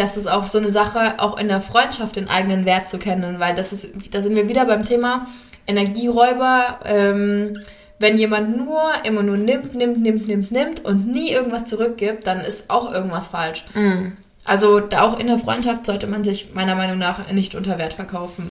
das 0.00 0.16
ist 0.16 0.26
auch 0.26 0.46
so 0.46 0.56
eine 0.56 0.70
Sache, 0.70 1.18
auch 1.18 1.38
in 1.38 1.48
der 1.48 1.60
Freundschaft 1.60 2.16
den 2.16 2.30
eigenen 2.30 2.64
Wert 2.64 2.88
zu 2.88 2.98
kennen, 2.98 3.38
weil 3.38 3.54
das 3.54 3.72
ist, 3.72 3.90
da 4.10 4.22
sind 4.22 4.34
wir 4.34 4.48
wieder 4.48 4.64
beim 4.64 4.84
Thema 4.84 5.26
Energieräuber. 5.66 6.80
Ähm, 6.84 7.58
wenn 7.98 8.16
jemand 8.16 8.56
nur 8.56 8.80
immer 9.04 9.22
nur 9.22 9.36
nimmt, 9.36 9.74
nimmt, 9.74 10.00
nimmt, 10.00 10.26
nimmt, 10.26 10.50
nimmt 10.50 10.84
und 10.86 11.06
nie 11.06 11.30
irgendwas 11.30 11.66
zurückgibt, 11.66 12.26
dann 12.26 12.40
ist 12.40 12.70
auch 12.70 12.90
irgendwas 12.90 13.26
falsch. 13.26 13.66
Mhm. 13.74 14.16
Also 14.46 14.80
da 14.80 15.02
auch 15.02 15.20
in 15.20 15.26
der 15.26 15.36
Freundschaft 15.36 15.84
sollte 15.84 16.06
man 16.06 16.24
sich 16.24 16.54
meiner 16.54 16.76
Meinung 16.76 16.96
nach 16.96 17.30
nicht 17.30 17.54
unter 17.54 17.76
Wert 17.76 17.92
verkaufen. 17.92 18.48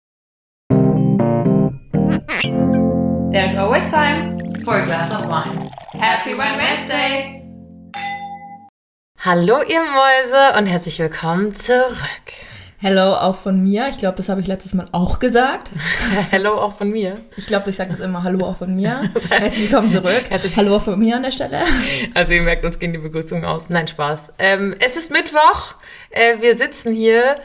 There's 3.33 3.55
always 3.57 3.85
time 3.91 4.39
for 4.65 4.77
a 4.77 4.85
glass 4.85 5.13
of 5.13 5.29
wine. 5.29 5.69
Happy 6.01 6.33
Wine 6.33 6.57
Wednesday! 6.57 7.34
Hallo 9.25 9.63
ihr 9.63 9.81
Mäuse 9.81 10.59
und 10.59 10.67
herzlich 10.67 10.99
willkommen 10.99 11.55
zurück. 11.55 11.89
Hello 12.79 13.15
auch 13.15 13.37
von 13.37 13.63
mir. 13.65 13.89
Ich 13.89 13.97
glaube, 13.97 14.19
das 14.19 14.29
habe 14.29 14.43
ich 14.43 14.47
letztes 14.47 14.75
Mal 14.75 14.85
auch 14.93 15.19
gesagt. 15.19 15.73
Hallo 16.33 16.61
auch 16.61 16.77
von 16.77 16.91
mir. 16.91 17.17
Ich 17.39 17.47
glaube, 17.47 17.71
ich 17.71 17.77
sage 17.77 17.91
das 17.93 18.01
immer 18.01 18.23
Hallo 18.23 18.45
auch 18.45 18.59
von 18.59 18.77
mir. 18.77 19.11
Herzlich 19.31 19.71
willkommen 19.71 19.91
zurück. 19.91 20.25
Herzlich- 20.29 20.55
Hallo 20.59 20.77
auch 20.77 20.83
von 20.83 20.99
mir 20.99 21.17
an 21.17 21.23
der 21.23 21.31
Stelle. 21.31 21.61
Also 22.13 22.35
ihr 22.35 22.43
merkt, 22.43 22.67
uns 22.67 22.79
gehen 22.79 22.93
die 22.93 22.99
Begrüßungen 22.99 23.47
aus. 23.47 23.71
Nein, 23.71 23.89
Spaß. 23.89 24.35
Ähm, 24.39 24.77
es 24.85 24.97
ist 24.99 25.11
Mittwoch. 25.11 25.77
Äh, 26.11 26.43
wir 26.43 26.59
sitzen 26.59 26.93
hier. 26.93 27.37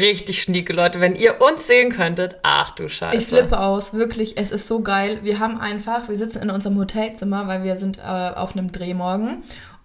Richtig 0.00 0.40
schnieke, 0.40 0.72
Leute. 0.72 1.00
Wenn 1.00 1.16
ihr 1.16 1.42
uns 1.42 1.66
sehen 1.66 1.90
könntet. 1.90 2.36
Ach 2.44 2.70
du 2.76 2.88
Scheiße. 2.88 3.18
Ich 3.18 3.26
flippe 3.26 3.58
aus, 3.58 3.94
wirklich. 3.94 4.38
Es 4.38 4.52
ist 4.52 4.68
so 4.68 4.82
geil. 4.82 5.18
Wir 5.22 5.40
haben 5.40 5.58
einfach, 5.60 6.08
wir 6.08 6.14
sitzen 6.14 6.40
in 6.40 6.50
unserem 6.50 6.78
Hotelzimmer, 6.78 7.48
weil 7.48 7.64
wir 7.64 7.74
sind 7.74 7.98
äh, 7.98 8.02
auf 8.02 8.52
einem 8.56 8.70
Dreh 8.70 8.94
morgen. 8.94 9.42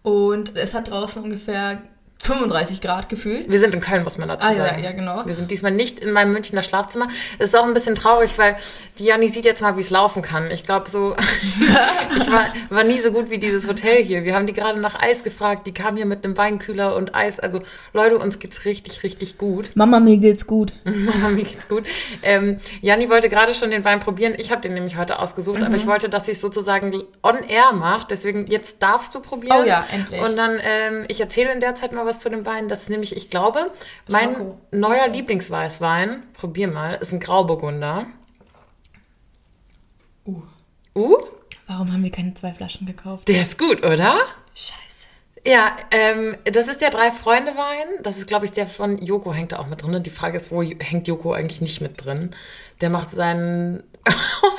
Und 0.10 0.56
es 0.56 0.74
hat 0.74 0.90
draußen 0.90 1.24
ungefähr 1.24 1.84
35 2.22 2.82
Grad 2.82 3.08
gefühlt. 3.08 3.50
Wir 3.50 3.60
sind 3.60 3.74
in 3.74 3.80
Köln, 3.80 4.04
muss 4.04 4.18
man 4.18 4.28
dazu 4.28 4.46
Ah, 4.46 4.52
ja, 4.52 4.58
sagen. 4.68 4.84
ja, 4.84 4.92
genau. 4.92 5.26
Wir 5.26 5.36
sind 5.36 5.50
diesmal 5.52 5.72
nicht 5.72 6.00
in 6.00 6.12
meinem 6.12 6.34
Münchner 6.34 6.62
Schlafzimmer. 6.62 7.08
Es 7.40 7.50
ist 7.50 7.56
auch 7.56 7.66
ein 7.66 7.74
bisschen 7.74 7.96
traurig, 7.96 8.38
weil 8.38 8.58
die 9.00 9.06
Janni 9.06 9.30
sieht 9.30 9.46
jetzt 9.46 9.62
mal, 9.62 9.78
wie 9.78 9.82
es 9.82 9.90
laufen 9.90 10.22
kann. 10.22 10.52
Ich 10.52 10.66
glaube 10.66 10.90
so, 10.90 11.16
ich 12.18 12.32
war, 12.32 12.48
war 12.70 12.84
nie 12.84 13.00
so 13.00 13.12
gut 13.14 13.30
wie 13.30 13.38
dieses 13.38 13.68
Hotel 13.70 14.04
hier. 14.04 14.26
Wir 14.26 14.36
haben 14.36 14.48
die 14.48 14.54
gerade 14.54 14.80
nach 14.82 15.02
Eis 15.02 15.24
gefragt. 15.24 15.66
Die 15.66 15.74
kam 15.74 15.96
hier 15.96 16.06
mit 16.06 16.26
einem 16.26 16.38
Weinkühler 16.38 16.96
und 16.96 17.16
Eis. 17.16 17.40
Also 17.40 17.62
Leute, 17.94 18.18
uns 18.18 18.40
geht's 18.40 18.66
richtig, 18.66 19.04
richtig 19.04 19.38
gut. 19.38 19.72
Mama, 19.76 20.02
mir 20.02 20.18
geht's 20.18 20.46
gut. 20.46 20.74
Mama, 20.84 21.30
mir 21.30 21.44
geht's 21.46 21.70
gut. 21.70 21.86
Ähm, 22.22 22.58
Janni 22.82 23.10
wollte 23.10 23.30
gerade 23.30 23.56
schon 23.56 23.72
den 23.72 23.86
Wein 23.86 24.02
probieren. 24.02 24.34
Ich 24.38 24.52
habe 24.52 24.60
den 24.62 24.74
nämlich 24.74 24.98
heute 24.98 25.20
ausgesucht, 25.20 25.60
Mhm. 25.60 25.66
aber 25.68 25.76
ich 25.78 25.88
wollte, 25.88 26.10
dass 26.10 26.26
sie 26.26 26.34
es 26.34 26.42
sozusagen 26.42 27.02
on 27.24 27.44
air 27.48 27.72
macht. 27.72 28.12
Deswegen, 28.12 28.46
jetzt 28.48 28.84
darfst 28.84 29.16
du 29.16 29.22
probieren. 29.22 29.62
Oh 29.62 29.64
ja, 29.66 29.86
endlich. 29.92 30.22
Und 30.22 30.36
dann, 30.36 30.60
ähm, 30.62 31.06
ich 31.08 31.22
erzähle 31.22 31.54
in 31.54 31.62
der 31.62 31.76
Zeit 31.76 31.94
mal 31.94 32.09
was 32.10 32.20
zu 32.20 32.30
dem 32.30 32.46
Wein. 32.46 32.68
Das 32.68 32.82
ist 32.82 32.90
nämlich, 32.90 33.16
ich 33.16 33.30
glaube, 33.30 33.72
mein 34.08 34.36
Schmacko. 34.36 34.62
neuer 34.72 35.08
Lieblingsweißwein, 35.08 36.24
probier 36.34 36.68
mal, 36.68 36.96
ist 36.96 37.14
ein 37.14 37.20
Grauburgunder. 37.20 38.08
Uh. 40.26 40.42
Uh, 40.96 41.18
Warum 41.68 41.94
haben 41.94 42.04
wir 42.04 42.12
keine 42.12 42.34
zwei 42.34 42.52
Flaschen 42.54 42.88
gekauft? 42.88 43.28
der 43.28 43.42
ist 43.42 43.58
gut, 43.58 43.86
oder? 43.86 44.20
Scheiße. 44.56 44.90
Ja, 45.46 45.78
ähm, 45.92 46.36
das 46.44 46.68
ist 46.68 46.82
der 46.82 46.90
Drei-Freunde-Wein. 46.90 48.04
Das 48.04 48.18
ist, 48.18 48.28
glaube 48.28 48.46
ich, 48.46 48.52
der 48.52 48.68
von 48.68 48.98
Joko 48.98 49.34
hängt 49.34 49.54
da 49.54 49.60
auch 49.60 49.68
mit 49.68 49.82
drin. 49.82 49.96
Und 49.96 50.06
die 50.06 50.10
Frage 50.10 50.38
ist, 50.38 50.52
wo 50.52 50.62
hängt 50.62 51.08
Joko 51.08 51.32
eigentlich 51.32 51.62
nicht 51.62 51.80
mit 51.80 52.04
drin? 52.04 52.36
Der 52.82 52.90
macht 52.90 53.12
seinen... 53.12 53.84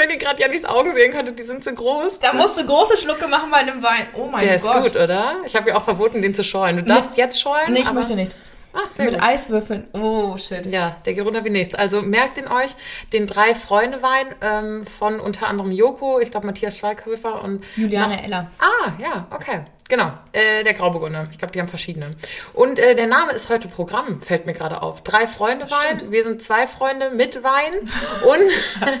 Wenn 0.00 0.08
ihr 0.08 0.16
gerade 0.16 0.40
Jannis 0.40 0.64
Augen 0.64 0.94
sehen 0.94 1.12
könntet, 1.12 1.38
die 1.38 1.42
sind 1.42 1.62
so 1.62 1.70
groß. 1.72 2.20
Da 2.20 2.32
musst 2.32 2.58
du 2.58 2.64
große 2.64 2.96
Schlucke 2.96 3.28
machen 3.28 3.50
bei 3.50 3.58
einem 3.58 3.82
Wein. 3.82 4.06
Oh 4.14 4.28
mein 4.32 4.40
Der 4.46 4.54
ist 4.54 4.62
Gott. 4.62 4.82
gut, 4.82 4.96
oder? 4.96 5.36
Ich 5.44 5.54
habe 5.54 5.68
ja 5.68 5.76
auch 5.76 5.84
verboten, 5.84 6.22
den 6.22 6.34
zu 6.34 6.42
scheuen. 6.42 6.78
Du 6.78 6.82
darfst 6.82 7.18
jetzt 7.18 7.38
scheuen. 7.38 7.70
Nee, 7.74 7.80
ich 7.80 7.92
möchte 7.92 8.14
nicht. 8.14 8.34
Ah, 8.72 8.88
sehr 8.92 9.06
Mit 9.06 9.14
gut. 9.14 9.22
Eiswürfeln. 9.22 9.88
Oh, 9.94 10.36
shit. 10.36 10.66
Ja, 10.66 10.96
der 11.04 11.14
geht 11.14 11.24
runter 11.24 11.44
wie 11.44 11.50
nichts. 11.50 11.74
Also 11.74 12.02
merkt 12.02 12.38
ihn 12.38 12.46
euch, 12.48 12.70
den 13.12 13.26
Drei-Freunde-Wein 13.26 14.26
ähm, 14.42 14.86
von 14.86 15.18
unter 15.20 15.48
anderem 15.48 15.72
Joko, 15.72 16.20
ich 16.20 16.30
glaube 16.30 16.46
Matthias 16.46 16.78
Schweighöfer 16.78 17.42
und 17.42 17.64
Juliane 17.76 18.16
noch- 18.16 18.22
Eller. 18.24 18.50
Ah, 18.58 18.92
ja, 18.98 19.26
okay. 19.30 19.62
Genau, 19.88 20.12
äh, 20.30 20.62
der 20.62 20.72
Grauburgunder. 20.72 21.26
Ich 21.32 21.38
glaube, 21.38 21.50
die 21.52 21.58
haben 21.58 21.66
verschiedene. 21.66 22.14
Und 22.52 22.78
äh, 22.78 22.94
der 22.94 23.08
Name 23.08 23.32
ist 23.32 23.48
heute 23.48 23.66
Programm, 23.66 24.20
fällt 24.20 24.46
mir 24.46 24.52
gerade 24.52 24.82
auf. 24.82 25.02
Drei 25.02 25.26
Freunde 25.26 25.68
Wein. 25.68 25.96
Stimmt. 25.98 26.12
Wir 26.12 26.22
sind 26.22 26.40
zwei 26.42 26.68
Freunde 26.68 27.10
mit 27.10 27.42
Wein. 27.42 27.72
Und 27.74 28.50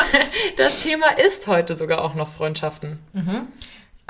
das 0.56 0.82
Thema 0.82 1.06
ist 1.18 1.46
heute 1.46 1.74
sogar 1.74 2.02
auch 2.02 2.14
noch 2.14 2.28
Freundschaften. 2.28 2.98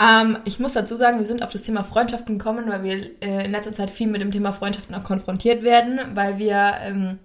Ähm, 0.01 0.39
ich 0.45 0.59
muss 0.59 0.73
dazu 0.73 0.97
sagen, 0.97 1.19
wir 1.19 1.25
sind 1.25 1.43
auf 1.43 1.53
das 1.53 1.63
Thema 1.63 1.85
Freundschaften 1.85 2.39
gekommen, 2.39 2.69
weil 2.69 2.83
wir 2.83 3.11
äh, 3.23 3.45
in 3.45 3.51
letzter 3.51 3.73
Zeit 3.73 3.91
viel 3.91 4.07
mit 4.07 4.21
dem 4.21 4.31
Thema 4.31 4.53
Freundschaften 4.53 4.95
auch 4.95 5.05
konfrontiert 5.05 5.63
werden, 5.63 6.01
weil 6.15 6.39
wir 6.39 6.75
ähm, 6.83 7.19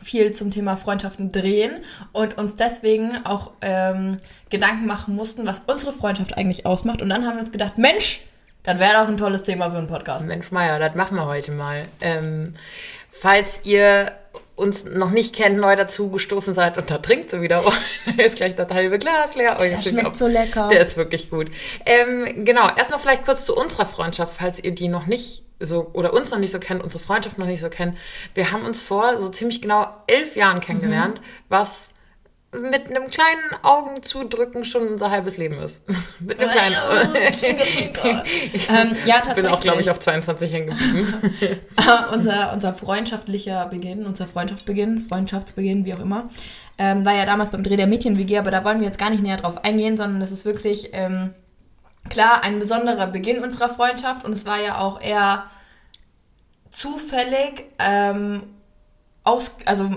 viel 0.00 0.32
zum 0.32 0.50
Thema 0.50 0.76
Freundschaften 0.76 1.32
drehen 1.32 1.72
und 2.12 2.38
uns 2.38 2.56
deswegen 2.56 3.24
auch 3.24 3.52
ähm, 3.62 4.18
Gedanken 4.50 4.86
machen 4.86 5.16
mussten, 5.16 5.46
was 5.46 5.62
unsere 5.66 5.92
Freundschaft 5.92 6.36
eigentlich 6.36 6.66
ausmacht. 6.66 7.02
Und 7.02 7.08
dann 7.08 7.26
haben 7.26 7.34
wir 7.34 7.40
uns 7.40 7.52
gedacht, 7.52 7.78
Mensch, 7.78 8.20
das 8.62 8.78
wäre 8.78 8.94
doch 8.94 9.08
ein 9.08 9.16
tolles 9.16 9.42
Thema 9.42 9.70
für 9.70 9.78
einen 9.78 9.88
Podcast. 9.88 10.26
Mensch 10.26 10.52
Meier, 10.52 10.78
das 10.78 10.94
machen 10.94 11.16
wir 11.16 11.26
heute 11.26 11.52
mal. 11.52 11.84
Ähm, 12.00 12.54
falls 13.10 13.60
ihr 13.64 14.12
uns 14.56 14.84
noch 14.84 15.10
nicht 15.10 15.34
kennt, 15.34 15.58
neu 15.58 15.74
dazu 15.76 16.10
gestoßen 16.10 16.54
seid 16.54 16.78
und 16.78 16.90
da 16.90 16.98
trinkt 16.98 17.30
sie 17.30 17.40
wieder, 17.42 17.62
oh, 17.66 17.72
da 18.16 18.22
ist 18.22 18.36
gleich 18.36 18.54
das 18.56 18.70
halbe 18.72 18.98
Glas 18.98 19.34
leer. 19.34 19.56
Oh, 19.58 19.62
Der 19.62 19.80
schmeckt 19.80 20.06
auch- 20.06 20.14
so 20.14 20.26
lecker. 20.26 20.68
Der 20.68 20.80
ist 20.86 20.96
wirklich 20.96 21.30
gut. 21.30 21.50
Ähm, 21.86 22.44
genau, 22.44 22.68
erstmal 22.76 22.98
vielleicht 22.98 23.24
kurz 23.24 23.44
zu 23.44 23.56
unserer 23.56 23.86
Freundschaft, 23.86 24.34
falls 24.38 24.62
ihr 24.62 24.72
die 24.72 24.88
noch 24.88 25.06
nicht 25.06 25.42
so 25.60 25.90
oder 25.92 26.12
uns 26.12 26.30
noch 26.30 26.38
nicht 26.38 26.50
so 26.52 26.58
kennt, 26.58 26.82
unsere 26.82 27.02
Freundschaft 27.02 27.38
noch 27.38 27.46
nicht 27.46 27.60
so 27.60 27.68
kennt. 27.70 27.96
Wir 28.34 28.50
haben 28.52 28.64
uns 28.66 28.82
vor 28.82 29.18
so 29.18 29.28
ziemlich 29.28 29.62
genau 29.62 29.86
elf 30.06 30.36
Jahren 30.36 30.60
kennengelernt, 30.60 31.20
was 31.48 31.92
mit 32.60 32.88
einem 32.88 33.08
kleinen 33.08 33.62
Augenzudrücken 33.62 34.64
schon 34.64 34.88
unser 34.88 35.10
halbes 35.10 35.36
Leben 35.36 35.58
ist. 35.58 35.82
mit 36.20 36.40
einem 36.40 36.50
kleinen. 36.50 36.74
ähm, 38.68 38.96
ja, 39.04 39.16
Ich 39.16 39.22
tatsächlich. 39.22 39.34
bin 39.34 39.46
auch, 39.46 39.60
glaube 39.60 39.80
ich, 39.80 39.90
auf 39.90 40.00
22 40.00 40.52
hängen 40.52 40.68
geblieben. 40.68 41.14
unser, 42.12 42.52
unser 42.52 42.74
freundschaftlicher 42.74 43.66
Beginn, 43.66 44.06
unser 44.06 44.26
Freundschaftsbeginn, 44.26 45.00
Freundschaftsbeginn, 45.00 45.84
wie 45.84 45.94
auch 45.94 46.00
immer, 46.00 46.28
ähm, 46.78 47.04
war 47.04 47.14
ja 47.14 47.26
damals 47.26 47.50
beim 47.50 47.62
Dreh 47.62 47.76
der 47.76 47.86
Mädchen-WG, 47.86 48.38
aber 48.38 48.50
da 48.50 48.64
wollen 48.64 48.80
wir 48.80 48.86
jetzt 48.86 48.98
gar 48.98 49.10
nicht 49.10 49.22
näher 49.22 49.36
drauf 49.36 49.64
eingehen, 49.64 49.96
sondern 49.96 50.20
es 50.22 50.32
ist 50.32 50.44
wirklich, 50.44 50.90
ähm, 50.92 51.34
klar, 52.08 52.44
ein 52.44 52.58
besonderer 52.58 53.06
Beginn 53.06 53.42
unserer 53.42 53.68
Freundschaft 53.68 54.24
und 54.24 54.32
es 54.32 54.46
war 54.46 54.60
ja 54.60 54.78
auch 54.78 55.00
eher 55.00 55.44
zufällig, 56.70 57.64
ähm, 57.78 58.42
aus, 59.24 59.52
also 59.64 59.90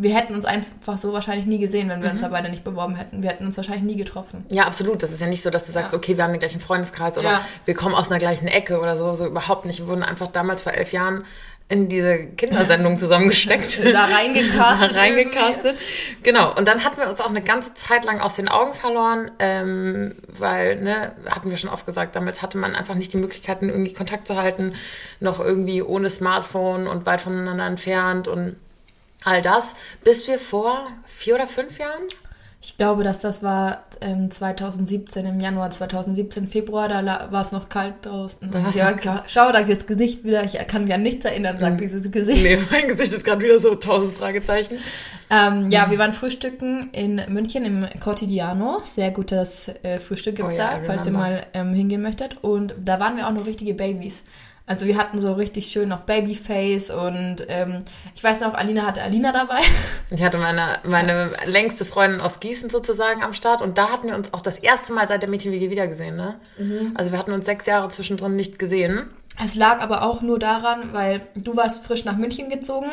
wir 0.00 0.14
hätten 0.14 0.34
uns 0.34 0.44
einfach 0.44 0.96
so 0.96 1.12
wahrscheinlich 1.12 1.46
nie 1.46 1.58
gesehen, 1.58 1.88
wenn 1.88 2.02
wir 2.02 2.10
uns 2.10 2.20
da 2.20 2.28
beide 2.28 2.48
nicht 2.50 2.62
beworben 2.62 2.94
hätten. 2.94 3.22
Wir 3.22 3.30
hätten 3.30 3.44
uns 3.46 3.56
wahrscheinlich 3.56 3.82
nie 3.84 3.96
getroffen. 3.96 4.44
Ja, 4.52 4.64
absolut. 4.64 5.02
Das 5.02 5.10
ist 5.10 5.20
ja 5.20 5.26
nicht 5.26 5.42
so, 5.42 5.50
dass 5.50 5.64
du 5.64 5.72
sagst, 5.72 5.92
Ja. 5.92 5.98
okay, 5.98 6.16
wir 6.16 6.22
haben 6.24 6.32
den 6.32 6.38
gleichen 6.38 6.60
Freundeskreis 6.60 7.18
oder 7.18 7.28
Ja. 7.32 7.40
wir 7.64 7.74
kommen 7.74 7.94
aus 7.94 8.08
einer 8.10 8.20
gleichen 8.20 8.46
Ecke 8.46 8.80
oder 8.80 8.96
so. 8.96 9.12
So 9.12 9.26
überhaupt 9.26 9.64
nicht. 9.66 9.80
Wir 9.80 9.88
wurden 9.88 10.04
einfach 10.04 10.28
damals 10.28 10.62
vor 10.62 10.72
elf 10.72 10.92
Jahren 10.92 11.24
in 11.70 11.88
diese 11.88 12.16
Kindersendung 12.18 12.96
zusammengesteckt. 12.98 13.78
Da 13.92 14.04
reingecastet. 14.06 14.92
Da 14.94 15.00
reingecastet. 15.00 15.76
Genau. 16.22 16.54
Und 16.56 16.68
dann 16.68 16.84
hatten 16.84 16.98
wir 17.00 17.10
uns 17.10 17.20
auch 17.20 17.28
eine 17.28 17.42
ganze 17.42 17.74
Zeit 17.74 18.04
lang 18.04 18.20
aus 18.20 18.36
den 18.36 18.48
Augen 18.48 18.74
verloren, 18.74 19.30
ähm, 19.38 20.14
weil, 20.28 20.76
ne, 20.80 21.12
hatten 21.28 21.50
wir 21.50 21.56
schon 21.56 21.70
oft 21.70 21.84
gesagt, 21.84 22.14
damals 22.16 22.40
hatte 22.40 22.56
man 22.56 22.74
einfach 22.74 22.94
nicht 22.94 23.12
die 23.12 23.18
Möglichkeiten, 23.18 23.68
irgendwie 23.68 23.92
Kontakt 23.92 24.26
zu 24.26 24.36
halten, 24.36 24.74
noch 25.20 25.40
irgendwie 25.40 25.82
ohne 25.82 26.08
Smartphone 26.08 26.86
und 26.86 27.04
weit 27.04 27.20
voneinander 27.20 27.66
entfernt 27.66 28.28
und 28.28 28.56
all 29.24 29.42
das, 29.42 29.74
bis 30.04 30.26
wir 30.28 30.38
vor 30.38 30.88
vier 31.06 31.34
oder 31.34 31.46
fünf 31.46 31.78
Jahren 31.78 32.02
Ich 32.60 32.76
glaube, 32.76 33.04
dass 33.04 33.20
das 33.20 33.42
war 33.44 33.84
ähm, 34.00 34.32
2017, 34.32 35.24
im 35.26 35.38
Januar 35.38 35.70
2017, 35.70 36.48
Februar, 36.48 36.88
da 36.88 37.28
war 37.30 37.42
es 37.42 37.52
noch 37.52 37.68
kalt 37.68 37.94
draußen. 38.02 38.50
Da 38.50 38.58
ja, 38.74 38.90
Mhm. 38.90 38.96
klar. 38.96 39.22
Schau 39.28 39.52
da 39.52 39.62
das 39.62 39.86
Gesicht 39.86 40.24
wieder, 40.24 40.42
ich 40.42 40.54
kann 40.66 40.82
mich 40.84 40.92
an 40.92 41.02
nichts 41.02 41.24
erinnern, 41.24 41.58
sagt 41.60 41.80
dieses 41.80 42.10
Gesicht. 42.10 42.42
Nee, 42.42 42.58
mein 42.70 42.88
Gesicht 42.88 43.12
ist 43.12 43.24
gerade 43.24 43.42
wieder 43.42 43.60
so 43.60 43.76
tausend 43.76 44.14
Fragezeichen. 44.16 44.78
Ähm, 45.30 45.70
ja, 45.70 45.88
wir 45.90 45.98
waren 45.98 46.12
frühstücken 46.12 46.90
in 46.92 47.22
München 47.28 47.64
im 47.64 47.86
Cortidiano. 48.00 48.80
Sehr 48.82 49.12
gutes 49.12 49.68
äh, 49.84 49.98
Frühstück 50.00 50.34
gibt's 50.36 50.56
Oh 50.56 50.58
ja, 50.58 50.78
da, 50.78 50.84
falls 50.84 51.06
ihr 51.06 51.12
mal 51.12 51.46
ähm, 51.54 51.74
hingehen 51.74 52.02
möchtet. 52.02 52.38
Und 52.42 52.74
da 52.84 52.98
waren 52.98 53.16
wir 53.16 53.28
auch 53.28 53.32
noch 53.32 53.46
richtige 53.46 53.74
Babys. 53.74 54.22
Also 54.68 54.84
wir 54.84 54.98
hatten 54.98 55.18
so 55.18 55.32
richtig 55.32 55.66
schön 55.68 55.88
noch 55.88 56.00
Babyface 56.00 56.90
und 56.90 57.36
ähm, 57.48 57.82
ich 58.14 58.22
weiß 58.22 58.40
noch, 58.40 58.52
Alina 58.54 58.84
hatte 58.86 59.02
Alina 59.02 59.32
dabei. 59.32 59.58
Ich 60.10 60.22
hatte 60.22 60.38
meine, 60.38 60.78
meine 60.84 61.30
längste 61.46 61.84
Freundin 61.84 62.20
aus 62.22 62.40
Gießen 62.40 62.70
sozusagen 62.70 63.22
am 63.22 63.32
Start 63.34 63.60
und 63.62 63.76
da 63.78 63.90
hatten 63.90 64.08
wir 64.08 64.14
uns 64.14 64.32
auch 64.32 64.40
das 64.40 64.56
erste 64.56 64.92
Mal 64.94 65.06
seit 65.08 65.22
der 65.22 65.28
Mädchen-WG 65.28 65.68
wiedergesehen, 65.70 66.16
ne? 66.16 66.36
Also 66.94 67.12
wir 67.12 67.18
hatten 67.18 67.32
uns 67.32 67.44
sechs 67.46 67.66
Jahre 67.66 67.88
zwischendrin 67.90 68.34
nicht 68.36 68.58
gesehen. 68.58 69.08
Es 69.44 69.54
lag 69.54 69.80
aber 69.82 70.02
auch 70.02 70.22
nur 70.22 70.38
daran, 70.38 70.90
weil 70.92 71.20
du 71.34 71.56
warst 71.56 71.84
frisch 71.86 72.04
nach 72.04 72.16
München 72.16 72.48
gezogen 72.48 72.90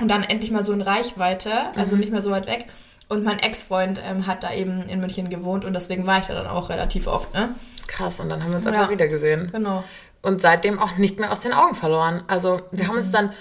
und 0.00 0.08
dann 0.08 0.22
endlich 0.22 0.50
mal 0.52 0.64
so 0.64 0.72
in 0.72 0.80
Reichweite, 0.80 1.50
also 1.76 1.96
nicht 1.96 2.12
mehr 2.12 2.22
so 2.22 2.30
weit 2.30 2.46
weg. 2.46 2.66
Und 3.08 3.24
mein 3.24 3.38
Ex-Freund 3.40 4.00
ähm, 4.04 4.26
hat 4.26 4.42
da 4.44 4.52
eben 4.54 4.82
in 4.88 5.00
München 5.00 5.28
gewohnt 5.28 5.64
und 5.64 5.74
deswegen 5.74 6.06
war 6.06 6.18
ich 6.20 6.26
da 6.26 6.34
dann 6.34 6.46
auch 6.46 6.70
relativ 6.70 7.06
oft, 7.08 7.34
ne? 7.34 7.54
Krass, 7.88 8.20
und 8.20 8.28
dann 8.30 8.42
haben 8.42 8.50
wir 8.50 8.56
uns 8.58 8.64
Ja. 8.66 8.72
einfach 8.72 8.90
wiedergesehen. 8.90 9.50
Genau. 9.52 9.84
Und 10.22 10.40
seitdem 10.40 10.78
auch 10.78 10.96
nicht 10.96 11.18
mehr 11.18 11.32
aus 11.32 11.40
den 11.40 11.52
Augen 11.52 11.74
verloren. 11.74 12.22
Also 12.28 12.60
wir 12.70 12.86
haben 12.88 12.96
uns 12.96 13.10
dann 13.10 13.32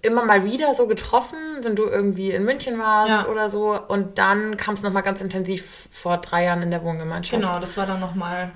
immer 0.00 0.24
mal 0.24 0.44
wieder 0.44 0.72
so 0.74 0.86
getroffen, 0.86 1.36
wenn 1.62 1.76
du 1.76 1.84
irgendwie 1.84 2.30
in 2.30 2.44
München 2.44 2.78
warst 2.78 3.10
Ja. 3.10 3.26
oder 3.26 3.50
so. 3.50 3.78
Und 3.88 4.18
dann 4.18 4.56
kam 4.56 4.74
es 4.74 4.82
nochmal 4.82 5.02
ganz 5.02 5.20
intensiv 5.20 5.88
vor 5.90 6.16
drei 6.18 6.44
Jahren 6.44 6.62
in 6.62 6.70
der 6.70 6.82
Wohngemeinschaft. 6.82 7.42
Genau, 7.42 7.58
das 7.60 7.76
war 7.76 7.86
dann 7.86 8.00
nochmal 8.00 8.50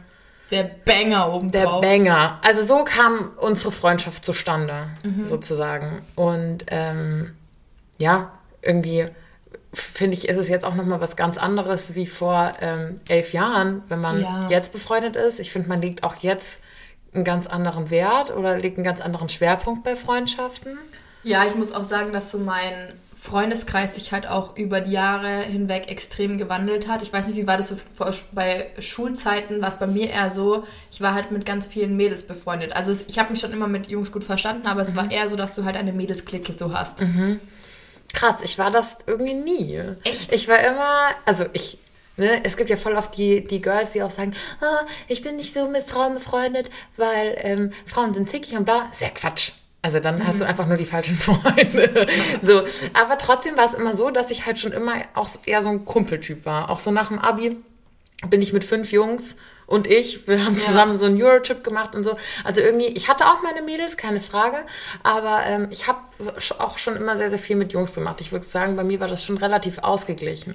der 0.51 0.65
Banger 0.87 1.31
oben 1.35 1.51
Der. 1.51 1.67
Banger. 1.81 2.39
Also 2.43 2.63
so 2.63 2.83
kam 2.85 3.33
unsere 3.37 3.71
Freundschaft 3.71 4.25
zustande, 4.25 4.87
Mhm. 5.03 5.25
sozusagen. 5.25 6.01
Und 6.15 6.65
ähm, 6.69 7.35
ja, 7.99 8.31
irgendwie 8.63 9.09
finde 9.75 10.17
ich, 10.17 10.29
ist 10.29 10.39
es 10.39 10.49
jetzt 10.49 10.65
auch 10.65 10.75
nochmal 10.75 11.03
was 11.03 11.17
ganz 11.17 11.37
anderes 11.37 11.95
wie 11.95 12.07
vor 12.07 12.55
ähm, 12.63 12.99
elf 13.11 13.35
Jahren, 13.35 13.83
wenn 13.89 14.01
man 14.01 14.23
Ja. 14.23 14.47
jetzt 14.49 14.73
befreundet 14.73 15.15
ist. 15.17 15.39
Ich 15.41 15.53
finde, 15.53 15.69
man 15.69 15.83
legt 15.83 16.03
auch 16.05 16.17
jetzt 16.17 16.61
einen 17.15 17.25
ganz 17.25 17.47
anderen 17.47 17.91
Wert 17.91 18.37
oder 18.37 18.59
legt 18.59 18.77
einen 18.77 18.85
ganz 18.85 19.01
anderen 19.01 19.29
Schwerpunkt 19.29 19.85
bei 19.85 19.97
Freundschaften. 19.97 20.79
Ja, 21.23 21.45
ich 21.47 21.55
muss 21.55 21.73
auch 21.73 21.85
sagen, 21.85 22.13
dass 22.13 22.31
so 22.31 22.39
mein 22.39 22.93
Freundeskreis 23.21 23.97
sich 23.97 24.13
halt 24.13 24.29
auch 24.29 24.57
über 24.57 24.81
die 24.81 24.93
Jahre 24.93 25.43
hinweg 25.43 25.91
extrem 25.91 26.39
gewandelt 26.39 26.87
hat. 26.87 27.03
Ich 27.03 27.13
weiß 27.13 27.27
nicht, 27.27 27.37
wie 27.37 27.47
war 27.47 27.57
das 27.57 27.69
so 27.69 27.77
bei 28.33 28.71
Schulzeiten, 28.79 29.61
war 29.61 29.69
es 29.69 29.77
bei 29.77 29.89
mir 29.89 30.11
eher 30.11 30.31
so, 30.31 30.65
ich 30.93 31.01
war 31.01 31.15
halt 31.15 31.33
mit 31.33 31.45
ganz 31.45 31.67
vielen 31.67 31.97
Mädels 31.97 32.23
befreundet. 32.23 32.77
Also 32.77 32.93
es, 32.93 33.07
ich 33.09 33.19
habe 33.19 33.31
mich 33.31 33.41
schon 33.41 33.53
immer 33.53 33.67
mit 33.67 33.89
Jungs 33.89 34.13
gut 34.13 34.23
verstanden, 34.23 34.67
aber 34.69 34.83
es 34.83 34.95
war 34.95 35.11
eher 35.11 35.29
so, 35.29 35.35
dass 35.35 35.57
du 35.57 35.65
halt 35.65 35.77
eine 35.77 35.93
Mädelsklicke 35.93 36.53
so 36.53 36.73
hast. 36.73 37.03
Krass, 38.15 38.37
ich 38.43 38.59
war 38.59 38.71
das 38.71 38.97
irgendwie 39.07 39.35
nie. 39.35 39.81
Echt? 40.05 40.33
Ich 40.33 40.49
war 40.49 40.61
immer, 40.61 41.09
also 41.27 41.45
ich, 41.53 41.79
ne, 42.19 42.45
es 42.45 42.57
gibt 42.57 42.71
ja 42.71 42.77
voll 42.77 42.95
oft 42.95 43.17
die, 43.17 43.45
die 43.45 43.63
Girls, 43.63 43.93
die 43.93 44.03
auch 44.03 44.11
sagen, 44.11 44.35
ah, 44.61 44.85
ich 45.07 45.23
bin 45.23 45.37
nicht 45.37 45.55
so 45.55 45.69
mit 45.69 45.85
Frauen 45.85 46.15
befreundet, 46.15 46.69
weil 46.97 47.39
ähm, 47.43 47.71
Frauen 47.87 48.13
sind 48.15 48.29
zickig 48.29 48.57
und 48.57 48.65
bla. 48.65 48.91
Sehr 48.93 49.11
Quatsch. 49.11 49.53
Also 49.81 50.01
dann 50.01 50.27
hast 50.27 50.41
du 50.41 50.45
einfach 50.45 50.67
nur 50.67 50.77
die 50.77 50.85
falschen 50.85 51.17
Freunde. 51.17 52.07
so, 52.43 52.63
aber 52.95 53.17
trotzdem 53.17 53.57
war 53.57 53.67
es 53.67 53.75
immer 53.75 53.97
so, 53.97 54.11
dass 54.11 54.31
ich 54.31 54.45
halt 54.45 54.59
schon 54.59 54.73
immer 54.73 54.95
auch 55.15 55.29
eher 55.47 55.63
so 55.63 55.69
ein 55.69 55.85
Kumpeltyp 55.85 56.45
war. 56.45 56.71
Auch 56.71 56.81
so 56.81 56.91
nach 56.91 57.09
dem 57.09 57.19
Abi 57.19 57.57
bin 58.29 58.43
ich 58.43 58.53
mit 58.53 58.65
fünf 58.65 58.91
Jungs 58.91 59.37
und 59.67 59.87
ich, 59.87 60.27
wir 60.27 60.45
haben 60.45 60.57
zusammen 60.57 60.99
so 60.99 61.07
einen 61.07 61.23
Eurotrip 61.23 61.63
gemacht 61.63 61.95
und 61.95 62.03
so. 62.03 62.17
Also 62.43 62.61
irgendwie, 62.61 62.87
ich 62.89 63.09
hatte 63.09 63.27
auch 63.27 63.43
meine 63.43 63.63
Mädels, 63.63 63.97
keine 63.97 64.21
Frage, 64.21 64.57
aber 65.05 65.43
ähm, 65.47 65.69
ich 65.71 65.87
habe 65.87 66.01
auch 66.59 66.79
schon 66.79 66.97
immer 66.97 67.17
sehr, 67.17 67.31
sehr 67.31 67.39
viel 67.39 67.55
mit 67.55 67.73
Jungs 67.73 67.95
gemacht. 67.95 68.21
Ich 68.21 68.33
würde 68.33 68.47
sagen, 68.47 68.75
bei 68.75 68.83
mir 68.83 68.99
war 68.99 69.09
das 69.09 69.25
schon 69.25 69.37
relativ 69.37 69.79
ausgeglichen. 69.79 70.55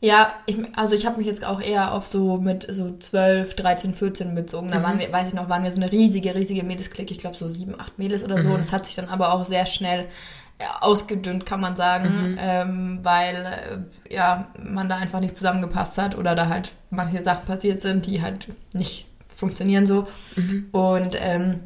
Ja, 0.00 0.34
ich, 0.44 0.58
also 0.76 0.94
ich 0.94 1.06
habe 1.06 1.16
mich 1.16 1.26
jetzt 1.26 1.44
auch 1.44 1.60
eher 1.60 1.92
auf 1.94 2.06
so 2.06 2.38
mit 2.38 2.66
so 2.70 2.96
12, 2.96 3.54
13, 3.54 3.94
14 3.94 4.34
bezogen. 4.34 4.70
Da 4.70 4.82
waren 4.82 4.98
wir, 4.98 5.10
weiß 5.10 5.28
ich 5.28 5.34
noch, 5.34 5.48
waren 5.48 5.64
wir 5.64 5.70
so 5.70 5.80
eine 5.80 5.90
riesige, 5.90 6.34
riesige 6.34 6.62
Mädelsklicke. 6.62 7.12
Ich 7.12 7.18
glaube 7.18 7.36
so 7.36 7.48
sieben, 7.48 7.80
acht 7.80 7.98
Mädels 7.98 8.22
oder 8.22 8.38
so. 8.38 8.50
Und 8.50 8.58
das 8.58 8.72
hat 8.72 8.84
sich 8.84 8.94
dann 8.94 9.08
aber 9.08 9.32
auch 9.32 9.44
sehr 9.44 9.64
schnell 9.64 10.06
ausgedünnt, 10.80 11.44
kann 11.44 11.60
man 11.60 11.76
sagen, 11.76 12.36
ähm, 12.40 12.98
weil 13.02 13.86
äh, 14.08 14.14
ja, 14.14 14.48
man 14.62 14.88
da 14.88 14.96
einfach 14.96 15.20
nicht 15.20 15.36
zusammengepasst 15.36 15.98
hat 15.98 16.16
oder 16.16 16.34
da 16.34 16.48
halt 16.48 16.70
manche 16.90 17.22
Sachen 17.22 17.44
passiert 17.46 17.80
sind, 17.80 18.06
die 18.06 18.22
halt 18.22 18.48
nicht 18.72 19.06
funktionieren 19.28 19.84
so. 19.84 20.06
Und 20.72 21.16
ähm, 21.20 21.60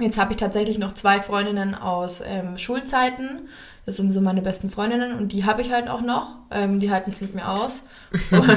Jetzt 0.00 0.18
habe 0.18 0.30
ich 0.30 0.38
tatsächlich 0.38 0.78
noch 0.78 0.92
zwei 0.92 1.20
Freundinnen 1.20 1.74
aus 1.74 2.22
ähm, 2.26 2.56
Schulzeiten. 2.56 3.48
Das 3.90 3.96
sind 3.96 4.12
so 4.12 4.20
meine 4.20 4.40
besten 4.40 4.70
Freundinnen 4.70 5.18
und 5.18 5.32
die 5.32 5.46
habe 5.46 5.62
ich 5.62 5.72
halt 5.72 5.88
auch 5.88 6.00
noch. 6.00 6.36
Ähm, 6.52 6.78
die 6.78 6.92
halten 6.92 7.10
es 7.10 7.20
mit 7.20 7.34
mir 7.34 7.48
aus. 7.48 7.82
und, 8.30 8.48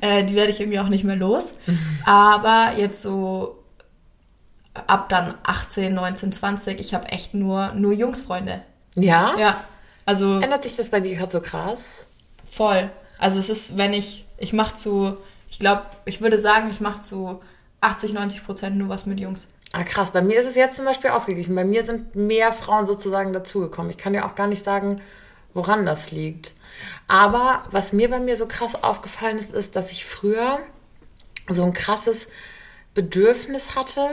äh, 0.00 0.24
die 0.24 0.34
werde 0.34 0.50
ich 0.50 0.58
irgendwie 0.58 0.80
auch 0.80 0.88
nicht 0.88 1.04
mehr 1.04 1.14
los. 1.14 1.54
Aber 2.04 2.72
jetzt 2.76 3.00
so 3.00 3.62
ab 4.88 5.08
dann 5.08 5.34
18, 5.44 5.94
19, 5.94 6.32
20, 6.32 6.80
ich 6.80 6.94
habe 6.94 7.06
echt 7.10 7.32
nur, 7.32 7.74
nur 7.74 7.92
Jungsfreunde. 7.92 8.62
Ja? 8.96 9.36
Ja, 9.38 9.60
also 10.04 10.40
Ändert 10.40 10.64
sich 10.64 10.74
das 10.74 10.88
bei 10.88 10.98
dir 10.98 11.14
gerade 11.14 11.30
so 11.30 11.40
krass? 11.40 12.06
voll. 12.50 12.90
Also 13.18 13.38
es 13.38 13.48
ist, 13.48 13.76
wenn 13.76 13.92
ich, 13.92 14.26
ich 14.38 14.52
mache 14.52 14.74
zu, 14.74 15.16
ich 15.48 15.60
glaube, 15.60 15.84
ich 16.06 16.20
würde 16.20 16.40
sagen, 16.40 16.70
ich 16.70 16.80
mache 16.80 16.98
zu 16.98 17.40
80, 17.82 18.12
90 18.12 18.44
Prozent 18.44 18.76
nur 18.76 18.88
was 18.88 19.06
mit 19.06 19.20
Jungs. 19.20 19.46
Ah, 19.76 19.82
krass. 19.82 20.12
Bei 20.12 20.22
mir 20.22 20.38
ist 20.38 20.46
es 20.46 20.54
jetzt 20.54 20.76
zum 20.76 20.84
Beispiel 20.84 21.10
ausgeglichen. 21.10 21.56
Bei 21.56 21.64
mir 21.64 21.84
sind 21.84 22.14
mehr 22.14 22.52
Frauen 22.52 22.86
sozusagen 22.86 23.32
dazugekommen. 23.32 23.90
Ich 23.90 23.98
kann 23.98 24.12
dir 24.12 24.24
auch 24.24 24.36
gar 24.36 24.46
nicht 24.46 24.62
sagen, 24.62 25.02
woran 25.52 25.84
das 25.84 26.12
liegt. 26.12 26.52
Aber 27.08 27.64
was 27.72 27.92
mir 27.92 28.08
bei 28.08 28.20
mir 28.20 28.36
so 28.36 28.46
krass 28.46 28.80
aufgefallen 28.80 29.36
ist, 29.36 29.50
ist, 29.52 29.74
dass 29.74 29.90
ich 29.90 30.04
früher 30.04 30.60
so 31.48 31.64
ein 31.64 31.72
krasses 31.72 32.28
Bedürfnis 32.94 33.74
hatte, 33.74 34.06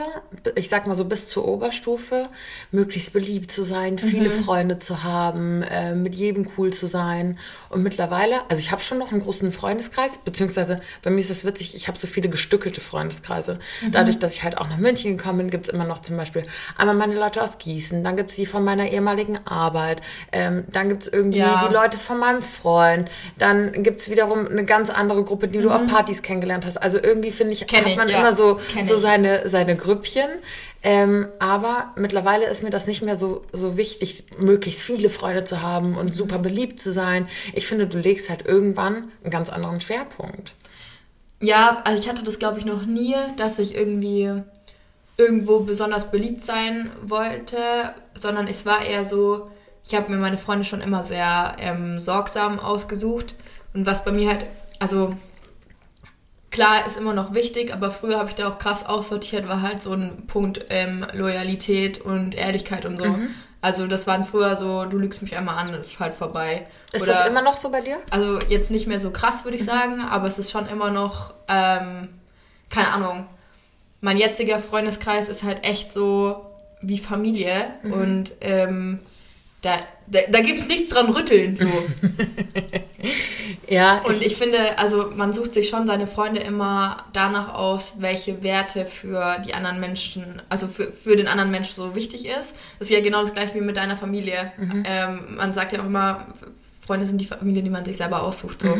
ich 0.56 0.68
sag 0.68 0.88
mal 0.88 0.94
so 0.94 1.04
bis 1.04 1.28
zur 1.28 1.46
Oberstufe, 1.46 2.28
möglichst 2.72 3.12
beliebt 3.12 3.52
zu 3.52 3.62
sein, 3.62 3.96
viele 3.98 4.30
Freunde 4.30 4.78
zu 4.80 5.04
haben, 5.04 5.62
äh, 5.62 5.94
mit 5.94 6.16
jedem 6.16 6.48
cool 6.58 6.72
zu 6.72 6.88
sein. 6.88 7.38
Und 7.70 7.84
mittlerweile, 7.84 8.40
also 8.48 8.58
ich 8.60 8.72
habe 8.72 8.82
schon 8.82 8.98
noch 8.98 9.12
einen 9.12 9.20
großen 9.22 9.52
Freundeskreis, 9.52 10.18
beziehungsweise 10.18 10.80
bei 11.02 11.10
mir 11.10 11.20
ist 11.20 11.30
das 11.30 11.44
witzig, 11.44 11.76
ich 11.76 11.86
habe 11.86 11.96
so 11.96 12.08
viele 12.08 12.28
gestückelte 12.28 12.80
Freundeskreise. 12.80 13.60
Dadurch, 13.92 14.18
dass 14.18 14.34
ich 14.34 14.42
halt 14.42 14.58
auch 14.58 14.68
nach 14.68 14.78
München 14.78 15.16
gekommen 15.16 15.38
bin, 15.38 15.50
gibt 15.50 15.68
es 15.68 15.72
immer 15.72 15.84
noch 15.84 16.00
zum 16.00 16.16
Beispiel 16.16 16.42
einmal 16.76 16.96
meine 16.96 17.14
Leute 17.14 17.40
aus 17.40 17.58
Gießen, 17.58 18.02
dann 18.02 18.16
gibt 18.16 18.30
es 18.30 18.36
die 18.36 18.46
von 18.46 18.64
meiner 18.64 18.90
ehemaligen 18.90 19.38
Arbeit, 19.46 20.00
ähm, 20.32 20.64
dann 20.72 20.88
gibt 20.88 21.04
es 21.04 21.08
irgendwie 21.12 21.38
Ja. 21.38 21.66
die 21.68 21.72
Leute 21.72 21.98
von 21.98 22.18
meinem 22.18 22.42
Freund, 22.42 23.08
dann 23.38 23.84
gibt 23.84 24.00
es 24.00 24.10
wiederum 24.10 24.48
eine 24.48 24.64
ganz 24.64 24.90
andere 24.90 25.22
Gruppe, 25.22 25.46
die 25.46 25.60
du 25.60 25.70
auf 25.70 25.86
Partys 25.86 26.22
kennengelernt 26.22 26.66
hast. 26.66 26.78
Also 26.78 26.98
irgendwie 27.00 27.30
finde 27.30 27.54
ich, 27.54 27.66
Kenn 27.68 27.84
hat 27.84 27.92
ich, 27.92 27.96
man 27.96 28.08
ja. 28.08 28.18
immer 28.18 28.32
so, 28.32 28.58
so 28.82 28.96
seine, 28.96 29.48
seine 29.48 29.76
Grüppchen. 29.76 30.28
Ähm, 30.84 31.28
aber 31.38 31.92
mittlerweile 31.96 32.46
ist 32.46 32.64
mir 32.64 32.70
das 32.70 32.86
nicht 32.86 33.02
mehr 33.02 33.16
so, 33.16 33.42
so 33.52 33.76
wichtig, 33.76 34.24
möglichst 34.38 34.82
viele 34.82 35.10
Freunde 35.10 35.44
zu 35.44 35.62
haben 35.62 35.96
und 35.96 36.14
super 36.14 36.38
beliebt 36.38 36.80
zu 36.80 36.92
sein. 36.92 37.28
Ich 37.54 37.66
finde, 37.66 37.86
du 37.86 37.98
legst 37.98 38.28
halt 38.30 38.44
irgendwann 38.46 39.12
einen 39.22 39.30
ganz 39.30 39.48
anderen 39.48 39.80
Schwerpunkt. 39.80 40.54
Ja, 41.40 41.82
also 41.84 41.98
ich 41.98 42.08
hatte 42.08 42.24
das 42.24 42.38
glaube 42.38 42.58
ich 42.58 42.64
noch 42.64 42.84
nie, 42.84 43.14
dass 43.36 43.58
ich 43.58 43.76
irgendwie 43.76 44.42
irgendwo 45.16 45.60
besonders 45.60 46.10
beliebt 46.10 46.42
sein 46.42 46.90
wollte, 47.02 47.94
sondern 48.14 48.48
es 48.48 48.66
war 48.66 48.84
eher 48.84 49.04
so, 49.04 49.50
ich 49.84 49.94
habe 49.94 50.10
mir 50.10 50.18
meine 50.18 50.38
Freunde 50.38 50.64
schon 50.64 50.80
immer 50.80 51.02
sehr 51.02 51.56
ähm, 51.60 52.00
sorgsam 52.00 52.58
ausgesucht 52.58 53.36
und 53.74 53.86
was 53.86 54.04
bei 54.04 54.10
mir 54.10 54.28
halt, 54.28 54.46
also 54.80 55.14
klar 56.52 56.86
ist 56.86 56.96
immer 56.96 57.14
noch 57.14 57.34
wichtig, 57.34 57.72
aber 57.72 57.90
früher 57.90 58.18
habe 58.18 58.28
ich 58.28 58.36
da 58.36 58.48
auch 58.48 58.58
krass 58.58 58.86
aussortiert, 58.86 59.48
war 59.48 59.62
halt 59.62 59.82
so 59.82 59.92
ein 59.94 60.26
Punkt 60.28 60.66
ähm, 60.70 61.04
Loyalität 61.12 62.00
und 62.00 62.36
Ehrlichkeit 62.36 62.84
und 62.84 62.98
so. 62.98 63.16
Also 63.60 63.86
das 63.86 64.06
waren 64.06 64.24
früher 64.24 64.54
so, 64.56 64.84
du 64.84 64.98
lügst 64.98 65.22
mich 65.22 65.36
einmal 65.36 65.56
an, 65.56 65.72
ist 65.74 65.98
halt 65.98 66.14
vorbei. 66.14 66.66
Ist 66.92 67.02
Oder- 67.02 67.12
das 67.12 67.28
immer 67.28 67.42
noch 67.42 67.56
so 67.56 67.70
bei 67.70 67.80
dir? 67.80 67.96
also 68.10 68.38
jetzt 68.48 68.70
nicht 68.70 68.86
mehr 68.86 69.00
so 69.00 69.10
krass, 69.10 69.44
würde 69.44 69.56
ich 69.56 69.64
sagen, 69.64 70.00
aber 70.00 70.26
es 70.26 70.38
ist 70.38 70.50
schon 70.50 70.66
immer 70.68 70.90
noch, 70.90 71.32
ähm, 71.48 72.08
keine 72.70 72.92
Ahnung. 72.92 73.26
Mein 74.00 74.16
jetziger 74.16 74.58
Freundeskreis 74.58 75.28
ist 75.28 75.44
halt 75.44 75.64
echt 75.64 75.92
so 75.92 76.46
wie 76.80 76.98
Familie 76.98 77.52
und 77.84 78.32
ähm, 78.40 78.98
da, 79.62 79.76
da, 80.12 80.20
da 80.30 80.40
gibt 80.40 80.60
es 80.60 80.68
nichts 80.68 80.90
dran 80.90 81.10
rütteln. 81.10 81.56
So. 81.56 81.66
Ja, 83.68 84.02
Und 84.04 84.20
ich 84.22 84.36
finde, 84.36 84.78
also 84.78 85.10
man 85.16 85.32
sucht 85.32 85.54
sich 85.54 85.68
schon 85.68 85.86
seine 85.86 86.06
Freunde 86.06 86.40
immer 86.40 87.04
danach 87.14 87.54
aus, 87.54 87.94
welche 87.98 88.42
Werte 88.42 88.84
für 88.84 89.38
die 89.46 89.54
anderen 89.54 89.80
Menschen, 89.80 90.42
also 90.50 90.68
für, 90.68 90.92
für 90.92 91.16
den 91.16 91.26
anderen 91.26 91.50
Menschen 91.50 91.74
so 91.74 91.94
wichtig 91.94 92.26
ist. 92.26 92.54
Das 92.78 92.90
ist 92.90 92.90
ja 92.90 93.00
genau 93.00 93.20
das 93.20 93.32
gleiche 93.32 93.54
wie 93.54 93.62
mit 93.62 93.78
deiner 93.78 93.96
Familie. 93.96 94.52
Ähm, 94.84 95.36
man 95.36 95.52
sagt 95.54 95.72
ja 95.72 95.80
auch 95.80 95.86
immer, 95.86 96.26
Freunde 96.84 97.06
sind 97.06 97.20
die 97.20 97.24
Familie, 97.24 97.62
die 97.62 97.70
man 97.70 97.84
sich 97.84 97.96
selber 97.96 98.22
aussucht. 98.22 98.60
So. 98.60 98.76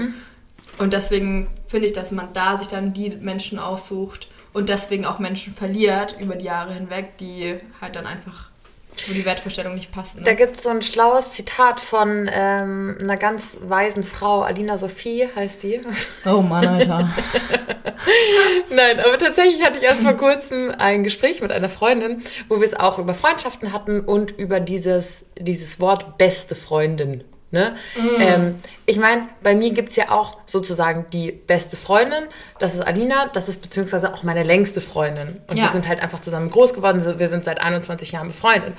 Und 0.79 0.93
deswegen 0.93 1.49
finde 1.67 1.87
ich, 1.87 1.93
dass 1.93 2.13
man 2.13 2.33
da 2.35 2.57
sich 2.57 2.69
dann 2.69 2.93
die 2.93 3.11
Menschen 3.11 3.59
aussucht 3.59 4.29
und 4.53 4.69
deswegen 4.69 5.07
auch 5.07 5.19
Menschen 5.19 5.53
verliert 5.53 6.17
über 6.21 6.37
die 6.37 6.45
Jahre 6.45 6.75
hinweg, 6.75 7.17
die 7.19 7.57
halt 7.81 7.97
dann 7.97 8.07
einfach, 8.07 8.51
wo 9.07 9.13
die 9.13 9.25
Wertvorstellung 9.25 9.75
nicht 9.75 9.91
passen. 9.91 10.19
Ne? 10.19 10.25
Da 10.25 10.35
gibt 10.35 10.57
es 10.57 10.63
so 10.63 10.69
ein 10.69 10.83
schlaues 10.83 11.33
Zitat 11.33 11.81
von 11.81 12.31
ähm, 12.33 12.99
einer 13.01 13.17
ganz 13.17 13.59
weisen 13.63 14.05
Frau, 14.05 14.43
Alina 14.43 14.79
Sophie 14.79 15.29
heißt 15.35 15.63
die. 15.63 15.81
oh 16.27 16.43
Mann, 16.43 16.67
Alter. 16.67 17.09
Nein, 18.71 19.01
aber 19.01 19.19
tatsächlich 19.19 19.65
hatte 19.65 19.79
ich 19.79 19.85
erst 19.85 20.03
vor 20.03 20.15
kurzem 20.15 20.73
ein 20.77 21.05
Gespräch 21.05 21.41
mit 21.41 21.53
einer 21.53 21.69
Freundin, 21.69 22.23
wo 22.49 22.61
wir 22.61 22.67
es 22.67 22.75
auch 22.75 22.99
über 22.99 23.15
Freundschaften 23.15 23.73
hatten 23.73 24.01
und 24.01 24.33
über 24.33 24.61
dieses, 24.61 25.25
dieses 25.39 25.81
Wort 25.81 26.19
beste 26.19 26.55
Freundin. 26.55 27.25
Ne? 27.53 27.77
Ähm, 28.19 28.61
ich 28.87 28.97
meine, 28.97 29.29
bei 29.43 29.55
mir 29.55 29.73
gibt 29.73 29.91
es 29.91 29.97
ja 29.97 30.11
auch 30.11 30.39
sozusagen 30.47 31.05
die 31.13 31.31
beste 31.31 31.77
Freundin, 31.77 32.25
das 32.59 32.75
ist 32.75 32.81
Alina, 32.81 33.29
das 33.35 33.49
ist 33.49 33.61
beziehungsweise 33.61 34.13
auch 34.15 34.23
meine 34.23 34.43
längste 34.43 34.81
Freundin. 34.81 35.41
Und 35.47 35.59
Ja. 35.59 35.65
wir 35.65 35.73
sind 35.73 35.87
halt 35.87 36.03
einfach 36.03 36.21
zusammen 36.21 36.51
groß 36.51 36.73
geworden, 36.73 37.05
wir 37.19 37.29
sind 37.29 37.45
seit 37.45 37.61
21 37.61 38.13
Jahren 38.13 38.29
befreundet. 38.29 38.73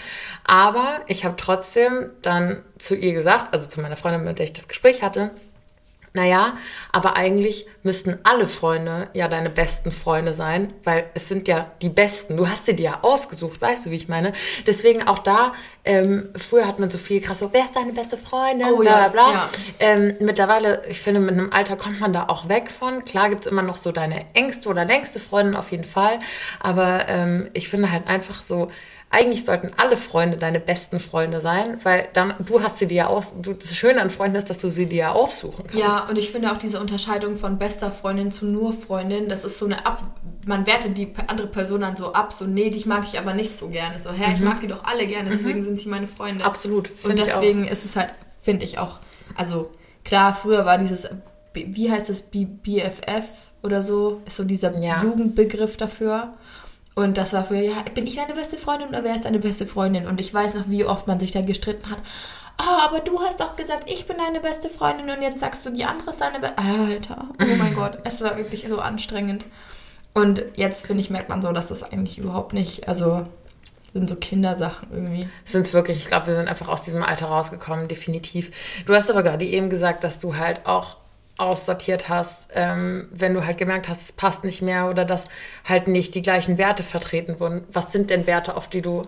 Aber 0.43 1.01
ich 1.07 1.23
habe 1.23 1.35
trotzdem 1.37 2.09
dann 2.23 2.63
zu 2.79 2.95
ihr 2.95 3.13
gesagt, 3.13 3.53
also 3.53 3.69
zu 3.69 3.79
meiner 3.79 3.95
Freundin, 3.95 4.23
mit 4.23 4.39
der 4.39 4.45
ich 4.45 4.53
das 4.53 4.67
Gespräch 4.67 5.03
hatte, 5.03 5.29
naja, 6.13 6.57
aber 6.91 7.15
eigentlich 7.15 7.65
müssten 7.81 8.19
alle 8.23 8.47
Freunde 8.47 9.09
ja 9.13 9.27
deine 9.27 9.49
besten 9.49 9.91
Freunde 9.91 10.35
sein, 10.35 10.71
weil 10.83 11.09
es 11.15 11.27
sind 11.27 11.47
ja 11.47 11.71
die 11.81 11.89
besten. 11.89 12.37
Du 12.37 12.47
hast 12.47 12.67
sie 12.67 12.75
dir 12.75 12.83
ja 12.83 12.99
ausgesucht, 13.01 13.59
weißt 13.59 13.87
du, 13.87 13.89
wie 13.89 13.95
ich 13.95 14.07
meine? 14.07 14.33
Deswegen 14.67 15.07
auch 15.07 15.19
da, 15.19 15.53
ähm, 15.85 16.29
früher 16.35 16.67
hat 16.67 16.77
man 16.77 16.91
so 16.91 16.99
viel 16.99 17.19
krass 17.19 17.39
so, 17.39 17.51
wer 17.51 17.61
ist 17.61 17.75
deine 17.75 17.93
beste 17.93 18.17
Freundin? 18.17 18.67
Oh, 18.71 18.77
bla, 18.77 19.07
bla, 19.07 19.09
bla. 19.09 19.31
ja. 19.33 19.49
Ähm, 19.79 20.15
mittlerweile, 20.19 20.83
ich 20.87 21.01
finde, 21.01 21.19
mit 21.19 21.33
einem 21.33 21.51
Alter 21.51 21.77
kommt 21.77 21.99
man 21.99 22.13
da 22.13 22.27
auch 22.27 22.47
weg 22.47 22.69
von. 22.69 23.03
Klar 23.05 23.29
gibt 23.29 23.45
es 23.45 23.51
immer 23.51 23.63
noch 23.63 23.77
so 23.77 23.91
deine 23.91 24.25
engste 24.35 24.69
oder 24.69 24.85
längste 24.85 25.19
Freundin 25.19 25.55
auf 25.55 25.71
jeden 25.71 25.83
Fall. 25.83 26.19
Aber 26.59 27.09
ähm, 27.09 27.49
ich 27.53 27.69
finde 27.69 27.91
halt 27.91 28.07
einfach 28.07 28.43
so, 28.43 28.69
eigentlich 29.13 29.45
sollten 29.45 29.69
alle 29.77 29.95
Freunde 29.95 30.37
deine 30.37 30.59
besten 30.59 30.99
Freunde 30.99 31.39
sein, 31.39 31.77
weil 31.83 32.07
dann, 32.13 32.33
du 32.39 32.63
hast 32.63 32.79
sie 32.79 32.87
dir 32.87 32.95
ja 32.95 33.07
aus. 33.07 33.35
Du, 33.39 33.53
das 33.53 33.75
Schöne 33.75 34.01
an 34.01 34.09
Freunden 34.09 34.37
ist, 34.37 34.49
dass 34.49 34.57
du 34.57 34.71
sie 34.71 34.87
dir 34.87 34.97
ja 34.97 35.11
aussuchen 35.11 35.65
kannst. 35.67 35.77
Ja, 35.77 36.07
und 36.09 36.17
ich 36.17 36.31
finde 36.31 36.51
auch 36.51 36.57
diese 36.57 36.79
Unterscheidung 36.79 37.37
von 37.37 37.59
bester 37.59 37.91
Freundin 37.91 38.31
zu 38.31 38.47
nur 38.47 38.73
Freundin, 38.73 39.29
das 39.29 39.45
ist 39.45 39.59
so 39.59 39.65
eine 39.65 39.85
Ab. 39.85 40.03
Man 40.45 40.65
wertet 40.65 40.97
die 40.97 41.13
andere 41.27 41.45
Person 41.45 41.81
dann 41.81 41.95
so 41.95 42.11
ab, 42.13 42.33
so, 42.33 42.45
nee, 42.45 42.71
dich 42.71 42.87
mag 42.87 43.03
ich 43.05 43.19
aber 43.19 43.35
nicht 43.35 43.51
so 43.51 43.69
gerne. 43.69 43.99
So, 43.99 44.11
hä, 44.11 44.33
ich 44.33 44.41
mag 44.41 44.59
die 44.61 44.67
doch 44.67 44.83
alle 44.83 45.05
gerne, 45.05 45.29
deswegen 45.29 45.61
sind 45.61 45.79
sie 45.79 45.89
meine 45.89 46.07
Freunde. 46.07 46.39
Mhm. 46.39 46.49
Absolut, 46.49 46.89
Und 47.03 47.19
deswegen 47.19 47.65
ist 47.65 47.85
es 47.85 47.95
halt, 47.95 48.09
finde 48.41 48.65
ich 48.65 48.79
auch, 48.79 48.99
also 49.35 49.69
klar, 50.03 50.33
früher 50.33 50.65
war 50.65 50.79
dieses, 50.79 51.07
wie 51.53 51.91
heißt 51.91 52.09
das, 52.09 52.21
B 52.21 52.45
BFF 52.45 53.25
oder 53.61 53.83
so, 53.83 54.21
ist 54.25 54.37
so 54.37 54.43
dieser 54.43 54.75
Ja. 54.79 55.01
Jugendbegriff 55.01 55.77
dafür. 55.77 56.33
Und 56.95 57.17
das 57.17 57.33
war 57.33 57.45
früher, 57.45 57.61
ja, 57.61 57.75
bin 57.93 58.05
ich 58.05 58.15
deine 58.15 58.33
beste 58.33 58.57
Freundin 58.57 58.89
oder 58.89 59.03
wer 59.03 59.15
ist 59.15 59.25
deine 59.25 59.39
beste 59.39 59.65
Freundin? 59.65 60.07
Und 60.07 60.19
ich 60.21 60.33
weiß 60.33 60.55
noch, 60.55 60.69
wie 60.69 60.85
oft 60.85 61.07
man 61.07 61.19
sich 61.19 61.31
da 61.31 61.41
gestritten 61.41 61.89
hat. 61.89 61.99
Ah, 62.57 62.85
aber 62.85 62.99
du 62.99 63.19
hast 63.19 63.39
doch 63.39 63.55
gesagt, 63.55 63.91
ich 63.91 64.05
bin 64.05 64.17
deine 64.17 64.39
beste 64.39 64.69
Freundin 64.69 65.09
und 65.09 65.23
jetzt 65.23 65.39
sagst 65.39 65.65
du, 65.65 65.71
die 65.71 65.85
andere 65.85 66.11
ist 66.11 66.21
deine 66.21 66.39
beste. 66.39 66.57
Alter, 66.59 67.29
oh 67.31 67.55
mein 67.57 67.73
Gott, 67.75 67.97
es 68.03 68.21
war 68.21 68.37
wirklich 68.37 68.67
so 68.67 68.79
anstrengend. 68.79 69.45
Und 70.13 70.43
jetzt, 70.55 70.85
finde 70.85 71.01
ich, 71.01 71.09
merkt 71.09 71.29
man 71.29 71.41
so, 71.41 71.51
dass 71.51 71.67
das 71.67 71.81
eigentlich 71.81 72.19
überhaupt 72.19 72.53
nicht, 72.53 72.87
also 72.87 73.25
sind 73.93 74.09
so 74.09 74.15
Kindersachen 74.15 74.89
irgendwie. 74.91 75.27
sind 75.45 75.67
es 75.67 75.73
wirklich. 75.73 75.97
Ich 75.97 76.07
glaube, 76.07 76.27
wir 76.27 76.35
sind 76.35 76.47
einfach 76.47 76.67
aus 76.67 76.81
diesem 76.81 77.03
Alter 77.03 77.27
rausgekommen, 77.27 77.87
definitiv. 77.87 78.51
Du 78.85 78.93
hast 78.93 79.09
aber 79.09 79.23
gerade 79.23 79.45
eben 79.45 79.69
gesagt, 79.69 80.03
dass 80.03 80.19
du 80.19 80.35
halt 80.35 80.65
auch 80.65 80.97
aussortiert 81.37 82.09
hast, 82.09 82.51
ähm, 82.53 83.07
wenn 83.11 83.33
du 83.33 83.45
halt 83.45 83.57
gemerkt 83.57 83.89
hast, 83.89 84.01
es 84.01 84.11
passt 84.11 84.43
nicht 84.43 84.61
mehr 84.61 84.89
oder 84.89 85.03
dass 85.03 85.25
halt 85.65 85.87
nicht 85.87 86.13
die 86.15 86.21
gleichen 86.21 86.57
Werte 86.57 86.83
vertreten 86.83 87.39
wurden. 87.39 87.63
Was 87.71 87.91
sind 87.91 88.09
denn 88.09 88.27
Werte, 88.27 88.55
auf 88.55 88.69
die 88.69 88.81
du, 88.81 89.07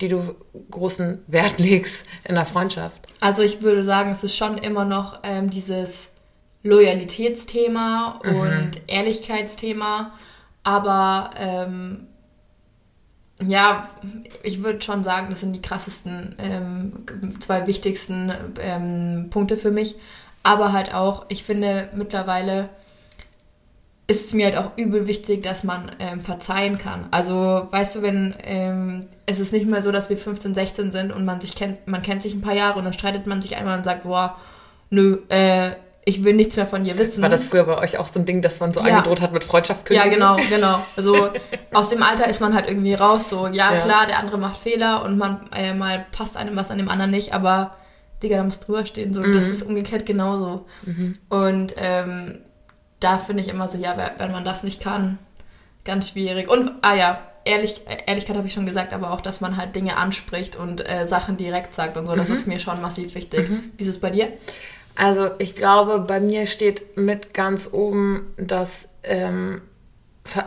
die 0.00 0.08
du 0.08 0.34
großen 0.70 1.22
Wert 1.26 1.58
legst 1.58 2.06
in 2.24 2.34
der 2.34 2.46
Freundschaft? 2.46 3.00
Also 3.20 3.42
ich 3.42 3.62
würde 3.62 3.82
sagen, 3.82 4.10
es 4.10 4.22
ist 4.22 4.36
schon 4.36 4.58
immer 4.58 4.84
noch 4.84 5.20
ähm, 5.22 5.48
dieses 5.48 6.10
Loyalitätsthema 6.62 8.20
und 8.22 8.72
Ehrlichkeitsthema, 8.86 10.12
aber 10.62 11.30
ähm, 11.36 12.06
ja, 13.48 13.82
ich 14.42 14.62
würde 14.62 14.82
schon 14.82 15.02
sagen, 15.02 15.28
das 15.30 15.40
sind 15.40 15.54
die 15.54 15.62
krassesten 15.62 16.36
ähm, 16.38 17.04
zwei 17.40 17.66
wichtigsten 17.66 18.32
ähm, 18.60 19.28
Punkte 19.30 19.56
für 19.56 19.70
mich. 19.70 19.96
Aber 20.42 20.72
halt 20.72 20.92
auch, 20.94 21.26
ich 21.28 21.44
finde 21.44 21.88
mittlerweile 21.94 22.68
ist 24.08 24.26
es 24.26 24.32
mir 24.34 24.46
halt 24.46 24.56
auch 24.56 24.72
übel 24.76 25.06
wichtig, 25.06 25.42
dass 25.42 25.62
man 25.64 25.90
ähm, 26.00 26.20
verzeihen 26.20 26.76
kann. 26.76 27.06
Also, 27.12 27.68
weißt 27.70 27.94
du, 27.96 28.02
wenn 28.02 28.34
ähm, 28.42 29.06
es 29.26 29.38
ist 29.38 29.52
nicht 29.52 29.66
mehr 29.66 29.80
so, 29.80 29.92
dass 29.92 30.10
wir 30.10 30.16
15, 30.18 30.54
16 30.54 30.90
sind 30.90 31.12
und 31.12 31.24
man 31.24 31.40
sich 31.40 31.54
kennt, 31.54 31.86
man 31.86 32.02
kennt 32.02 32.20
sich 32.22 32.34
ein 32.34 32.40
paar 32.42 32.52
Jahre 32.54 32.78
und 32.78 32.84
dann 32.84 32.92
streitet 32.92 33.26
man 33.26 33.40
sich 33.40 33.56
einmal 33.56 33.78
und 33.78 33.84
sagt, 33.84 34.02
boah, 34.02 34.36
nö, 34.90 35.18
äh, 35.28 35.70
ich 36.04 36.24
will 36.24 36.34
nichts 36.34 36.56
mehr 36.56 36.66
von 36.66 36.82
dir 36.82 36.98
wissen. 36.98 37.22
War 37.22 37.28
das 37.28 37.46
früher 37.46 37.62
bei 37.64 37.78
euch 37.78 37.96
auch 37.96 38.08
so 38.08 38.18
ein 38.18 38.26
Ding, 38.26 38.42
dass 38.42 38.58
man 38.58 38.74
so 38.74 38.80
Ja. 38.80 38.96
angedroht 38.96 39.22
hat 39.22 39.32
mit 39.32 39.44
Freundschaft 39.44 39.88
Ja, 39.88 40.02
kündigen? 40.02 40.18
genau, 40.18 40.36
genau. 40.50 40.84
Also 40.96 41.28
aus 41.72 41.88
dem 41.90 42.02
Alter 42.02 42.26
ist 42.28 42.40
man 42.40 42.54
halt 42.54 42.66
irgendwie 42.68 42.94
raus. 42.94 43.30
So, 43.30 43.46
ja, 43.46 43.72
Ja. 43.72 43.80
klar, 43.82 44.06
der 44.08 44.18
andere 44.18 44.36
macht 44.36 44.56
Fehler 44.58 45.04
und 45.04 45.16
man 45.16 45.48
äh, 45.54 45.72
mal 45.74 46.04
passt 46.10 46.36
einem 46.36 46.56
was 46.56 46.72
an 46.72 46.78
dem 46.78 46.88
anderen 46.88 47.12
nicht, 47.12 47.32
aber 47.32 47.76
Digga, 48.22 48.36
da 48.36 48.44
muss 48.44 48.60
drüber 48.60 48.86
stehen. 48.86 49.12
So, 49.12 49.22
das 49.22 49.48
ist 49.48 49.62
umgekehrt 49.62 50.06
genauso. 50.06 50.66
Und 51.28 51.74
ähm, 51.76 52.38
da 53.00 53.18
finde 53.18 53.42
ich 53.42 53.48
immer 53.48 53.68
so, 53.68 53.78
ja, 53.78 53.96
wenn 54.18 54.32
man 54.32 54.44
das 54.44 54.62
nicht 54.62 54.80
kann, 54.82 55.18
ganz 55.84 56.10
schwierig. 56.10 56.48
Und, 56.48 56.72
ah 56.82 56.94
ja, 56.94 57.20
Ehrlich, 57.44 57.82
Ehrlichkeit 58.06 58.36
habe 58.36 58.46
ich 58.46 58.52
schon 58.52 58.66
gesagt, 58.66 58.92
aber 58.92 59.10
auch, 59.10 59.20
dass 59.20 59.40
man 59.40 59.56
halt 59.56 59.74
Dinge 59.74 59.96
anspricht 59.96 60.54
und 60.54 60.88
äh, 60.88 61.04
Sachen 61.04 61.36
direkt 61.36 61.74
sagt 61.74 61.96
und 61.96 62.06
so, 62.06 62.14
das 62.14 62.30
ist 62.30 62.46
mir 62.46 62.60
schon 62.60 62.80
massiv 62.80 63.16
wichtig. 63.16 63.48
Wie 63.76 63.82
ist 63.82 63.88
es 63.88 63.98
bei 63.98 64.10
dir? 64.10 64.28
Also 64.94 65.30
ich 65.38 65.56
glaube, 65.56 65.98
bei 65.98 66.20
mir 66.20 66.46
steht 66.46 66.96
mit 66.96 67.34
ganz 67.34 67.70
oben 67.72 68.26
das, 68.36 68.88
ähm, 69.02 69.62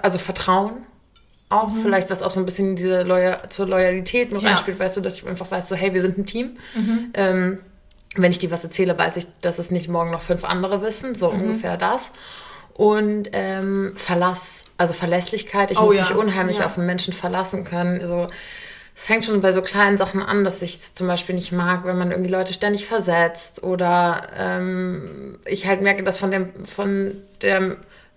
also 0.01 0.17
Vertrauen. 0.19 0.85
Auch 1.49 1.69
vielleicht, 1.81 2.09
was 2.09 2.23
auch 2.23 2.31
so 2.31 2.39
ein 2.39 2.45
bisschen 2.45 2.75
diese 2.75 3.03
Loyal 3.03 3.39
zur 3.49 3.67
Loyalität 3.67 4.31
mit 4.31 4.41
Ja. 4.41 4.49
reinspielt, 4.49 4.79
weißt 4.79 4.97
du, 4.97 5.01
dass 5.01 5.15
ich 5.15 5.27
einfach 5.27 5.49
weiß, 5.49 5.69
so 5.69 5.75
hey, 5.75 5.93
wir 5.93 6.01
sind 6.01 6.17
ein 6.17 6.25
Team. 6.25 6.57
Ähm, 7.13 7.59
wenn 8.15 8.31
ich 8.31 8.39
dir 8.39 8.49
was 8.51 8.63
erzähle, 8.63 8.97
weiß 8.97 9.17
ich, 9.17 9.27
dass 9.41 9.59
es 9.59 9.71
nicht 9.71 9.89
morgen 9.89 10.11
noch 10.11 10.21
fünf 10.21 10.43
andere 10.43 10.81
wissen, 10.81 11.15
so 11.15 11.29
ungefähr 11.29 11.77
das. 11.77 12.11
Und 12.73 13.29
ähm, 13.33 13.93
Verlass, 13.95 14.65
also 14.77 14.93
Verlässlichkeit. 14.93 15.71
Ich 15.71 15.79
Oh 15.79 15.85
muss 15.85 15.95
ja, 15.95 16.01
mich 16.01 16.15
unheimlich 16.15 16.57
ja. 16.59 16.65
auf 16.65 16.77
einen 16.77 16.87
Menschen 16.87 17.13
verlassen 17.13 17.63
können. 17.63 18.05
So 18.05 18.27
fängt 18.95 19.25
schon 19.25 19.41
bei 19.41 19.51
so 19.51 19.61
kleinen 19.61 19.97
Sachen 19.97 20.21
an, 20.23 20.43
dass 20.43 20.61
ich 20.61 20.75
es 20.75 20.93
zum 20.93 21.07
Beispiel 21.07 21.35
nicht 21.35 21.51
mag, 21.51 21.85
wenn 21.85 21.97
man 21.97 22.11
irgendwie 22.11 22.31
Leute 22.31 22.53
ständig 22.53 22.85
versetzt 22.85 23.61
oder 23.63 24.23
ähm, 24.37 25.37
ich 25.45 25.67
halt 25.67 25.81
merke, 25.81 26.03
dass 26.03 26.17
von 26.17 26.31
dem, 26.31 26.65
von 26.65 27.13
dem, 27.41 27.75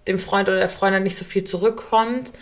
dem 0.09 0.19
Freund 0.19 0.49
oder 0.49 0.59
der 0.59 0.69
Freundin 0.69 1.05
nicht 1.05 1.17
so 1.17 1.25
viel 1.25 1.45
zurückkommt. 1.45 2.33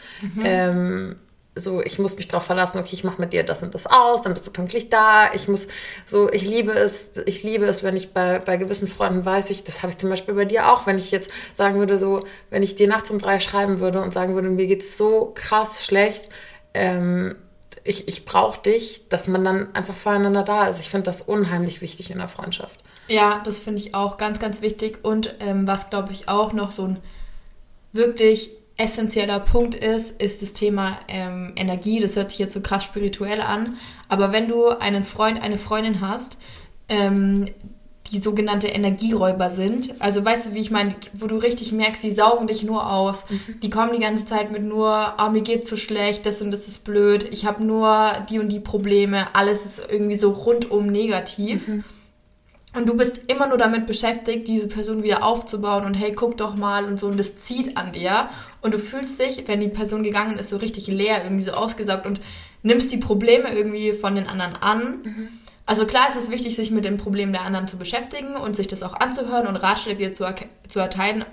Ähm, 0.43 1.17
so, 1.59 1.83
ich 1.83 1.99
muss 1.99 2.17
mich 2.17 2.29
darauf 2.29 2.45
verlassen, 2.45 2.79
okay, 2.79 2.91
ich 2.93 3.03
mache 3.03 3.21
mit 3.21 3.33
dir 3.33 3.43
das 3.43 3.63
und 3.63 3.75
das 3.75 3.87
aus, 3.87 4.21
dann 4.21 4.35
bist 4.35 4.47
du 4.47 4.51
pünktlich 4.51 4.91
da. 4.91 5.33
Ich 5.33 5.49
muss, 5.49 5.69
so, 6.05 6.31
ich 6.31 6.43
liebe 6.43 6.73
es, 6.73 7.13
ich 7.25 7.43
liebe 7.43 7.65
es, 7.65 7.83
wenn 7.83 7.97
ich 7.97 8.13
bei, 8.13 8.39
bei 8.39 8.59
gewissen 8.59 8.89
Freunden 8.89 9.25
weiß 9.25 9.49
ich, 9.49 9.65
das 9.65 9.83
habe 9.83 9.91
ich 9.91 9.99
zum 9.99 10.11
Beispiel 10.11 10.35
bei 10.35 10.45
dir 10.45 10.71
auch, 10.71 10.87
wenn 10.87 10.99
ich 10.99 11.11
jetzt 11.11 11.31
sagen 11.55 11.79
würde, 11.79 11.99
so, 11.99 12.21
wenn 12.51 12.63
ich 12.63 12.77
dir 12.77 12.89
nachts 12.89 13.11
um 13.11 13.19
drei 13.19 13.41
schreiben 13.41 13.81
würde 13.81 14.03
und 14.03 14.13
sagen 14.13 14.35
würde, 14.35 14.51
mir 14.51 14.67
geht's 14.67 14.99
so 14.99 15.33
krass 15.35 15.85
schlecht, 15.85 16.29
ähm, 16.75 17.37
ich, 17.85 18.07
ich 18.07 18.25
brauche 18.25 18.61
dich, 18.61 19.09
dass 19.09 19.27
man 19.27 19.45
dann 19.45 19.75
einfach 19.75 19.95
füreinander 19.95 20.43
da 20.43 20.67
ist. 20.67 20.81
Ich 20.81 20.91
finde 20.91 21.05
das 21.05 21.23
unheimlich 21.23 21.81
wichtig 21.81 22.11
in 22.11 22.19
der 22.19 22.29
Freundschaft. 22.29 22.81
Ja, 23.09 23.41
das 23.45 23.61
finde 23.61 23.79
ich 23.81 23.95
auch 23.95 24.17
ganz, 24.17 24.41
ganz 24.41 24.61
wichtig. 24.61 25.05
Und 25.05 25.37
ähm, 25.39 25.67
was, 25.67 25.89
glaube 25.89 26.13
ich, 26.13 26.29
auch 26.29 26.53
noch 26.53 26.73
so 26.73 26.85
ein 26.85 26.99
wirklich 27.97 28.51
essentieller 28.79 29.41
Punkt 29.41 29.75
ist, 29.75 30.21
ist 30.21 30.43
das 30.43 30.53
Thema 30.53 31.01
ähm, 31.09 31.53
Energie. 31.57 31.99
Das 31.99 32.17
hört 32.17 32.31
sich 32.31 32.39
jetzt 32.39 32.53
so 32.53 32.61
krass 32.61 32.85
spirituell 32.85 33.41
an. 33.41 33.77
Aber 34.09 34.33
wenn 34.33 34.49
du 34.49 34.69
einen 34.69 35.05
Freund, 35.05 35.43
eine 35.43 35.59
Freundin 35.59 36.01
hast, 36.01 36.39
ähm, 36.89 37.49
die 38.13 38.19
sogenannte 38.19 38.69
Energieräuber 38.69 39.51
sind. 39.51 39.95
Also 40.01 40.25
weißt 40.25 40.47
du, 40.47 40.55
wie 40.55 40.61
ich 40.61 40.71
meine, 40.71 40.95
wo 41.13 41.27
du 41.27 41.37
richtig 41.37 41.73
merkst, 41.73 42.03
die 42.03 42.11
saugen 42.11 42.47
dich 42.47 42.63
nur 42.63 42.91
aus. 42.93 43.25
Die 43.63 43.71
kommen 43.71 43.93
die 43.93 44.01
ganze 44.01 44.25
Zeit 44.25 44.51
mit 44.51 44.63
nur, 44.63 44.89
ah, 44.89 45.29
mir 45.31 45.43
geht's 45.43 45.69
so 45.69 45.77
schlecht, 45.77 46.27
das 46.27 46.41
und 46.41 46.53
das 46.53 46.69
ist 46.69 46.85
blöd, 46.85 47.27
ich 47.33 47.47
habe 47.47 47.65
nur 47.65 48.13
die 48.31 48.39
und 48.39 48.51
die 48.51 48.61
Probleme, 48.61 49.35
alles 49.35 49.65
ist 49.65 49.89
irgendwie 49.91 50.17
so 50.17 50.31
rundum 50.31 50.87
negativ. 50.87 51.69
Und 52.77 52.87
du 52.87 52.95
bist 52.95 53.33
immer 53.33 53.47
nur 53.47 53.57
damit 53.57 53.87
beschäftigt, 53.87 54.47
diese 54.47 54.69
Person 54.69 55.03
wieder 55.03 55.25
aufzubauen 55.25 55.87
und 55.87 55.95
hey, 55.95 56.13
guck 56.13 56.37
doch 56.37 56.57
mal 56.57 56.85
und 56.85 57.01
so. 57.01 57.07
Und 57.07 57.17
das 57.17 57.37
zieht 57.37 57.79
an 57.79 57.93
dir. 57.93 58.29
Und 58.61 58.75
du 58.75 58.79
fühlst 58.79 59.19
dich, 59.19 59.49
wenn 59.49 59.61
die 59.61 59.69
Person 59.69 60.03
gegangen 60.03 60.37
ist, 60.39 60.51
so 60.51 60.59
richtig 60.59 60.87
leer, 60.89 61.25
irgendwie 61.25 61.43
so 61.43 61.53
ausgesaugt 61.53 62.05
und 62.05 62.21
nimmst 62.63 62.93
die 62.93 62.99
Probleme 62.99 63.51
irgendwie 63.51 63.95
von 63.95 64.15
den 64.15 64.27
anderen 64.27 64.57
an. 64.57 65.03
Also 65.65 65.87
klar 65.87 66.09
ist 66.09 66.17
es 66.17 66.31
wichtig, 66.31 66.55
sich 66.55 66.71
mit 66.71 66.85
den 66.85 66.99
Problemen 66.99 67.33
der 67.33 67.43
anderen 67.43 67.67
zu 67.67 67.79
beschäftigen 67.79 68.37
und 68.37 68.55
sich 68.55 68.69
das 68.69 68.83
auch 68.83 68.93
anzuhören 68.93 69.47
und 69.47 69.57
Ratschläge 69.57 70.13
zu, 70.13 70.27
zu 70.69 70.79
erteilen. 70.79 71.25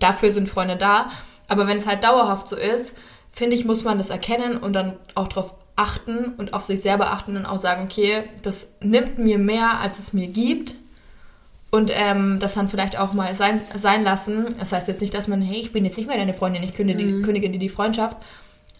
Dafür 0.00 0.32
sind 0.32 0.48
Freunde 0.48 0.76
da. 0.76 1.10
Aber 1.46 1.68
wenn 1.68 1.76
es 1.76 1.86
halt 1.86 2.02
dauerhaft 2.02 2.48
so 2.48 2.56
ist, 2.56 2.96
finde 3.30 3.54
ich, 3.54 3.64
muss 3.64 3.84
man 3.84 3.98
das 3.98 4.10
erkennen 4.10 4.56
und 4.56 4.72
dann 4.72 4.96
auch 5.14 5.28
darauf 5.28 5.54
achten 5.76 6.34
und 6.36 6.54
auf 6.54 6.64
sich 6.64 6.80
selber 6.82 7.12
achten 7.12 7.36
und 7.36 7.46
auch 7.46 7.58
sagen, 7.58 7.84
okay, 7.84 8.24
das 8.42 8.66
nimmt 8.80 9.18
mir 9.18 9.38
mehr, 9.38 9.80
als 9.80 10.00
es 10.00 10.12
mir 10.12 10.26
gibt. 10.26 10.74
Und 11.70 11.90
ähm, 11.92 12.38
das 12.40 12.54
dann 12.54 12.68
vielleicht 12.68 12.98
auch 12.98 13.12
mal 13.12 13.34
sein, 13.34 13.60
sein 13.74 14.02
lassen. 14.02 14.54
Das 14.58 14.72
heißt 14.72 14.88
jetzt 14.88 15.02
nicht, 15.02 15.12
dass 15.12 15.28
man, 15.28 15.42
hey, 15.42 15.60
ich 15.60 15.72
bin 15.72 15.84
jetzt 15.84 15.98
nicht 15.98 16.06
mehr 16.06 16.16
deine 16.16 16.32
Freundin, 16.32 16.62
ich 16.62 16.72
kündige, 16.72 17.04
die, 17.04 17.22
kündige 17.22 17.50
dir 17.50 17.58
die 17.58 17.68
Freundschaft. 17.68 18.16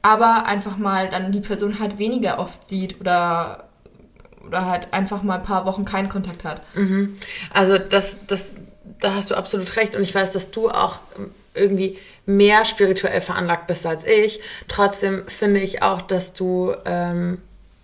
Aber 0.01 0.47
einfach 0.47 0.79
mal 0.79 1.09
dann 1.09 1.33
die 1.33 1.41
Person 1.41 1.81
halt 1.81 1.99
weniger 1.99 2.39
oft 2.39 2.67
sieht 2.67 3.01
oder, 3.01 3.65
oder 4.47 4.65
halt 4.65 4.93
einfach 4.95 5.23
mal 5.23 5.39
ein 5.39 5.45
paar 5.45 5.67
Wochen 5.67 5.85
keinen 5.85 6.09
Kontakt 6.09 6.45
hat. 6.45 6.63
Also 7.53 7.77
das, 7.77 8.27
das, 8.27 8.57
da 9.01 9.15
hast 9.15 9.31
du 9.31 9.35
absolut 9.35 9.77
recht. 9.77 9.95
Und 9.95 10.03
ich 10.03 10.15
weiß, 10.15 10.31
dass 10.31 10.51
du 10.51 10.71
auch 10.71 11.01
irgendwie 11.55 11.99
mehr 12.25 12.65
spirituell 12.65 13.21
veranlagt 13.21 13.67
bist 13.67 13.85
als 13.85 14.07
ich. 14.07 14.41
Trotzdem 14.69 15.25
finde 15.27 15.61
ich 15.61 15.83
auch, 15.83 16.01
dass 16.01 16.33
du 16.33 16.75
ähm, 16.87 17.39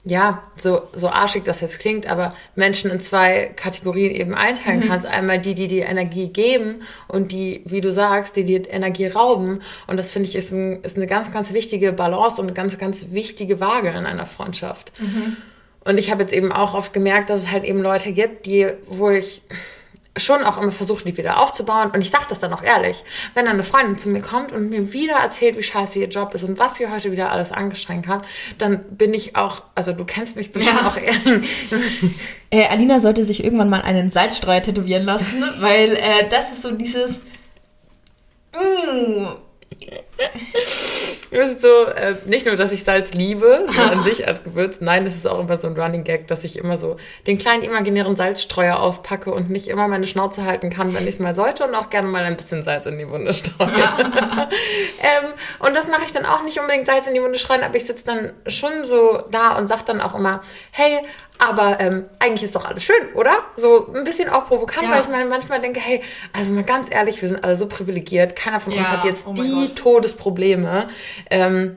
ja, 0.06 0.42
so, 0.56 0.82
so 0.92 1.08
arschig 1.08 1.44
das 1.44 1.62
jetzt 1.62 1.78
klingt, 1.80 2.06
aber 2.06 2.34
Menschen 2.54 2.90
in 2.90 3.00
zwei 3.00 3.52
Kategorien 3.56 4.10
eben 4.14 4.34
einteilen 4.34 4.80
Mhm. 4.80 4.88
kannst. 4.88 5.06
Einmal 5.06 5.38
die, 5.38 5.54
die 5.54 5.66
dir 5.66 5.86
Energie 5.86 6.28
geben 6.28 6.82
und 7.08 7.32
die, 7.32 7.62
wie 7.64 7.80
du 7.80 7.90
sagst, 7.90 8.36
die 8.36 8.44
dir 8.44 8.70
Energie 8.70 9.06
rauben. 9.06 9.62
Und 9.86 9.96
das 9.96 10.12
finde 10.12 10.28
ich 10.28 10.36
ist, 10.36 10.52
ein, 10.52 10.82
ist 10.82 10.96
eine 10.98 11.06
ganz, 11.06 11.32
ganz 11.32 11.54
wichtige 11.54 11.92
Balance 11.92 12.40
und 12.40 12.48
eine 12.48 12.54
ganz, 12.54 12.76
ganz 12.78 13.06
wichtige 13.12 13.60
Waage 13.60 13.88
in 13.88 14.04
einer 14.04 14.26
Freundschaft. 14.26 14.92
Mhm. 15.00 15.38
Und 15.86 15.98
ich 15.98 16.10
habe 16.10 16.22
jetzt 16.22 16.34
eben 16.34 16.52
auch 16.52 16.74
oft 16.74 16.92
gemerkt, 16.92 17.30
dass 17.30 17.42
es 17.42 17.50
halt 17.50 17.64
eben 17.64 17.80
Leute 17.80 18.12
gibt, 18.12 18.46
die, 18.46 18.68
wo 18.86 19.10
ich 19.10 19.42
schon 20.16 20.44
auch 20.44 20.60
immer 20.60 20.70
versuche, 20.72 21.04
die 21.04 21.16
wieder 21.16 21.40
aufzubauen. 21.40 21.90
Und 21.90 22.00
ich 22.00 22.10
sage 22.10 22.26
das 22.28 22.38
dann 22.38 22.52
auch 22.52 22.62
ehrlich. 22.62 23.02
Wenn 23.34 23.46
dann 23.46 23.54
eine 23.54 23.64
Freundin 23.64 23.98
zu 23.98 24.08
mir 24.08 24.20
kommt 24.20 24.52
und 24.52 24.70
mir 24.70 24.92
wieder 24.92 25.14
erzählt, 25.16 25.56
wie 25.58 25.62
scheiße 25.62 25.98
ihr 25.98 26.08
Job 26.08 26.34
ist 26.34 26.44
und 26.44 26.58
was 26.58 26.76
sie 26.76 26.88
heute 26.88 27.10
wieder 27.10 27.32
alles 27.32 27.50
angestrengt 27.50 28.06
hat, 28.06 28.26
dann 28.58 28.84
bin 28.96 29.12
ich 29.12 29.34
auch, 29.36 29.64
also 29.74 29.92
du 29.92 30.04
kennst 30.04 30.36
mich, 30.36 30.52
bin 30.52 30.62
Ja. 30.62 30.68
schon 30.78 30.86
auch 30.86 30.96
ehrlich. 30.96 31.48
Äh, 32.50 32.68
Alina 32.68 33.00
sollte 33.00 33.24
sich 33.24 33.42
irgendwann 33.42 33.68
mal 33.68 33.82
einen 33.82 34.10
Salzstreuer 34.10 34.62
tätowieren 34.62 35.02
lassen, 35.02 35.42
weil 35.58 35.96
äh, 35.96 36.28
das 36.30 36.52
ist 36.52 36.62
so 36.62 36.70
dieses. 36.70 37.22
Mm, 38.54 39.24
Es 41.30 41.50
ist 41.50 41.62
so, 41.62 41.86
äh, 41.86 42.14
nicht 42.26 42.46
nur, 42.46 42.54
dass 42.56 42.70
ich 42.70 42.84
Salz 42.84 43.12
liebe, 43.12 43.66
so 43.68 43.82
an 43.82 44.02
sich 44.04 44.26
als 44.26 44.44
Gewürz, 44.44 44.76
nein, 44.80 45.04
das 45.04 45.14
ist 45.16 45.26
auch 45.26 45.40
immer 45.40 45.56
so 45.56 45.66
ein 45.66 45.78
Running 45.78 46.04
Gag, 46.04 46.28
dass 46.28 46.44
ich 46.44 46.56
immer 46.56 46.78
so 46.78 46.96
den 47.26 47.38
kleinen 47.38 47.62
imaginären 47.62 48.14
Salzstreuer 48.14 48.78
auspacke 48.78 49.32
und 49.32 49.50
nicht 49.50 49.68
immer 49.68 49.88
meine 49.88 50.06
Schnauze 50.06 50.44
halten 50.44 50.70
kann, 50.70 50.94
wenn 50.94 51.02
ich 51.02 51.14
es 51.14 51.18
mal 51.18 51.34
sollte 51.34 51.64
und 51.64 51.74
auch 51.74 51.90
gerne 51.90 52.08
mal 52.08 52.22
ein 52.24 52.36
bisschen 52.36 52.62
Salz 52.62 52.86
in 52.86 52.98
die 52.98 53.08
Wunde 53.08 53.32
streue. 53.32 53.68
ähm, 53.68 55.32
und 55.58 55.74
das 55.74 55.88
mache 55.88 56.02
ich 56.06 56.12
dann 56.12 56.24
auch 56.26 56.42
nicht 56.44 56.58
unbedingt 56.60 56.86
Salz 56.86 57.06
in 57.08 57.14
die 57.14 57.22
Wunde 57.22 57.38
streuen, 57.38 57.62
aber 57.64 57.76
ich 57.76 57.86
sitze 57.86 58.04
dann 58.04 58.32
schon 58.46 58.86
so 58.86 59.24
da 59.30 59.56
und 59.58 59.66
sage 59.66 59.82
dann 59.86 60.00
auch 60.00 60.14
immer, 60.14 60.40
hey, 60.70 61.00
aber 61.38 61.80
ähm, 61.80 62.04
eigentlich 62.20 62.44
ist 62.44 62.54
doch 62.54 62.64
alles 62.64 62.84
schön, 62.84 63.12
oder? 63.14 63.32
So 63.56 63.92
ein 63.92 64.04
bisschen 64.04 64.28
auch 64.28 64.46
provokant, 64.46 64.86
Ja. 64.86 64.92
weil 64.92 65.00
ich 65.00 65.08
mal 65.08 65.24
manchmal 65.26 65.60
denke, 65.60 65.80
hey, 65.80 66.00
also 66.32 66.52
mal 66.52 66.62
ganz 66.62 66.94
ehrlich, 66.94 67.20
wir 67.20 67.28
sind 67.28 67.42
alle 67.42 67.56
so 67.56 67.66
privilegiert, 67.66 68.36
keiner 68.36 68.60
von 68.60 68.72
uns 68.72 68.88
Ja, 68.88 68.98
hat 68.98 69.04
jetzt 69.04 69.26
oh 69.26 69.34
die 69.34 69.66
Gott. 69.66 69.76
Todesprobleme. 70.04 70.88
Ähm, 71.30 71.76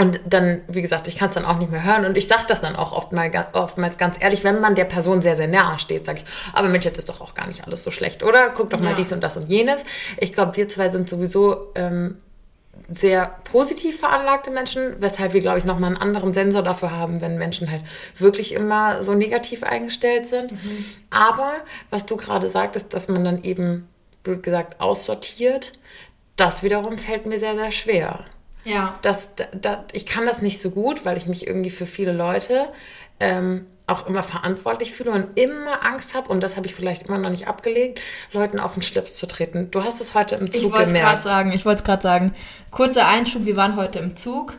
und 0.00 0.20
dann, 0.26 0.60
wie 0.68 0.80
gesagt, 0.80 1.08
ich 1.08 1.16
kann 1.16 1.30
es 1.30 1.34
dann 1.34 1.44
auch 1.44 1.58
nicht 1.58 1.72
mehr 1.72 1.82
hören. 1.82 2.04
Und 2.04 2.16
ich 2.16 2.28
sage 2.28 2.44
das 2.46 2.60
dann 2.60 2.76
auch 2.76 2.92
oft 2.92 3.10
mal, 3.12 3.30
ga- 3.30 3.48
oftmals 3.52 3.98
ganz 3.98 4.16
ehrlich, 4.20 4.44
wenn 4.44 4.60
man 4.60 4.76
der 4.76 4.84
Person 4.84 5.22
sehr, 5.22 5.34
sehr 5.34 5.48
nahe 5.48 5.80
steht, 5.80 6.06
sage 6.06 6.20
ich, 6.20 6.54
aber 6.54 6.68
Mensch, 6.68 6.84
das 6.84 6.94
ist 6.98 7.08
doch 7.08 7.20
auch 7.20 7.34
gar 7.34 7.48
nicht 7.48 7.64
alles 7.66 7.82
so 7.82 7.90
schlecht, 7.90 8.22
oder? 8.22 8.50
Guck 8.50 8.70
doch 8.70 8.78
mal 8.78 8.90
Ja. 8.90 8.96
dies 8.96 9.12
und 9.12 9.20
das 9.22 9.36
und 9.36 9.48
jenes. 9.48 9.84
Ich 10.18 10.32
glaube, 10.32 10.56
wir 10.56 10.68
zwei 10.68 10.88
sind 10.88 11.08
sowieso 11.08 11.72
ähm, 11.74 12.18
sehr 12.88 13.38
positiv 13.42 13.98
veranlagte 13.98 14.52
Menschen, 14.52 14.94
weshalb 15.00 15.32
wir, 15.32 15.40
glaube 15.40 15.58
ich, 15.58 15.64
nochmal 15.64 15.88
einen 15.88 16.00
anderen 16.00 16.32
Sensor 16.32 16.62
dafür 16.62 16.92
haben, 16.92 17.20
wenn 17.20 17.36
Menschen 17.36 17.68
halt 17.68 17.82
wirklich 18.16 18.52
immer 18.52 19.02
so 19.02 19.14
negativ 19.14 19.64
eingestellt 19.64 20.26
sind. 20.26 20.52
Aber 21.10 21.54
was 21.90 22.06
du 22.06 22.16
gerade 22.16 22.48
sagtest, 22.48 22.94
dass 22.94 23.08
man 23.08 23.24
dann 23.24 23.42
eben, 23.42 23.88
blöd 24.22 24.44
gesagt, 24.44 24.80
aussortiert, 24.80 25.72
das 26.38 26.62
wiederum 26.62 26.96
fällt 26.96 27.26
mir 27.26 27.38
sehr, 27.38 27.54
sehr 27.54 27.70
schwer 27.70 28.24
ja. 28.68 28.98
das, 29.02 29.34
da, 29.34 29.44
da, 29.52 29.84
ich 29.92 30.06
kann 30.06 30.26
das 30.26 30.42
nicht 30.42 30.60
so 30.60 30.70
gut, 30.70 31.04
weil 31.04 31.16
ich 31.16 31.26
mich 31.26 31.46
irgendwie 31.46 31.70
für 31.70 31.86
viele 31.86 32.12
Leute 32.12 32.68
ähm, 33.20 33.66
auch 33.86 34.06
immer 34.06 34.22
verantwortlich 34.22 34.92
fühle 34.92 35.12
und 35.12 35.38
immer 35.38 35.84
Angst 35.84 36.14
habe, 36.14 36.28
und 36.28 36.42
das 36.42 36.56
habe 36.56 36.66
ich 36.66 36.74
vielleicht 36.74 37.04
immer 37.04 37.18
noch 37.18 37.30
nicht 37.30 37.48
abgelegt, 37.48 38.00
Leuten 38.32 38.60
auf 38.60 38.74
den 38.74 38.82
Schlips 38.82 39.14
zu 39.14 39.26
treten. 39.26 39.70
Du 39.70 39.82
hast 39.82 40.00
es 40.00 40.14
heute 40.14 40.34
im 40.34 40.46
Ich 40.46 40.60
Zug 40.60 40.72
wollte 40.72 40.86
es 40.86 40.92
gerade 40.92 41.04
gemerkt. 41.04 41.22
sagen, 41.22 41.52
ich 41.52 41.64
wollte 41.64 41.80
es 41.80 41.84
gerade 41.84 42.02
sagen. 42.02 42.34
Kurzer 42.70 43.06
Einschub, 43.08 43.46
wir 43.46 43.56
waren 43.56 43.76
heute 43.76 43.98
im 43.98 44.14
Zug. 44.14 44.54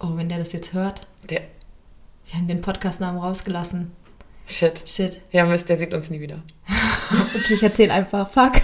Oh, 0.00 0.16
wenn 0.16 0.28
der 0.28 0.38
das 0.38 0.52
jetzt 0.52 0.72
hört. 0.72 1.06
Der, 1.28 1.42
Wir 2.24 2.34
haben 2.34 2.48
den 2.48 2.62
Podcastnamen 2.62 3.20
rausgelassen. 3.20 3.94
Shit. 4.48 4.82
Shit. 4.86 5.20
Ja, 5.30 5.46
Mist, 5.46 5.68
der 5.68 5.78
sieht 5.78 5.94
uns 5.94 6.10
nie 6.10 6.20
wieder. 6.20 6.42
Okay, 7.10 7.54
ich 7.54 7.62
erzähle 7.62 7.94
einfach. 7.94 8.30
Fuck. 8.30 8.52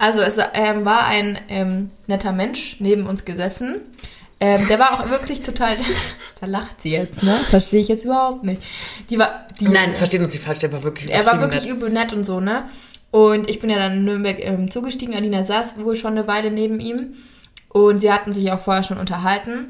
also 0.00 0.20
es 0.20 0.36
ähm, 0.52 0.84
war 0.84 1.06
ein 1.06 1.38
ähm, 1.48 1.90
netter 2.08 2.32
Mensch 2.32 2.74
neben 2.80 3.06
uns 3.06 3.24
gesessen. 3.24 3.82
Ähm, 4.40 4.66
der 4.66 4.80
war 4.80 4.94
auch 4.94 5.10
wirklich 5.10 5.42
total. 5.42 5.76
da 6.40 6.46
lacht 6.46 6.80
sie 6.80 6.90
jetzt, 6.90 7.22
ne? 7.22 7.38
Verstehe 7.50 7.80
ich 7.80 7.86
jetzt 7.86 8.04
überhaupt 8.04 8.42
nicht. 8.42 8.62
Die 9.10 9.18
war. 9.18 9.46
Die, 9.60 9.68
Nein, 9.68 9.94
versteht 9.94 10.20
uns 10.22 10.32
nicht 10.32 10.42
falsch, 10.42 10.58
der 10.58 10.72
war 10.72 10.82
wirklich 10.82 11.08
er 11.08 11.24
war 11.24 11.40
wirklich 11.40 11.66
nett. 11.66 11.72
übel 11.72 11.90
nett 11.90 12.12
und 12.12 12.24
so, 12.24 12.40
ne? 12.40 12.64
Und 13.10 13.50
ich 13.50 13.60
bin 13.60 13.70
ja 13.70 13.76
dann 13.76 13.92
in 13.92 14.04
Nürnberg 14.04 14.38
ähm, 14.40 14.70
zugestiegen. 14.70 15.14
Alina 15.14 15.42
saß 15.42 15.78
wohl 15.78 15.94
schon 15.94 16.12
eine 16.12 16.26
Weile 16.26 16.50
neben 16.50 16.80
ihm. 16.80 17.14
Und 17.68 18.00
sie 18.00 18.12
hatten 18.12 18.32
sich 18.32 18.50
auch 18.50 18.58
vorher 18.58 18.82
schon 18.82 18.98
unterhalten. 18.98 19.68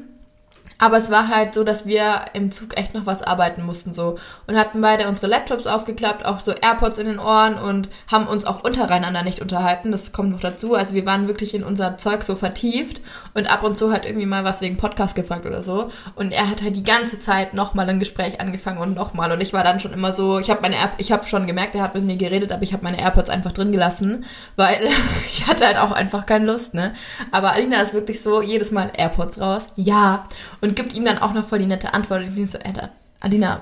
Aber 0.81 0.97
es 0.97 1.11
war 1.11 1.27
halt 1.27 1.53
so, 1.53 1.63
dass 1.63 1.85
wir 1.85 2.25
im 2.33 2.51
Zug 2.51 2.75
echt 2.75 2.95
noch 2.95 3.05
was 3.05 3.21
arbeiten 3.21 3.63
mussten 3.63 3.93
so 3.93 4.17
und 4.47 4.57
hatten 4.57 4.81
beide 4.81 5.07
unsere 5.07 5.27
Laptops 5.27 5.67
aufgeklappt, 5.67 6.25
auch 6.25 6.39
so 6.39 6.53
AirPods 6.53 6.97
in 6.97 7.05
den 7.05 7.19
Ohren 7.19 7.55
und 7.59 7.87
haben 8.11 8.25
uns 8.25 8.45
auch 8.45 8.63
untereinander 8.63 9.21
nicht 9.21 9.41
unterhalten. 9.41 9.91
Das 9.91 10.11
kommt 10.11 10.31
noch 10.31 10.39
dazu. 10.39 10.73
Also 10.73 10.95
wir 10.95 11.05
waren 11.05 11.27
wirklich 11.27 11.53
in 11.53 11.63
unser 11.63 11.97
Zeug 11.97 12.23
so 12.23 12.35
vertieft 12.35 12.99
und 13.35 13.51
ab 13.53 13.61
und 13.61 13.77
zu 13.77 13.91
hat 13.91 14.05
irgendwie 14.05 14.25
mal 14.25 14.43
was 14.43 14.61
wegen 14.61 14.77
Podcast 14.77 15.13
gefragt 15.13 15.45
oder 15.45 15.61
so. 15.61 15.89
Und 16.15 16.31
er 16.31 16.49
hat 16.49 16.63
halt 16.63 16.75
die 16.75 16.83
ganze 16.83 17.19
Zeit 17.19 17.53
nochmal 17.53 17.87
ein 17.87 17.99
Gespräch 17.99 18.41
angefangen 18.41 18.79
und 18.79 18.95
nochmal. 18.95 19.31
Und 19.31 19.43
ich 19.43 19.53
war 19.53 19.63
dann 19.63 19.79
schon 19.79 19.93
immer 19.93 20.11
so, 20.11 20.39
ich 20.39 20.49
habe 20.49 20.63
meine 20.63 20.77
Air 20.77 20.93
ich 20.97 21.11
habe 21.11 21.27
schon 21.27 21.45
gemerkt, 21.45 21.75
er 21.75 21.83
hat 21.83 21.93
mit 21.93 22.05
mir 22.05 22.17
geredet, 22.17 22.51
aber 22.51 22.63
ich 22.63 22.73
habe 22.73 22.83
meine 22.83 22.99
AirPods 22.99 23.29
einfach 23.29 23.51
drin 23.51 23.71
gelassen, 23.71 24.25
weil 24.55 24.89
ich 25.27 25.45
hatte 25.45 25.63
halt 25.67 25.77
auch 25.77 25.91
einfach 25.91 26.25
keine 26.25 26.45
Lust, 26.45 26.73
ne? 26.73 26.93
Aber 27.29 27.53
Alina 27.53 27.79
ist 27.81 27.93
wirklich 27.93 28.19
so, 28.19 28.41
jedes 28.41 28.71
Mal 28.71 28.91
AirPods 28.97 29.39
raus, 29.39 29.67
ja. 29.75 30.25
Und 30.59 30.70
gibt 30.75 30.93
ihm 30.93 31.05
dann 31.05 31.17
auch 31.17 31.33
noch 31.33 31.45
voll 31.45 31.59
die 31.59 31.65
nette 31.65 31.93
Antwort. 31.93 32.27
Und 32.27 32.35
sie 32.35 32.45
so, 32.45 32.59
Alter, 32.59 32.89
Alina, 33.19 33.61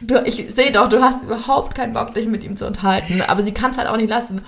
du, 0.00 0.22
ich 0.24 0.46
sehe 0.54 0.72
doch, 0.72 0.88
du 0.88 1.02
hast 1.02 1.24
überhaupt 1.24 1.74
keinen 1.74 1.92
Bock, 1.92 2.14
dich 2.14 2.26
mit 2.26 2.42
ihm 2.42 2.56
zu 2.56 2.66
unterhalten. 2.66 3.22
Aber 3.26 3.42
sie 3.42 3.54
kann 3.54 3.70
es 3.70 3.78
halt 3.78 3.88
auch 3.88 3.96
nicht 3.96 4.10
lassen. 4.10 4.42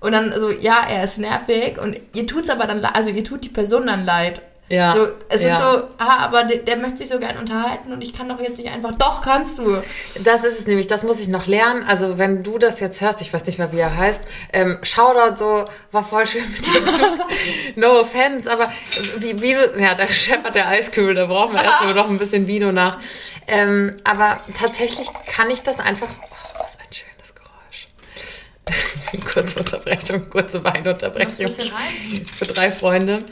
Und 0.00 0.12
dann 0.12 0.32
so, 0.38 0.50
ja, 0.50 0.84
er 0.88 1.04
ist 1.04 1.18
nervig 1.18 1.78
und 1.80 1.96
ihr 2.14 2.26
tut's 2.26 2.50
aber 2.50 2.66
dann, 2.66 2.84
also 2.84 3.10
ihr 3.10 3.22
tut 3.22 3.44
die 3.44 3.48
Person 3.48 3.86
dann 3.86 4.04
leid. 4.04 4.42
Ja, 4.72 4.94
So, 4.94 5.08
es 5.28 5.42
ja. 5.42 5.48
ist 5.48 5.58
so, 5.58 5.82
ah, 5.98 6.24
aber 6.24 6.44
der, 6.44 6.56
der 6.56 6.78
möchte 6.78 6.96
sich 6.96 7.08
so 7.08 7.18
gern 7.20 7.36
unterhalten 7.36 7.92
und 7.92 8.00
ich 8.00 8.14
kann 8.14 8.26
doch 8.26 8.40
jetzt 8.40 8.56
nicht 8.56 8.72
einfach, 8.72 8.94
doch 8.94 9.20
kannst 9.20 9.58
du. 9.58 9.82
Das 10.24 10.44
ist 10.44 10.60
es 10.60 10.66
nämlich, 10.66 10.86
das 10.86 11.02
muss 11.02 11.20
ich 11.20 11.28
noch 11.28 11.46
lernen. 11.46 11.84
Also 11.86 12.16
wenn 12.16 12.42
du 12.42 12.56
das 12.56 12.80
jetzt 12.80 13.02
hörst, 13.02 13.20
ich 13.20 13.30
weiß 13.34 13.44
nicht 13.44 13.58
mehr, 13.58 13.70
wie 13.70 13.80
er 13.80 13.94
heißt, 13.94 14.22
ähm, 14.54 14.78
Shoutout 14.82 15.36
so, 15.36 15.66
war 15.90 16.04
voll 16.04 16.26
schön 16.26 16.50
mit 16.50 16.64
dir 16.66 16.86
zu. 16.86 17.02
no 17.76 18.00
offense, 18.00 18.50
aber 18.50 18.72
wie, 19.18 19.42
wie 19.42 19.52
du, 19.52 19.78
ja, 19.78 19.94
der 19.94 20.06
Chef 20.06 20.42
hat 20.42 20.54
der 20.54 20.68
Eiskübel, 20.68 21.14
da 21.14 21.26
brauchen 21.26 21.52
wir 21.52 21.62
erstmal 21.62 21.92
noch 21.94 22.08
ein 22.08 22.16
bisschen 22.16 22.46
Vino 22.46 22.72
nach. 22.72 22.98
Ähm, 23.46 23.94
aber 24.04 24.40
tatsächlich 24.58 25.06
kann 25.26 25.50
ich 25.50 25.60
das 25.60 25.80
einfach, 25.80 26.08
oh, 26.08 26.62
was 26.62 26.78
ein 26.78 26.86
schönes 26.90 27.34
Geräusch. 27.34 29.24
kurze 29.34 29.58
Unterbrechung, 29.58 30.30
kurze 30.30 30.64
Weinunterbrechung 30.64 31.44
rein. 31.44 32.26
für 32.38 32.46
drei 32.46 32.72
Freunde. 32.72 33.24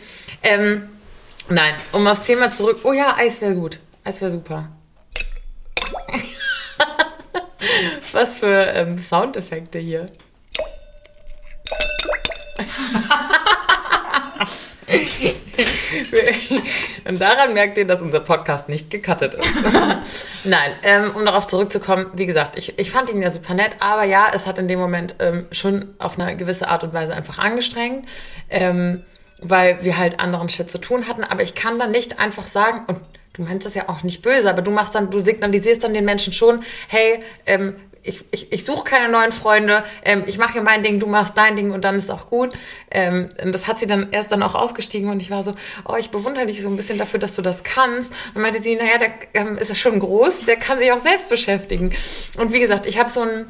Ähm, 0.42 0.86
nein, 1.48 1.74
um 1.92 2.06
aufs 2.06 2.22
Thema 2.22 2.50
zurück. 2.50 2.80
Oh 2.84 2.92
ja, 2.92 3.16
Eis 3.16 3.40
wäre 3.40 3.54
gut. 3.54 3.78
Eis 4.04 4.20
wäre 4.20 4.30
super. 4.30 4.68
Was 8.12 8.38
für 8.38 8.66
ähm, 8.74 8.98
Soundeffekte 8.98 9.78
hier. 9.78 10.10
Und 17.04 17.20
daran 17.20 17.54
merkt 17.54 17.78
ihr, 17.78 17.86
dass 17.86 18.00
unser 18.00 18.20
Podcast 18.20 18.68
nicht 18.68 18.90
gecuttet 18.90 19.34
ist. 19.34 19.48
Nein, 20.44 20.72
ähm, 20.82 21.10
um 21.14 21.24
darauf 21.24 21.46
zurückzukommen, 21.46 22.06
wie 22.14 22.26
gesagt, 22.26 22.58
ich, 22.58 22.78
ich 22.78 22.90
fand 22.90 23.10
ihn 23.10 23.22
ja 23.22 23.30
super 23.30 23.54
nett, 23.54 23.76
aber 23.80 24.04
ja, 24.04 24.28
es 24.32 24.46
hat 24.46 24.58
in 24.58 24.68
dem 24.68 24.78
Moment 24.78 25.14
ähm, 25.18 25.46
schon 25.52 25.94
auf 25.98 26.18
eine 26.18 26.36
gewisse 26.36 26.68
Art 26.68 26.84
und 26.84 26.92
Weise 26.92 27.14
einfach 27.14 27.38
angestrengt, 27.38 28.06
ähm, 28.48 29.02
weil 29.42 29.82
wir 29.82 29.98
halt 29.98 30.20
anderen 30.20 30.48
Shit 30.48 30.70
zu 30.70 30.78
tun 30.78 31.08
hatten. 31.08 31.24
Aber 31.24 31.42
ich 31.42 31.54
kann 31.54 31.78
dann 31.78 31.90
nicht 31.90 32.18
einfach 32.18 32.46
sagen, 32.46 32.82
und 32.86 32.98
du 33.34 33.42
meinst 33.42 33.66
das 33.66 33.74
ja 33.74 33.88
auch 33.88 34.02
nicht 34.02 34.22
böse, 34.22 34.48
aber 34.48 34.62
du 34.62 34.70
machst 34.70 34.94
dann, 34.94 35.10
du 35.10 35.20
signalisierst 35.20 35.82
dann 35.84 35.94
den 35.94 36.04
Menschen 36.04 36.32
schon, 36.32 36.62
hey, 36.88 37.20
ähm, 37.46 37.76
ich, 38.02 38.24
ich, 38.30 38.52
ich 38.52 38.64
suche 38.64 38.84
keine 38.84 39.10
neuen 39.10 39.30
Freunde, 39.30 39.84
ähm, 40.04 40.24
ich 40.26 40.38
mache 40.38 40.54
hier 40.54 40.62
mein 40.62 40.82
Ding, 40.82 41.00
du 41.00 41.06
machst 41.06 41.36
dein 41.36 41.56
Ding 41.56 41.70
und 41.70 41.84
dann 41.84 41.96
ist 41.96 42.10
auch 42.10 42.30
gut. 42.30 42.52
Ähm, 42.90 43.28
und 43.42 43.52
das 43.52 43.66
hat 43.66 43.78
sie 43.78 43.86
dann 43.86 44.10
erst 44.10 44.32
dann 44.32 44.42
auch 44.42 44.54
ausgestiegen 44.54 45.10
und 45.10 45.20
ich 45.20 45.30
war 45.30 45.42
so, 45.42 45.54
oh, 45.86 45.96
ich 45.98 46.10
bewundere 46.10 46.46
dich 46.46 46.62
so 46.62 46.68
ein 46.70 46.76
bisschen 46.76 46.98
dafür, 46.98 47.20
dass 47.20 47.36
du 47.36 47.42
das 47.42 47.62
kannst. 47.62 48.12
Und 48.34 48.42
meinte 48.42 48.62
sie, 48.62 48.76
naja, 48.76 48.98
der 48.98 49.12
ähm, 49.34 49.58
ist 49.58 49.68
ja 49.68 49.74
schon 49.74 49.98
groß, 49.98 50.44
der 50.44 50.56
kann 50.56 50.78
sich 50.78 50.90
auch 50.92 51.00
selbst 51.00 51.28
beschäftigen. 51.28 51.92
Und 52.38 52.52
wie 52.52 52.60
gesagt, 52.60 52.86
ich 52.86 52.98
habe 52.98 53.10
so 53.10 53.20
ein 53.20 53.46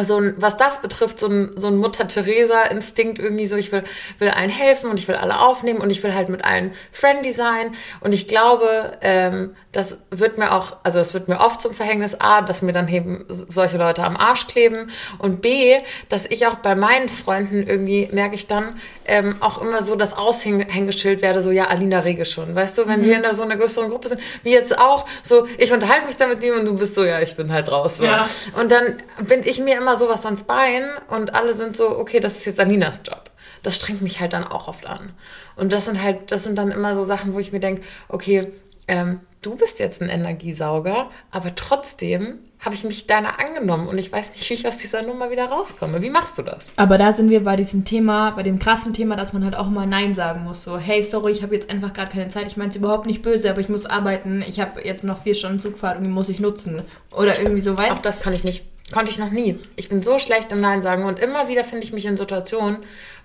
so 0.00 0.18
ein, 0.18 0.34
was 0.38 0.56
das 0.56 0.82
betrifft, 0.82 1.20
so 1.20 1.28
ein, 1.28 1.50
so 1.56 1.68
ein 1.68 1.76
Mutter-Theresa-Instinkt 1.76 3.18
irgendwie 3.18 3.46
so, 3.46 3.56
ich 3.56 3.72
will, 3.72 3.84
will 4.18 4.28
allen 4.28 4.50
helfen 4.50 4.90
und 4.90 4.98
ich 4.98 5.08
will 5.08 5.14
alle 5.14 5.40
aufnehmen 5.40 5.80
und 5.80 5.90
ich 5.90 6.02
will 6.02 6.14
halt 6.14 6.28
mit 6.28 6.44
allen 6.44 6.72
friendly 6.92 7.32
sein. 7.32 7.74
Und 8.00 8.12
ich 8.12 8.26
glaube, 8.26 8.98
ähm, 9.02 9.54
das 9.72 10.02
wird 10.10 10.38
mir 10.38 10.52
auch, 10.52 10.76
also 10.82 10.98
es 10.98 11.14
wird 11.14 11.28
mir 11.28 11.40
oft 11.40 11.60
zum 11.60 11.74
Verhängnis 11.74 12.20
A, 12.20 12.42
dass 12.42 12.62
mir 12.62 12.72
dann 12.72 12.88
eben 12.88 13.24
solche 13.28 13.76
Leute 13.76 14.04
am 14.04 14.16
Arsch 14.16 14.46
kleben 14.46 14.90
und 15.18 15.42
B, 15.42 15.78
dass 16.08 16.26
ich 16.26 16.46
auch 16.46 16.56
bei 16.56 16.74
meinen 16.74 17.08
Freunden 17.08 17.66
irgendwie 17.66 18.08
merke 18.12 18.34
ich 18.34 18.46
dann, 18.46 18.80
ähm, 19.06 19.36
auch 19.40 19.60
immer 19.60 19.82
so 19.82 19.96
das 19.96 20.14
Aushängeschild 20.16 21.22
werde, 21.22 21.42
so 21.42 21.50
ja, 21.50 21.66
Alina 21.66 22.00
rege 22.00 22.24
schon. 22.24 22.54
Weißt 22.54 22.76
du, 22.78 22.86
wenn 22.86 23.00
Mhm. 23.00 23.04
wir 23.04 23.16
in 23.16 23.22
der, 23.22 23.34
so 23.34 23.42
einer 23.42 23.56
größeren 23.56 23.88
Gruppe 23.90 24.08
sind, 24.08 24.20
wie 24.42 24.50
jetzt 24.52 24.78
auch, 24.78 25.06
so 25.22 25.46
ich 25.58 25.72
unterhalte 25.72 26.06
mich 26.06 26.16
da 26.16 26.26
mit 26.26 26.42
dir 26.42 26.54
und 26.58 26.64
du 26.64 26.74
bist 26.76 26.94
so, 26.94 27.04
ja, 27.04 27.20
ich 27.20 27.36
bin 27.36 27.52
halt 27.52 27.70
raus. 27.70 27.98
So. 27.98 28.04
Ja. 28.04 28.28
Und 28.58 28.70
dann 28.72 29.02
bin 29.26 29.42
ich 29.44 29.58
mir 29.60 29.76
immer 29.76 29.96
sowas 29.96 30.24
ans 30.24 30.44
Bein 30.44 30.84
und 31.08 31.34
alle 31.34 31.54
sind 31.54 31.76
so, 31.76 31.98
okay, 31.98 32.20
das 32.20 32.36
ist 32.38 32.44
jetzt 32.46 32.60
Alinas 32.60 33.02
Job. 33.06 33.30
Das 33.62 33.76
strengt 33.76 34.02
mich 34.02 34.20
halt 34.20 34.32
dann 34.32 34.44
auch 34.44 34.68
oft 34.68 34.86
an. 34.86 35.12
Und 35.56 35.72
das 35.72 35.86
sind 35.86 36.02
halt, 36.02 36.30
das 36.32 36.44
sind 36.44 36.56
dann 36.58 36.70
immer 36.70 36.94
so 36.94 37.04
Sachen, 37.04 37.34
wo 37.34 37.38
ich 37.38 37.52
mir 37.52 37.60
denke, 37.60 37.82
okay, 38.08 38.52
ähm, 38.88 39.20
du 39.44 39.56
bist 39.56 39.78
jetzt 39.78 40.00
ein 40.00 40.08
Energiesauger, 40.08 41.10
aber 41.30 41.54
trotzdem 41.54 42.38
habe 42.64 42.74
ich 42.74 42.84
mich 42.84 43.06
deiner 43.06 43.38
angenommen 43.38 43.88
und 43.88 43.98
ich 43.98 44.10
weiß 44.10 44.30
nicht, 44.30 44.48
wie 44.48 44.54
ich 44.54 44.66
aus 44.66 44.78
dieser 44.78 45.02
Nummer 45.02 45.30
wieder 45.30 45.46
rauskomme. 45.46 46.00
Wie 46.00 46.08
machst 46.08 46.38
du 46.38 46.42
das? 46.42 46.72
Aber 46.76 46.96
da 46.96 47.12
sind 47.12 47.28
wir 47.28 47.44
bei 47.44 47.56
diesem 47.56 47.84
Thema, 47.84 48.30
bei 48.30 48.42
dem 48.42 48.58
krassen 48.58 48.94
Thema, 48.94 49.16
dass 49.16 49.34
man 49.34 49.44
halt 49.44 49.54
auch 49.54 49.68
mal 49.68 49.86
Nein 49.86 50.14
sagen 50.14 50.44
muss. 50.44 50.64
So, 50.64 50.78
hey, 50.78 51.02
sorry, 51.02 51.32
ich 51.32 51.42
habe 51.42 51.54
jetzt 51.54 51.68
einfach 51.68 51.92
gerade 51.92 52.10
keine 52.10 52.28
Zeit. 52.28 52.46
Ich 52.46 52.56
meine 52.56 52.70
es 52.70 52.76
überhaupt 52.76 53.06
nicht 53.06 53.22
böse, 53.22 53.50
aber 53.50 53.60
ich 53.60 53.68
muss 53.68 53.84
arbeiten. 53.84 54.42
Ich 54.48 54.60
habe 54.60 54.82
jetzt 54.82 55.04
noch 55.04 55.22
vier 55.22 55.34
Stunden 55.34 55.58
Zugfahrt 55.58 55.98
und 55.98 56.04
die 56.04 56.10
muss 56.10 56.30
ich 56.30 56.40
nutzen. 56.40 56.82
Oder 57.10 57.38
irgendwie 57.38 57.60
so, 57.60 57.74
Auch 57.74 57.78
weißt 57.78 57.98
du? 57.98 58.02
das 58.02 58.20
kann 58.20 58.32
ich 58.32 58.44
nicht. 58.44 58.64
Konnte 58.92 59.10
ich 59.10 59.18
noch 59.18 59.30
nie. 59.30 59.58
Ich 59.76 59.88
bin 59.90 60.02
so 60.02 60.18
schlecht 60.18 60.50
im 60.52 60.60
Nein 60.60 60.80
sagen 60.80 61.04
und 61.04 61.18
immer 61.18 61.48
wieder 61.48 61.64
finde 61.64 61.84
ich 61.84 61.92
mich 61.92 62.06
in 62.06 62.16
Situationen, 62.16 62.78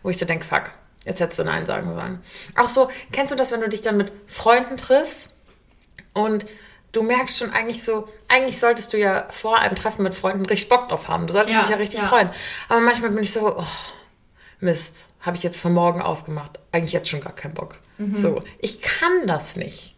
wo 0.04 0.10
ich 0.10 0.18
so 0.18 0.26
denke, 0.26 0.46
fuck, 0.46 0.72
jetzt 1.06 1.20
hättest 1.20 1.40
du 1.40 1.44
Nein 1.44 1.66
sagen 1.66 1.94
sollen. 1.94 2.20
Auch 2.58 2.70
so, 2.70 2.90
kennst 3.12 3.32
du 3.32 3.38
das, 3.38 3.52
wenn 3.52 3.62
du 3.62 3.70
dich 3.70 3.82
dann 3.82 3.98
mit 3.98 4.12
Freunden 4.28 4.78
triffst 4.78 5.30
und 6.14 6.46
du 6.92 7.04
merkst 7.04 7.38
schon 7.38 7.52
eigentlich 7.52 7.84
so, 7.84 8.08
eigentlich 8.28 8.60
solltest 8.60 8.94
du 8.94 8.98
ja 8.98 9.28
vor 9.30 9.60
einem 9.60 9.76
Treffen 9.76 10.04
mit 10.04 10.16
Freunden 10.16 10.46
richtig 10.46 10.70
Bock 10.70 10.90
drauf 10.90 11.08
haben. 11.08 11.28
Du 11.28 11.34
solltest 11.34 11.54
Ja, 11.56 11.62
dich 11.62 11.70
ja 11.70 11.76
richtig 11.78 12.00
ja. 12.00 12.08
freuen. 12.08 12.30
Aber 12.68 12.80
manchmal 12.82 13.12
bin 13.12 13.24
ich 13.24 13.32
so, 13.32 13.58
oh, 13.58 13.66
Mist, 14.60 15.06
habe 15.22 15.38
ich 15.38 15.44
jetzt 15.44 15.62
für 15.62 15.70
morgen 15.70 16.02
ausgemacht. 16.02 16.60
Eigentlich 16.72 16.94
jetzt 16.94 17.10
schon 17.10 17.22
gar 17.22 17.34
keinen 17.34 17.54
Bock. 17.54 17.80
Mhm. 17.98 18.16
So, 18.16 18.42
ich 18.60 18.82
kann 18.82 19.28
das 19.28 19.56
nicht. 19.56 19.96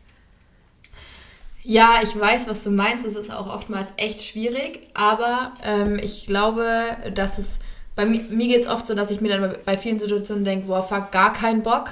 Ja, 1.64 2.00
ich 2.04 2.20
weiß, 2.20 2.48
was 2.48 2.64
du 2.64 2.72
meinst. 2.72 3.06
Es 3.06 3.16
ist 3.16 3.32
auch 3.32 3.48
oftmals 3.48 3.94
echt 3.98 4.22
schwierig, 4.22 4.90
aber 4.96 5.54
ähm, 5.64 6.00
ich 6.02 6.26
glaube, 6.26 6.98
dass 7.14 7.38
es 7.38 7.60
bei 7.94 8.06
mir, 8.06 8.22
mir 8.30 8.48
geht 8.48 8.62
es 8.62 8.68
oft 8.68 8.88
so, 8.88 8.96
dass 8.96 9.12
ich 9.12 9.20
mir 9.20 9.28
dann 9.38 9.56
bei, 9.66 9.78
vielen 9.78 10.00
Situationen 10.00 10.46
denke, 10.46 10.68
boah, 10.68 10.82
fuck, 10.82 11.12
gar 11.12 11.34
keinen 11.34 11.62
Bock, 11.62 11.90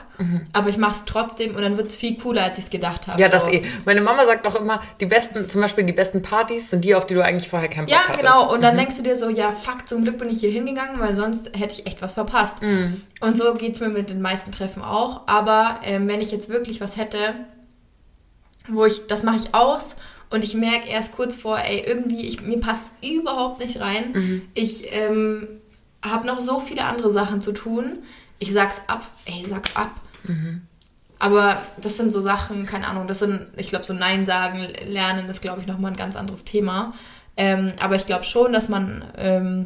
aber 0.54 0.70
ich 0.70 0.78
mache 0.78 0.94
es 0.94 1.06
trotzdem 1.06 1.56
und 1.56 1.62
dann 1.62 1.76
wird 1.76 1.88
es 1.88 1.96
viel 1.96 2.18
cooler, 2.18 2.44
als 2.44 2.58
ich 2.58 2.66
es 2.66 2.70
gedacht 2.70 3.08
habe. 3.08 3.20
Ja, 3.20 3.28
so. 3.28 3.34
das 3.34 3.52
eh. 3.52 3.64
Meine 3.86 4.00
Mama 4.00 4.26
sagt 4.26 4.48
auch 4.48 4.56
immer, 4.56 4.82
die 5.02 5.06
besten, 5.08 5.50
zum 5.50 5.60
Beispiel 5.62 5.84
die 5.84 5.92
besten 5.94 6.22
Partys 6.22 6.70
sind 6.70 6.86
die, 6.86 6.96
auf 6.96 7.06
die 7.06 7.16
du 7.16 7.24
eigentlich 7.24 7.50
vorher 7.50 7.68
keinen 7.70 7.86
Bock 7.86 7.94
Ja, 7.94 8.04
hattest. 8.08 8.20
genau. 8.20 8.54
Und 8.54 8.62
dann 8.62 8.78
denkst 8.78 8.96
du 8.96 9.04
dir 9.04 9.18
so, 9.18 9.30
ja, 9.30 9.52
fuck, 9.52 9.88
zum 9.90 10.04
Glück 10.04 10.18
bin 10.18 10.30
ich 10.30 10.40
hier 10.40 10.52
hingegangen, 10.52 11.00
weil 11.02 11.14
sonst 11.14 11.52
hätte 11.58 11.74
ich 11.74 11.86
echt 11.86 12.02
was 12.02 12.14
verpasst. 12.14 12.58
Und 13.20 13.38
so 13.38 13.54
geht 13.56 13.74
es 13.74 13.80
mir 13.82 13.90
mit 13.90 14.10
den 14.10 14.22
meisten 14.22 14.52
Treffen 14.54 14.82
auch. 14.82 15.22
Aber 15.28 15.82
ähm, 15.84 16.08
wenn 16.08 16.22
ich 16.22 16.32
jetzt 16.32 16.50
wirklich 16.50 16.80
was 16.80 16.96
hätte, 16.96 17.18
wo 18.70 18.86
ich, 18.86 19.06
das 19.08 19.24
mache 19.24 19.38
ich 19.38 19.54
aus 19.54 19.96
und 20.30 20.44
ich 20.44 20.54
merke 20.54 20.88
erst 20.90 21.16
kurz 21.16 21.36
vor, 21.36 21.60
ey, 21.60 21.84
irgendwie, 21.86 22.26
ich, 22.28 22.42
mir 22.42 22.60
passt 22.60 22.92
überhaupt 23.04 23.60
nicht 23.60 23.80
rein. 23.82 24.44
Ich 24.54 24.94
ähm, 24.94 25.59
habe 26.04 26.28
noch 26.28 26.40
so 26.40 26.60
viele 26.60 26.86
andere 26.86 27.12
Sachen 27.12 27.42
zu 27.42 27.52
tun. 27.52 28.00
Ich 28.40 28.52
sag's 28.52 28.82
ab, 28.88 29.10
ey, 29.26 29.46
sag's 29.48 29.76
ab. 29.76 30.00
Aber 31.20 31.62
das 31.82 31.98
sind 31.98 32.12
so 32.14 32.22
Sachen, 32.22 32.66
keine 32.66 32.88
Ahnung, 32.88 33.08
das 33.08 33.20
sind, 33.20 33.48
ich 33.58 33.68
glaube, 33.68 33.84
so 33.84 33.94
Nein 33.94 34.24
sagen, 34.26 34.68
lernen 34.86 35.28
ist, 35.30 35.42
glaube 35.42 35.60
ich, 35.60 35.68
nochmal 35.68 35.92
ein 35.92 35.98
ganz 35.98 36.16
anderes 36.16 36.46
Thema. 36.46 36.94
Ähm, 37.36 37.74
aber 37.80 37.96
ich 37.96 38.06
glaube 38.06 38.24
schon, 38.24 38.54
dass 38.54 38.70
man, 38.70 39.04
ähm, 39.18 39.66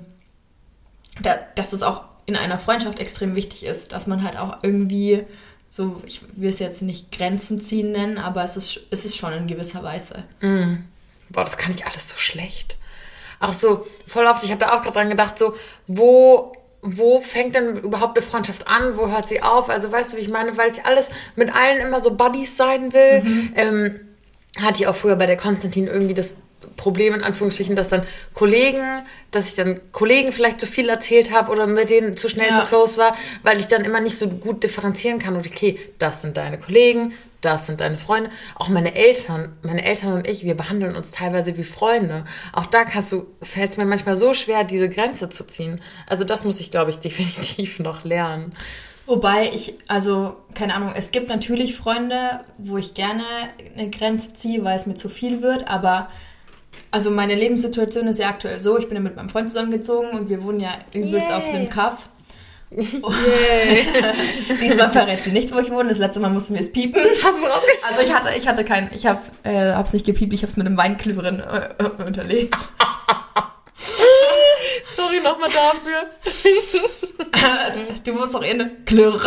da, 1.22 1.36
dass 1.56 1.74
es 1.74 1.84
auch 1.84 2.06
in 2.26 2.36
einer 2.36 2.58
Freundschaft 2.58 3.00
extrem 3.00 3.36
wichtig 3.36 3.66
ist, 3.66 3.92
dass 3.92 4.08
man 4.08 4.24
halt 4.24 4.38
auch 4.38 4.60
irgendwie 4.64 5.24
so, 5.70 6.02
ich 6.06 6.22
will 6.36 6.50
es 6.50 6.60
jetzt 6.60 6.82
nicht 6.82 7.12
Grenzen 7.12 7.60
ziehen 7.60 7.92
nennen, 7.92 8.18
aber 8.18 8.44
es 8.44 8.58
ist, 8.58 8.80
es 8.90 9.06
ist 9.06 9.18
schon 9.18 9.34
in 9.34 9.48
gewisser 9.48 9.84
Weise. 9.84 10.24
Boah, 11.30 11.44
das 11.44 11.58
kann 11.58 11.74
ich 11.74 11.86
alles 11.86 12.10
so 12.10 12.18
schlecht. 12.18 12.78
Auch 13.44 13.54
so, 13.54 13.86
voll 14.08 14.26
oft, 14.26 14.44
ich 14.44 14.52
habe 14.52 14.60
da 14.60 14.74
auch 14.74 14.82
gerade 14.82 14.94
dran 14.94 15.10
gedacht, 15.10 15.38
so, 15.38 15.54
wo, 15.86 16.54
wo 16.82 17.20
fängt 17.20 17.56
denn 17.56 17.76
überhaupt 17.76 18.18
eine 18.18 18.26
Freundschaft 18.26 18.68
an? 18.68 18.96
Wo 18.98 19.10
hört 19.12 19.28
sie 19.28 19.42
auf? 19.42 19.70
Also, 19.70 19.92
weißt 19.92 20.14
du, 20.14 20.18
wie 20.18 20.22
ich 20.22 20.30
meine? 20.30 20.56
Weil 20.58 20.72
ich 20.72 20.86
alles 20.86 21.10
mit 21.36 21.54
allen 21.54 21.82
immer 21.82 22.00
so 22.00 22.16
Buddies 22.16 22.56
sein 22.56 22.94
will. 22.94 23.24
Ähm, 23.56 24.00
hatte 24.62 24.82
ich 24.82 24.88
auch 24.88 24.96
früher 24.96 25.16
bei 25.16 25.26
der 25.26 25.36
Konstantin 25.36 25.88
irgendwie 25.88 26.14
das 26.14 26.36
Problem, 26.78 27.14
in 27.14 27.24
Anführungsstrichen, 27.24 27.76
dass 27.76 27.90
dann 27.90 28.04
Kollegen, 28.34 28.82
dass 29.32 29.50
ich 29.50 29.56
dann 29.56 29.80
Kollegen 29.92 30.32
vielleicht 30.32 30.60
zu 30.60 30.68
viel 30.68 30.90
erzählt 30.90 31.32
habe 31.32 31.52
oder 31.52 31.68
mit 31.68 31.90
denen 31.90 32.18
zu 32.18 32.30
schnell 32.30 32.50
Ja. 32.50 32.60
zu 32.62 32.66
close 32.68 32.98
war, 32.98 33.16
weil 33.44 33.60
ich 33.60 33.68
dann 33.68 33.86
immer 33.86 34.00
nicht 34.00 34.18
so 34.18 34.28
gut 34.28 34.64
differenzieren 34.64 35.20
kann. 35.20 35.36
Und 35.36 35.46
okay, 35.48 35.80
das 36.00 36.22
sind 36.22 36.38
deine 36.38 36.58
Kollegen, 36.60 37.14
das 37.42 37.68
sind 37.68 37.82
deine 37.82 37.98
Freunde. 37.98 38.30
Auch 38.56 38.70
meine 38.70 38.96
Eltern, 38.96 39.58
meine 39.64 39.84
Eltern 39.84 40.14
und 40.14 40.28
ich, 40.28 40.46
wir 40.46 40.56
behandeln 40.56 40.96
uns 40.96 41.12
teilweise 41.12 41.58
wie 41.58 41.64
Freunde. 41.66 42.26
Auch 42.54 42.66
da 42.66 42.86
kannst 42.86 43.12
du, 43.12 43.26
fällt 43.42 43.72
es 43.72 43.78
mir 43.78 43.86
manchmal 43.86 44.16
so 44.18 44.34
schwer, 44.34 44.64
diese 44.64 44.90
Grenze 44.90 45.30
zu 45.30 45.46
ziehen. 45.46 45.82
Also 46.08 46.24
das 46.24 46.46
muss 46.46 46.60
ich, 46.60 46.72
glaube 46.72 46.92
ich, 46.92 47.00
definitiv 47.00 47.80
noch 47.80 48.04
lernen. 48.04 48.54
Wobei 49.06 49.50
ich, 49.54 49.74
also, 49.90 50.38
keine 50.54 50.76
Ahnung, 50.76 50.94
es 50.96 51.12
gibt 51.12 51.28
natürlich 51.28 51.76
Freunde, 51.76 52.40
wo 52.58 52.78
ich 52.78 52.94
gerne 52.94 53.24
eine 53.76 53.90
Grenze 53.90 54.34
ziehe, 54.34 54.64
weil 54.64 54.78
es 54.78 54.86
mir 54.86 54.96
zu 54.96 55.10
viel 55.10 55.42
wird, 55.42 55.68
aber 55.68 56.08
also 56.92 57.10
meine 57.12 57.36
Lebenssituation 57.36 58.08
ist 58.08 58.20
ja 58.20 58.30
aktuell 58.30 58.60
so, 58.60 58.78
ich 58.78 58.88
bin 58.88 58.96
ja 58.96 59.02
mit 59.02 59.16
meinem 59.16 59.30
Freund 59.30 59.50
zusammengezogen 59.50 60.12
und 60.12 60.30
wir 60.30 60.44
wohnen 60.44 60.60
ja 60.60 60.78
übelst 60.94 61.28
Yay. 61.30 61.36
auf 61.36 61.50
einem 61.50 61.70
Kaff. 61.70 62.10
Diesmal 64.62 64.90
verrät 64.90 65.24
sie 65.24 65.32
nicht, 65.32 65.54
wo 65.54 65.60
ich 65.60 65.70
wohne. 65.70 65.90
Das 65.90 66.00
letzte 66.00 66.20
Mal 66.20 66.32
mussten 66.32 66.56
wir 66.56 66.62
es 66.62 66.72
piepen. 66.72 67.02
Also 67.88 68.02
ich 68.02 68.14
hatte, 68.14 68.30
ich 68.36 68.48
hatte 68.48 68.64
kein, 68.64 68.90
ich 68.94 69.06
habe 69.06 69.20
äh, 69.44 69.74
hab's 69.74 69.94
nicht 69.94 70.06
gepiept, 70.06 70.34
ich 70.34 70.42
habe 70.42 70.50
es 70.50 70.58
mit 70.58 70.66
einem 70.66 70.78
Weinklüveren 70.78 71.40
äh, 71.40 71.70
äh, 71.78 72.04
unterlegt. 72.06 72.56
Sorry 74.96 75.20
nochmal 75.24 75.50
dafür. 75.50 76.10
du 78.04 78.20
wohnst 78.20 78.36
doch 78.36 78.44
in 78.44 78.86
Klirr. 78.86 79.20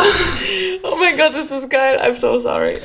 Oh 0.83 0.95
mein 0.99 1.17
Gott, 1.17 1.35
ist 1.35 1.51
das 1.51 1.69
geil. 1.69 1.99
I'm 2.01 2.13
so 2.13 2.39
sorry. 2.39 2.75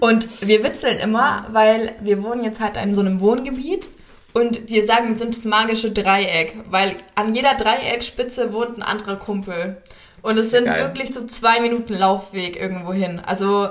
Und 0.00 0.28
wir 0.46 0.64
witzeln 0.64 0.98
immer, 0.98 1.46
weil 1.50 1.94
wir 2.00 2.22
wohnen 2.22 2.44
jetzt 2.44 2.60
halt 2.60 2.76
in 2.76 2.94
so 2.94 3.00
einem 3.00 3.20
Wohngebiet 3.20 3.88
und 4.32 4.68
wir 4.68 4.84
sagen, 4.84 5.08
wir 5.08 5.16
sind 5.18 5.36
das 5.36 5.44
magische 5.44 5.90
Dreieck, 5.92 6.54
weil 6.70 6.96
an 7.14 7.34
jeder 7.34 7.54
Dreieckspitze 7.54 8.52
wohnt 8.52 8.76
ein 8.78 8.82
anderer 8.82 9.16
Kumpel. 9.16 9.76
Und 10.22 10.36
es 10.38 10.50
sind 10.50 10.66
geil. 10.66 10.82
wirklich 10.82 11.12
so 11.14 11.24
zwei 11.24 11.60
Minuten 11.60 11.94
Laufweg 11.94 12.60
irgendwo 12.60 12.92
hin. 12.92 13.20
Also 13.24 13.68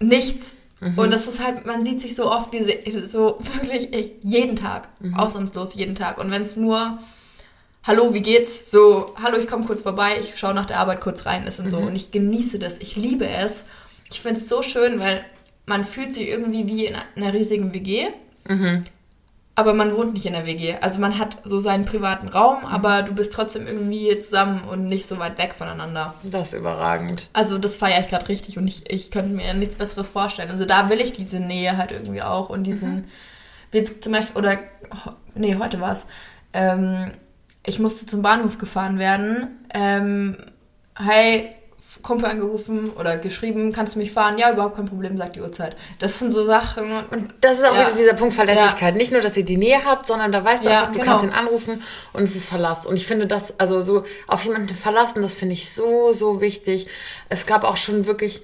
nichts. 0.00 0.54
Und 0.96 1.10
das 1.10 1.26
ist 1.26 1.44
halt, 1.44 1.66
man 1.66 1.82
sieht 1.84 2.00
sich 2.00 2.14
so 2.14 2.30
oft, 2.30 2.52
wie 2.52 2.62
sie- 2.62 3.00
so 3.04 3.38
wirklich 3.62 3.88
jeden 4.22 4.56
Tag, 4.56 4.88
ausnahmslos 5.16 5.74
jeden 5.74 5.94
Tag. 5.94 6.18
Und 6.18 6.30
wenn 6.30 6.42
es 6.42 6.56
nur, 6.56 6.98
hallo, 7.84 8.12
wie 8.14 8.20
geht's? 8.22 8.70
So, 8.70 9.14
hallo, 9.22 9.38
ich 9.38 9.46
komme 9.48 9.64
kurz 9.66 9.82
vorbei, 9.82 10.16
ich 10.20 10.38
schaue 10.38 10.54
nach 10.54 10.66
der 10.66 10.78
Arbeit 10.80 11.00
kurz 11.00 11.26
rein 11.26 11.46
ist 11.46 11.58
und 11.60 11.70
so. 11.70 11.78
Und 11.78 11.96
ich 11.96 12.10
genieße 12.12 12.58
das, 12.58 12.78
ich 12.78 12.94
liebe 12.96 13.26
es. 13.28 13.64
Ich 14.10 14.20
finde 14.20 14.38
es 14.40 14.48
so 14.48 14.62
schön, 14.62 15.00
weil 15.00 15.24
man 15.66 15.82
fühlt 15.84 16.12
sich 16.14 16.28
irgendwie 16.28 16.66
wie 16.68 16.86
in 16.86 16.96
einer 17.16 17.32
riesigen 17.34 17.72
WG. 17.74 18.08
Aber 19.58 19.74
man 19.74 19.96
wohnt 19.96 20.14
nicht 20.14 20.24
in 20.24 20.34
der 20.34 20.46
WG. 20.46 20.76
Also 20.80 21.00
man 21.00 21.18
hat 21.18 21.38
so 21.42 21.58
seinen 21.58 21.84
privaten 21.84 22.28
Raum, 22.28 22.64
aber 22.64 23.02
du 23.02 23.12
bist 23.12 23.32
trotzdem 23.32 23.66
irgendwie 23.66 24.16
zusammen 24.20 24.62
und 24.62 24.86
nicht 24.86 25.04
so 25.04 25.18
weit 25.18 25.36
weg 25.36 25.52
voneinander. 25.52 26.14
Das 26.22 26.52
ist 26.52 26.60
überragend. 26.60 27.28
Also 27.32 27.58
das 27.58 27.74
feiere 27.74 28.00
ich 28.00 28.06
gerade 28.06 28.28
richtig 28.28 28.56
und 28.56 28.68
ich, 28.68 28.88
ich 28.88 29.10
könnte 29.10 29.30
mir 29.30 29.52
nichts 29.54 29.74
Besseres 29.74 30.10
vorstellen. 30.10 30.52
Also 30.52 30.64
da 30.64 30.90
will 30.90 31.00
ich 31.00 31.12
diese 31.12 31.40
Nähe 31.40 31.76
halt 31.76 31.90
irgendwie 31.90 32.22
auch 32.22 32.50
und 32.50 32.68
diesen, 32.68 33.08
wie 33.72 33.78
jetzt 33.78 34.04
zum 34.04 34.12
Beispiel, 34.12 34.36
oder, 34.36 34.58
nee, 35.34 35.56
heute 35.56 35.80
war 35.80 35.90
es, 35.90 36.06
ähm, 36.52 37.10
ich 37.66 37.80
musste 37.80 38.06
zum 38.06 38.22
Bahnhof 38.22 38.58
gefahren 38.58 39.00
werden. 39.00 39.58
Ähm, 39.74 40.36
hey, 40.96 41.52
Kumpel 42.02 42.26
angerufen 42.26 42.90
oder 42.90 43.16
geschrieben, 43.16 43.72
kannst 43.72 43.94
du 43.94 43.98
mich 43.98 44.12
fahren? 44.12 44.36
Ja, 44.38 44.52
überhaupt 44.52 44.76
kein 44.76 44.84
Problem, 44.84 45.16
sagt 45.16 45.36
die 45.36 45.40
Uhrzeit. 45.40 45.76
Das 45.98 46.18
sind 46.18 46.30
so 46.32 46.44
Sachen. 46.44 46.84
Und 47.10 47.32
Das 47.40 47.58
ist 47.58 47.64
auch 47.66 47.74
Ja. 47.74 47.86
wieder 47.88 47.96
dieser 47.96 48.14
Punkt 48.14 48.34
Verlässlichkeit. 48.34 48.94
Nicht 48.96 49.10
nur, 49.12 49.20
dass 49.20 49.36
ihr 49.36 49.44
die 49.44 49.56
Nähe 49.56 49.84
habt, 49.84 50.06
sondern 50.06 50.30
da 50.32 50.44
weißt 50.44 50.64
du 50.64 50.68
Ja, 50.68 50.80
einfach, 50.80 50.92
du 50.92 50.98
genau. 51.00 51.10
kannst 51.12 51.24
ihn 51.24 51.32
anrufen 51.32 51.82
und 52.12 52.22
es 52.22 52.36
ist 52.36 52.48
Verlass. 52.48 52.86
Und 52.86 52.96
ich 52.96 53.06
finde 53.06 53.26
das, 53.26 53.58
also 53.58 53.80
so 53.80 54.04
auf 54.26 54.44
jemanden 54.44 54.74
verlassen, 54.74 55.22
das 55.22 55.36
finde 55.36 55.54
ich 55.54 55.72
so, 55.72 56.12
so 56.12 56.40
wichtig. 56.40 56.88
Es 57.28 57.46
gab 57.46 57.64
auch 57.64 57.76
schon 57.76 58.06
wirklich 58.06 58.42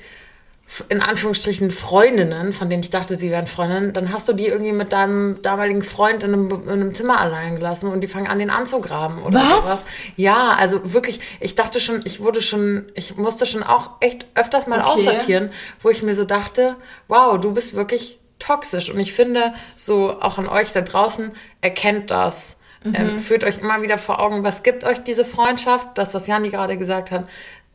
in 0.88 1.00
Anführungsstrichen 1.02 1.70
Freundinnen, 1.70 2.52
von 2.52 2.70
denen 2.70 2.82
ich 2.82 2.90
dachte, 2.90 3.16
sie 3.16 3.30
wären 3.30 3.46
Freundinnen, 3.46 3.92
dann 3.92 4.12
hast 4.12 4.28
du 4.28 4.32
die 4.32 4.46
irgendwie 4.46 4.72
mit 4.72 4.92
deinem 4.92 5.40
damaligen 5.42 5.82
Freund 5.82 6.22
in 6.22 6.32
einem, 6.32 6.50
in 6.50 6.68
einem 6.70 6.94
Zimmer 6.94 7.20
allein 7.20 7.56
gelassen 7.56 7.92
und 7.92 8.00
die 8.00 8.06
fangen 8.06 8.26
an, 8.26 8.38
den 8.38 8.50
anzugraben 8.50 9.22
oder 9.22 9.38
Was? 9.40 9.64
sowas. 9.64 9.86
Ja, 10.16 10.54
also 10.54 10.92
wirklich, 10.92 11.20
ich 11.40 11.54
dachte 11.54 11.80
schon, 11.80 12.00
ich 12.04 12.20
wurde 12.20 12.40
schon, 12.42 12.86
ich 12.94 13.16
musste 13.16 13.46
schon 13.46 13.62
auch 13.62 13.90
echt 14.00 14.26
öfters 14.34 14.66
mal 14.66 14.80
Okay. 14.80 14.90
aussortieren, 14.90 15.50
wo 15.82 15.90
ich 15.90 16.02
mir 16.02 16.14
so 16.14 16.24
dachte, 16.24 16.76
wow, 17.08 17.38
du 17.38 17.52
bist 17.52 17.74
wirklich 17.74 18.18
toxisch. 18.38 18.90
Und 18.90 18.98
ich 19.00 19.12
finde, 19.12 19.54
so 19.76 20.20
auch 20.20 20.38
an 20.38 20.48
euch 20.48 20.72
da 20.72 20.80
draußen, 20.80 21.30
erkennt 21.60 22.10
das. 22.10 22.58
Ähm, 22.84 23.18
führt 23.18 23.44
euch 23.44 23.58
immer 23.60 23.80
wieder 23.80 23.96
vor 23.96 24.20
Augen, 24.20 24.44
was 24.44 24.62
gibt 24.62 24.84
euch 24.84 24.98
diese 25.04 25.24
Freundschaft, 25.24 25.86
das, 25.94 26.12
was 26.12 26.26
Jani 26.26 26.50
gerade 26.50 26.76
gesagt 26.76 27.10
hat. 27.10 27.24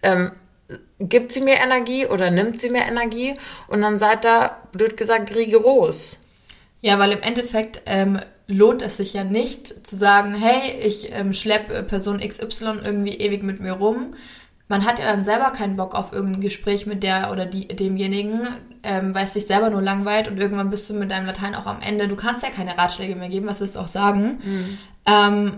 Ähm, 0.03 0.31
gibt 0.99 1.31
sie 1.31 1.41
mir 1.41 1.55
Energie 1.55 2.05
oder 2.05 2.31
nimmt 2.31 2.59
sie 2.61 2.69
mir 2.69 2.83
Energie? 2.83 3.35
Und 3.67 3.81
dann 3.81 3.97
seid 3.97 4.25
da, 4.25 4.57
blöd 4.71 4.97
gesagt, 4.97 5.35
rigoros. 5.35 6.19
Ja, 6.81 6.99
weil 6.99 7.11
im 7.11 7.21
Endeffekt 7.21 7.81
ähm, 7.85 8.19
lohnt 8.47 8.81
es 8.81 8.97
sich 8.97 9.13
ja 9.13 9.23
nicht 9.23 9.85
zu 9.85 9.95
sagen, 9.95 10.33
hey, 10.33 10.79
ich 10.81 11.11
ähm, 11.11 11.33
schleppe 11.33 11.83
Person 11.83 12.19
XY 12.19 12.79
irgendwie 12.83 13.13
ewig 13.13 13.43
mit 13.43 13.59
mir 13.59 13.73
rum. 13.73 14.11
Man 14.67 14.85
hat 14.85 14.99
ja 14.99 15.05
dann 15.05 15.25
selber 15.25 15.51
keinen 15.51 15.77
Bock 15.77 15.95
auf 15.95 16.13
irgendein 16.13 16.41
Gespräch 16.41 16.85
mit 16.85 17.01
der 17.01 17.31
oder 17.31 17.45
die, 17.45 17.67
demjenigen, 17.67 18.47
ähm, 18.83 19.15
weil 19.15 19.25
es 19.25 19.33
sich 19.33 19.47
selber 19.47 19.71
nur 19.71 19.81
langweilt 19.81 20.27
und 20.27 20.37
irgendwann 20.37 20.69
bist 20.69 20.89
du 20.89 20.93
mit 20.93 21.09
deinem 21.09 21.25
Latein 21.25 21.55
auch 21.55 21.65
am 21.65 21.81
Ende. 21.81 22.07
Du 22.07 22.15
kannst 22.15 22.43
ja 22.43 22.49
keine 22.49 22.77
Ratschläge 22.77 23.15
mehr 23.15 23.29
geben, 23.29 23.47
was 23.47 23.61
willst 23.61 23.75
du 23.75 23.79
auch 23.79 23.87
sagen? 23.87 24.37
Mhm. 24.43 24.77
Ähm, 25.05 25.53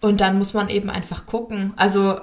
und 0.00 0.22
dann 0.22 0.38
muss 0.38 0.54
man 0.54 0.70
eben 0.70 0.88
einfach 0.88 1.26
gucken. 1.26 1.74
Also 1.76 2.20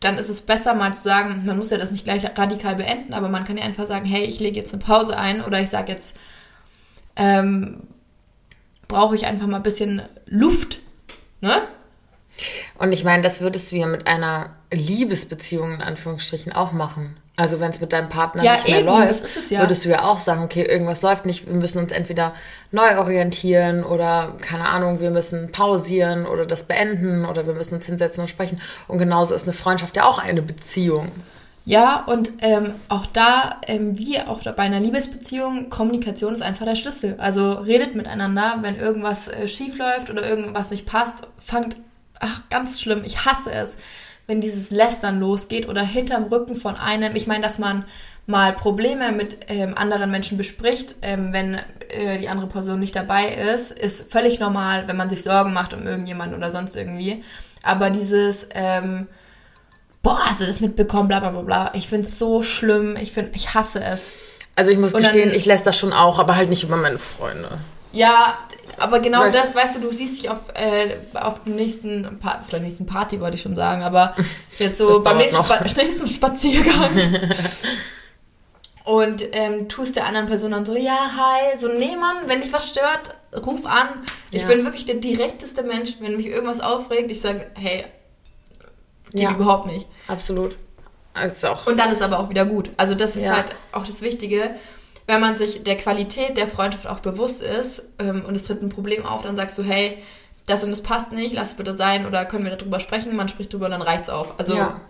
dann 0.00 0.18
ist 0.18 0.28
es 0.28 0.40
besser 0.40 0.74
mal 0.74 0.94
zu 0.94 1.02
sagen, 1.02 1.44
man 1.44 1.58
muss 1.58 1.70
ja 1.70 1.78
das 1.78 1.90
nicht 1.90 2.04
gleich 2.04 2.24
radikal 2.24 2.76
beenden, 2.76 3.14
aber 3.14 3.28
man 3.28 3.44
kann 3.44 3.56
ja 3.56 3.64
einfach 3.64 3.86
sagen, 3.86 4.04
hey, 4.04 4.24
ich 4.24 4.38
lege 4.38 4.56
jetzt 4.56 4.72
eine 4.72 4.82
Pause 4.82 5.16
ein 5.16 5.42
oder 5.42 5.60
ich 5.60 5.70
sage 5.70 5.92
jetzt, 5.92 6.16
ähm, 7.16 7.82
brauche 8.86 9.14
ich 9.14 9.26
einfach 9.26 9.46
mal 9.46 9.58
ein 9.58 9.62
bisschen 9.62 10.02
Luft, 10.26 10.80
ne? 11.40 11.60
Und 12.78 12.92
ich 12.92 13.04
meine, 13.04 13.22
das 13.22 13.40
würdest 13.40 13.72
du 13.72 13.76
ja 13.76 13.86
mit 13.86 14.06
einer 14.06 14.54
Liebesbeziehung 14.72 15.74
in 15.74 15.82
Anführungsstrichen 15.82 16.52
auch 16.52 16.72
machen. 16.72 17.16
Also 17.38 17.60
wenn 17.60 17.70
es 17.70 17.80
mit 17.80 17.92
deinem 17.92 18.08
Partner 18.08 18.42
ja, 18.42 18.54
nicht 18.54 18.68
mehr 18.68 18.78
eben, 18.80 18.88
läuft, 18.88 19.50
ja. 19.50 19.60
würdest 19.60 19.84
du 19.84 19.90
ja 19.90 20.02
auch 20.02 20.18
sagen, 20.18 20.42
okay, 20.42 20.64
irgendwas 20.64 21.02
läuft 21.02 21.24
nicht, 21.24 21.46
wir 21.46 21.54
müssen 21.54 21.78
uns 21.78 21.92
entweder 21.92 22.34
neu 22.72 22.98
orientieren 22.98 23.84
oder 23.84 24.34
keine 24.40 24.68
Ahnung, 24.68 24.98
wir 24.98 25.12
müssen 25.12 25.52
pausieren 25.52 26.26
oder 26.26 26.46
das 26.46 26.64
beenden 26.64 27.24
oder 27.24 27.46
wir 27.46 27.54
müssen 27.54 27.76
uns 27.76 27.86
hinsetzen 27.86 28.22
und 28.22 28.26
sprechen. 28.26 28.60
Und 28.88 28.98
genauso 28.98 29.36
ist 29.36 29.44
eine 29.44 29.52
Freundschaft 29.52 29.96
ja 29.96 30.04
auch 30.04 30.18
eine 30.18 30.42
Beziehung. 30.42 31.12
Ja, 31.64 32.02
und 32.06 32.32
ähm, 32.40 32.74
auch 32.88 33.06
da, 33.06 33.60
ähm, 33.68 33.96
wie 33.96 34.20
auch 34.20 34.42
bei 34.42 34.64
einer 34.64 34.80
Liebesbeziehung, 34.80 35.70
Kommunikation 35.70 36.32
ist 36.32 36.42
einfach 36.42 36.64
der 36.64 36.74
Schlüssel. 36.74 37.14
Also 37.18 37.52
redet 37.52 37.94
miteinander, 37.94 38.58
wenn 38.62 38.74
irgendwas 38.74 39.28
äh, 39.28 39.46
schief 39.46 39.78
läuft 39.78 40.10
oder 40.10 40.28
irgendwas 40.28 40.72
nicht 40.72 40.86
passt, 40.86 41.28
fangt, 41.38 41.76
ach, 42.18 42.40
ganz 42.50 42.80
schlimm, 42.80 43.02
ich 43.04 43.26
hasse 43.26 43.52
es 43.52 43.76
wenn 44.28 44.40
dieses 44.42 44.70
Lästern 44.70 45.18
losgeht 45.18 45.68
oder 45.68 45.82
hinterm 45.82 46.24
Rücken 46.24 46.54
von 46.54 46.76
einem. 46.76 47.16
Ich 47.16 47.26
meine, 47.26 47.42
dass 47.42 47.58
man 47.58 47.84
mal 48.26 48.52
Probleme 48.52 49.10
mit 49.10 49.38
ähm, 49.48 49.74
anderen 49.74 50.10
Menschen 50.10 50.36
bespricht, 50.36 50.96
ähm, 51.00 51.32
wenn 51.32 51.54
äh, 51.88 52.18
die 52.18 52.28
andere 52.28 52.46
Person 52.46 52.78
nicht 52.78 52.94
dabei 52.94 53.26
ist, 53.26 53.70
ist 53.72 54.12
völlig 54.12 54.38
normal, 54.38 54.86
wenn 54.86 54.98
man 54.98 55.08
sich 55.08 55.22
Sorgen 55.22 55.54
macht 55.54 55.72
um 55.72 55.86
irgendjemanden 55.86 56.36
oder 56.36 56.50
sonst 56.50 56.76
irgendwie. 56.76 57.24
Aber 57.62 57.88
dieses, 57.88 58.46
ähm, 58.54 59.08
boah, 60.02 60.18
hast 60.20 60.42
du 60.42 60.46
das 60.46 60.60
mitbekommen, 60.60 61.08
bla 61.08 61.20
bla 61.20 61.30
bla 61.30 61.40
bla, 61.40 61.72
ich 61.74 61.88
finde 61.88 62.06
es 62.06 62.18
so 62.18 62.42
schlimm, 62.42 62.96
ich, 63.00 63.12
find, 63.12 63.34
ich 63.34 63.54
hasse 63.54 63.82
es. 63.82 64.12
Also 64.56 64.72
ich 64.72 64.78
muss 64.78 64.92
Und 64.92 65.02
gestehen, 65.02 65.30
dann, 65.30 65.38
ich 65.38 65.46
lässt 65.46 65.66
das 65.66 65.78
schon 65.78 65.94
auch, 65.94 66.18
aber 66.18 66.36
halt 66.36 66.50
nicht 66.50 66.64
über 66.64 66.76
meine 66.76 66.98
Freunde. 66.98 67.58
Ja, 67.92 68.38
aber 68.78 69.00
genau 69.00 69.20
weißt 69.20 69.36
das, 69.36 69.54
weißt 69.54 69.76
du, 69.76 69.80
du 69.80 69.90
siehst 69.90 70.18
dich 70.18 70.30
auf, 70.30 70.48
äh, 70.54 70.96
auf 71.14 71.42
dem 71.44 71.56
nächsten, 71.56 72.18
pa 72.20 72.40
auf 72.40 72.50
der 72.50 72.60
nächsten 72.60 72.86
Party, 72.86 73.20
wollte 73.20 73.36
ich 73.36 73.42
schon 73.42 73.56
sagen, 73.56 73.82
aber 73.82 74.14
jetzt 74.58 74.78
so 74.78 75.02
beim 75.02 75.18
nächsten, 75.18 75.44
Spa 75.44 75.64
nächsten 75.76 76.06
Spaziergang. 76.06 76.90
und 78.84 79.24
ähm, 79.32 79.68
tust 79.68 79.96
der 79.96 80.06
anderen 80.06 80.26
Person 80.26 80.50
dann 80.50 80.64
so, 80.64 80.76
ja, 80.76 81.10
hi, 81.16 81.56
so, 81.56 81.68
nee, 81.68 81.96
Mann, 81.96 82.16
wenn 82.26 82.40
dich 82.40 82.52
was 82.52 82.68
stört, 82.68 83.16
ruf 83.46 83.66
an. 83.66 83.88
Ich 84.30 84.42
ja. 84.42 84.48
bin 84.48 84.64
wirklich 84.64 84.84
der 84.84 84.96
direkteste 84.96 85.62
Mensch, 85.62 85.96
wenn 86.00 86.16
mich 86.16 86.26
irgendwas 86.26 86.60
aufregt, 86.60 87.10
ich 87.10 87.20
sage, 87.20 87.50
hey, 87.54 87.86
geht 89.12 89.22
ja. 89.22 89.30
überhaupt 89.32 89.66
nicht. 89.66 89.86
Absolut. 90.06 90.56
Also 91.14 91.48
auch. 91.48 91.66
Und 91.66 91.78
dann 91.78 91.90
ist 91.90 92.02
aber 92.02 92.18
auch 92.18 92.28
wieder 92.28 92.44
gut. 92.44 92.70
Also 92.76 92.94
das 92.94 93.16
ist 93.16 93.24
ja. 93.24 93.36
halt 93.36 93.46
auch 93.72 93.84
das 93.84 94.02
Wichtige 94.02 94.54
wenn 95.08 95.22
man 95.22 95.36
sich 95.36 95.64
der 95.64 95.76
Qualität 95.78 96.36
der 96.36 96.46
Freundschaft 96.46 96.86
auch 96.86 97.00
bewusst 97.00 97.42
ist 97.42 97.82
ähm, 97.98 98.24
und 98.26 98.34
es 98.36 98.42
tritt 98.42 98.62
ein 98.62 98.68
Problem 98.68 99.06
auf, 99.06 99.22
dann 99.22 99.34
sagst 99.34 99.56
du, 99.56 99.62
hey, 99.62 99.96
das 100.46 100.62
und 100.62 100.70
das 100.70 100.82
passt 100.82 101.12
nicht, 101.12 101.32
lass 101.32 101.52
es 101.52 101.56
bitte 101.56 101.76
sein 101.76 102.06
oder 102.06 102.26
können 102.26 102.44
wir 102.44 102.54
darüber 102.54 102.78
sprechen, 102.78 103.16
man 103.16 103.26
spricht 103.26 103.52
drüber 103.52 103.64
und 103.66 103.72
dann 103.72 103.82
reicht's 103.82 104.10
auch. 104.10 104.38
Also 104.38 104.56
ja. 104.56 104.80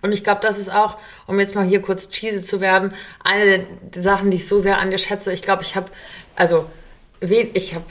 Und 0.00 0.12
ich 0.12 0.24
glaube, 0.24 0.40
das 0.40 0.58
ist 0.58 0.72
auch, 0.72 0.96
um 1.26 1.38
jetzt 1.38 1.54
mal 1.54 1.66
hier 1.66 1.82
kurz 1.82 2.08
cheesy 2.08 2.42
zu 2.42 2.60
werden, 2.60 2.94
eine 3.22 3.66
der 3.94 4.02
Sachen, 4.02 4.30
die 4.30 4.36
ich 4.36 4.48
so 4.48 4.58
sehr 4.58 4.78
an 4.78 4.90
dir 4.90 4.98
schätze. 4.98 5.32
Ich 5.32 5.42
glaube, 5.42 5.62
ich 5.62 5.76
habe, 5.76 5.90
also, 6.34 6.70
ich 7.20 7.74
habe 7.74 7.84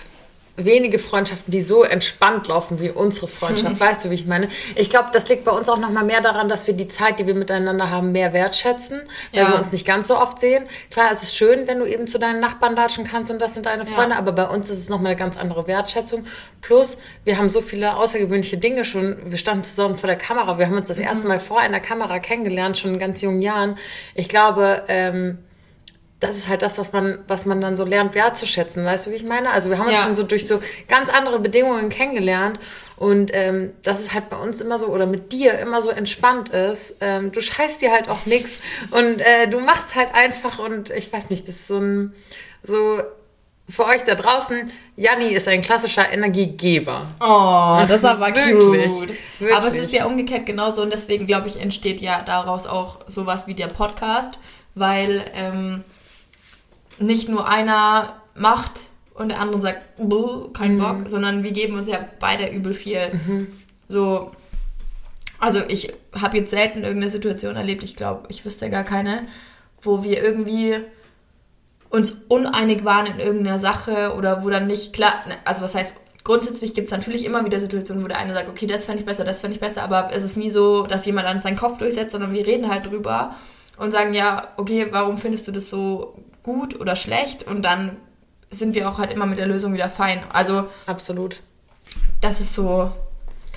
wenige 0.58 1.00
Freundschaften, 1.00 1.52
die 1.52 1.62
so 1.62 1.84
entspannt 1.84 2.48
laufen 2.48 2.80
wie 2.80 2.90
unsere 2.90 3.28
Freundschaft. 3.28 3.80
Weißt 3.80 4.06
du, 4.06 4.10
wie 4.10 4.16
ich 4.16 4.26
meine? 4.26 4.50
Ich 4.76 4.90
glaube, 4.90 5.10
das 5.12 5.28
liegt 5.28 5.44
bei 5.44 5.52
uns 5.52 5.68
auch 5.70 5.78
noch 5.78 5.90
mal 5.90 6.04
mehr 6.04 6.22
daran, 6.22 6.48
dass 6.48 6.68
wir 6.68 6.74
die 6.74 6.88
Zeit, 6.88 7.20
die 7.20 7.28
wir 7.28 7.36
miteinander 7.36 7.90
haben, 7.90 8.12
mehr 8.12 8.34
wertschätzen, 8.34 9.02
weil 9.34 9.44
ja. 9.44 9.52
wir 9.52 9.58
uns 9.58 9.72
nicht 9.72 9.86
ganz 9.86 10.08
so 10.08 10.18
oft 10.18 10.40
sehen. 10.40 10.66
Klar, 10.92 11.10
es 11.12 11.24
ist 11.24 11.36
schön, 11.36 11.68
wenn 11.68 11.80
du 11.80 11.86
eben 11.86 12.08
zu 12.08 12.20
deinen 12.20 12.40
Nachbarn 12.40 12.76
latschen 12.76 13.04
kannst 13.04 13.32
und 13.32 13.40
das 13.40 13.54
sind 13.54 13.66
deine 13.66 13.86
Freunde, 13.86 14.12
ja. 14.12 14.18
aber 14.18 14.32
bei 14.32 14.48
uns 14.48 14.70
ist 14.70 14.80
es 14.80 14.90
noch 14.90 15.02
mal 15.02 15.10
eine 15.10 15.18
ganz 15.18 15.38
andere 15.38 15.68
Wertschätzung. 15.68 16.26
Plus, 16.62 16.98
wir 17.24 17.38
haben 17.38 17.50
so 17.50 17.62
viele 17.62 17.96
außergewöhnliche 17.98 18.58
Dinge 18.58 18.86
schon. 18.86 19.18
Wir 19.26 19.38
standen 19.38 19.64
zusammen 19.64 19.98
vor 19.98 20.08
der 20.08 20.18
Kamera. 20.18 20.58
Wir 20.58 20.68
haben 20.68 20.78
uns 20.78 20.88
das 20.88 20.98
mhm. 20.98 21.06
erste 21.06 21.28
Mal 21.28 21.40
vor 21.40 21.60
einer 21.60 21.80
Kamera 21.80 22.20
kennengelernt, 22.20 22.78
schon 22.78 22.94
in 22.94 23.00
ganz 23.00 23.22
jungen 23.22 23.42
Jahren. 23.42 23.78
Ich 24.14 24.30
glaube, 24.30 24.84
ähm, 24.88 25.40
das 26.20 26.38
ist 26.38 26.48
halt 26.48 26.62
das, 26.62 26.78
was 26.78 26.94
man, 26.94 27.20
was 27.28 27.46
man 27.46 27.60
dann 27.60 27.76
so 27.76 27.84
lernt 27.84 28.16
wertzuschätzen, 28.16 28.86
weißt 28.86 29.08
du, 29.08 29.12
wie 29.12 29.16
ich 29.16 29.24
meine? 29.24 29.50
Also 29.50 29.70
wir 29.70 29.78
haben 29.78 29.88
uns 29.88 29.98
ja. 29.98 30.04
schon 30.04 30.16
so 30.16 30.24
durch 30.24 30.48
so 30.48 30.62
ganz 30.88 31.10
andere 31.10 31.40
Bedingungen 31.40 31.90
kennengelernt 31.90 32.60
und 32.96 33.32
ähm, 33.34 33.74
dass 33.84 34.00
es 34.00 34.14
halt 34.14 34.30
bei 34.30 34.38
uns 34.38 34.62
immer 34.62 34.80
so 34.80 34.88
oder 34.88 35.06
mit 35.06 35.34
dir 35.34 35.60
immer 35.60 35.82
so 35.82 35.90
entspannt 35.90 36.50
ist. 36.50 36.96
Ähm, 37.02 37.32
du 37.32 37.42
scheißt 37.42 37.82
dir 37.82 37.92
halt 37.92 38.08
auch 38.10 38.26
nichts 38.26 38.60
und 38.92 39.20
äh, 39.20 39.48
du 39.50 39.60
machst 39.60 39.96
halt 39.96 40.14
einfach 40.14 40.60
und 40.60 40.90
ich 40.90 41.12
weiß 41.12 41.30
nicht, 41.30 41.48
das 41.48 41.56
ist 41.56 41.68
so 41.68 41.80
ein 41.80 42.14
so 42.64 43.02
für 43.68 43.86
euch 43.86 44.04
da 44.04 44.14
draußen, 44.14 44.72
Janni 44.96 45.30
ist 45.30 45.48
ein 45.48 45.64
klassischer 45.64 46.12
Energiegeber. 46.12 47.08
Oh, 47.20 47.84
das 47.88 48.00
ist 48.00 48.06
aber 48.06 48.28
wirklich, 48.36 48.52
cute. 48.54 49.10
Wirklich. 49.40 49.58
Aber 49.58 49.68
es 49.68 49.74
ist 49.74 49.94
ja 49.94 50.06
umgekehrt 50.06 50.46
genauso 50.46 50.84
und 50.84 50.94
deswegen, 50.94 51.26
glaube 51.26 51.48
ich, 51.48 51.60
entsteht 51.60 52.00
ja 52.00 52.22
daraus 52.22 52.68
auch 52.68 53.00
sowas 53.08 53.48
wie 53.48 53.56
der 53.56 53.68
Podcast, 53.68 54.38
weil 54.76 55.24
ähm, 55.34 55.84
nicht 57.00 57.30
nur 57.30 57.48
einer 57.48 58.22
macht 58.36 58.88
und 59.14 59.30
der 59.30 59.40
andere 59.40 59.62
sagt, 59.62 59.82
kein 60.54 60.76
mhm. 60.76 60.80
Bock, 60.80 60.98
sondern 61.08 61.44
wir 61.44 61.52
geben 61.52 61.76
uns 61.76 61.88
ja 61.88 62.00
beide 62.20 62.50
übel 62.50 62.74
viel. 62.74 63.14
Mhm. 63.14 63.48
So, 63.88 64.32
also 65.40 65.62
ich 65.68 65.94
habe 66.20 66.38
jetzt 66.38 66.50
selten 66.50 66.80
irgendeine 66.84 67.10
Situation 67.10 67.56
erlebt, 67.56 67.84
ich 67.84 67.96
glaube, 67.96 68.24
ich 68.30 68.44
wüsste 68.46 68.70
gar 68.70 68.84
keine, 68.84 69.24
wo 69.82 70.04
wir 70.04 70.24
irgendwie 70.24 70.76
uns 71.90 72.16
uneinig 72.28 72.84
waren 72.84 73.06
in 73.06 73.20
irgendeiner 73.20 73.60
Sache 73.60 74.16
oder 74.18 74.44
wo 74.44 74.50
dann 74.50 74.68
nicht 74.68 74.92
klar, 74.92 75.14
ne, 75.28 75.36
also 75.46 75.62
was 75.62 75.76
heißt, 75.76 75.96
grundsätzlich 76.24 76.74
gibt 76.74 76.88
es 76.88 76.92
natürlich 76.92 77.24
immer 77.24 77.46
wieder 77.46 77.60
Situationen, 77.60 78.04
wo 78.04 78.08
der 78.08 78.18
eine 78.18 78.34
sagt, 78.34 78.50
okay, 78.50 78.66
das 78.66 78.86
fände 78.86 79.00
ich 79.00 79.06
besser, 79.06 79.24
das 79.24 79.42
fände 79.42 79.56
ich 79.56 79.62
besser, 79.62 79.84
aber 79.84 80.10
es 80.12 80.24
ist 80.24 80.36
nie 80.36 80.50
so, 80.50 80.86
dass 80.88 81.06
jemand 81.06 81.28
dann 81.28 81.42
seinen 81.42 81.56
Kopf 81.56 81.78
durchsetzt, 81.78 82.12
sondern 82.12 82.34
wir 82.34 82.46
reden 82.46 82.70
halt 82.70 82.88
drüber 82.88 83.36
und 83.78 83.92
sagen, 83.92 84.14
ja, 84.14 84.50
okay, 84.58 84.88
warum 84.92 85.18
findest 85.18 85.48
du 85.48 85.52
das 85.52 85.70
so 85.70 86.18
gut 86.46 86.80
oder 86.80 86.96
schlecht 86.96 87.44
und 87.44 87.64
dann 87.64 87.98
sind 88.52 88.76
wir 88.76 88.88
auch 88.88 89.00
halt 89.00 89.12
immer 89.12 89.26
mit 89.26 89.40
der 89.40 89.48
Lösung 89.48 89.74
wieder 89.74 89.90
fein. 89.90 90.24
Also 90.32 90.68
absolut. 90.86 91.42
Das 92.22 92.40
ist 92.40 92.54
so, 92.54 92.92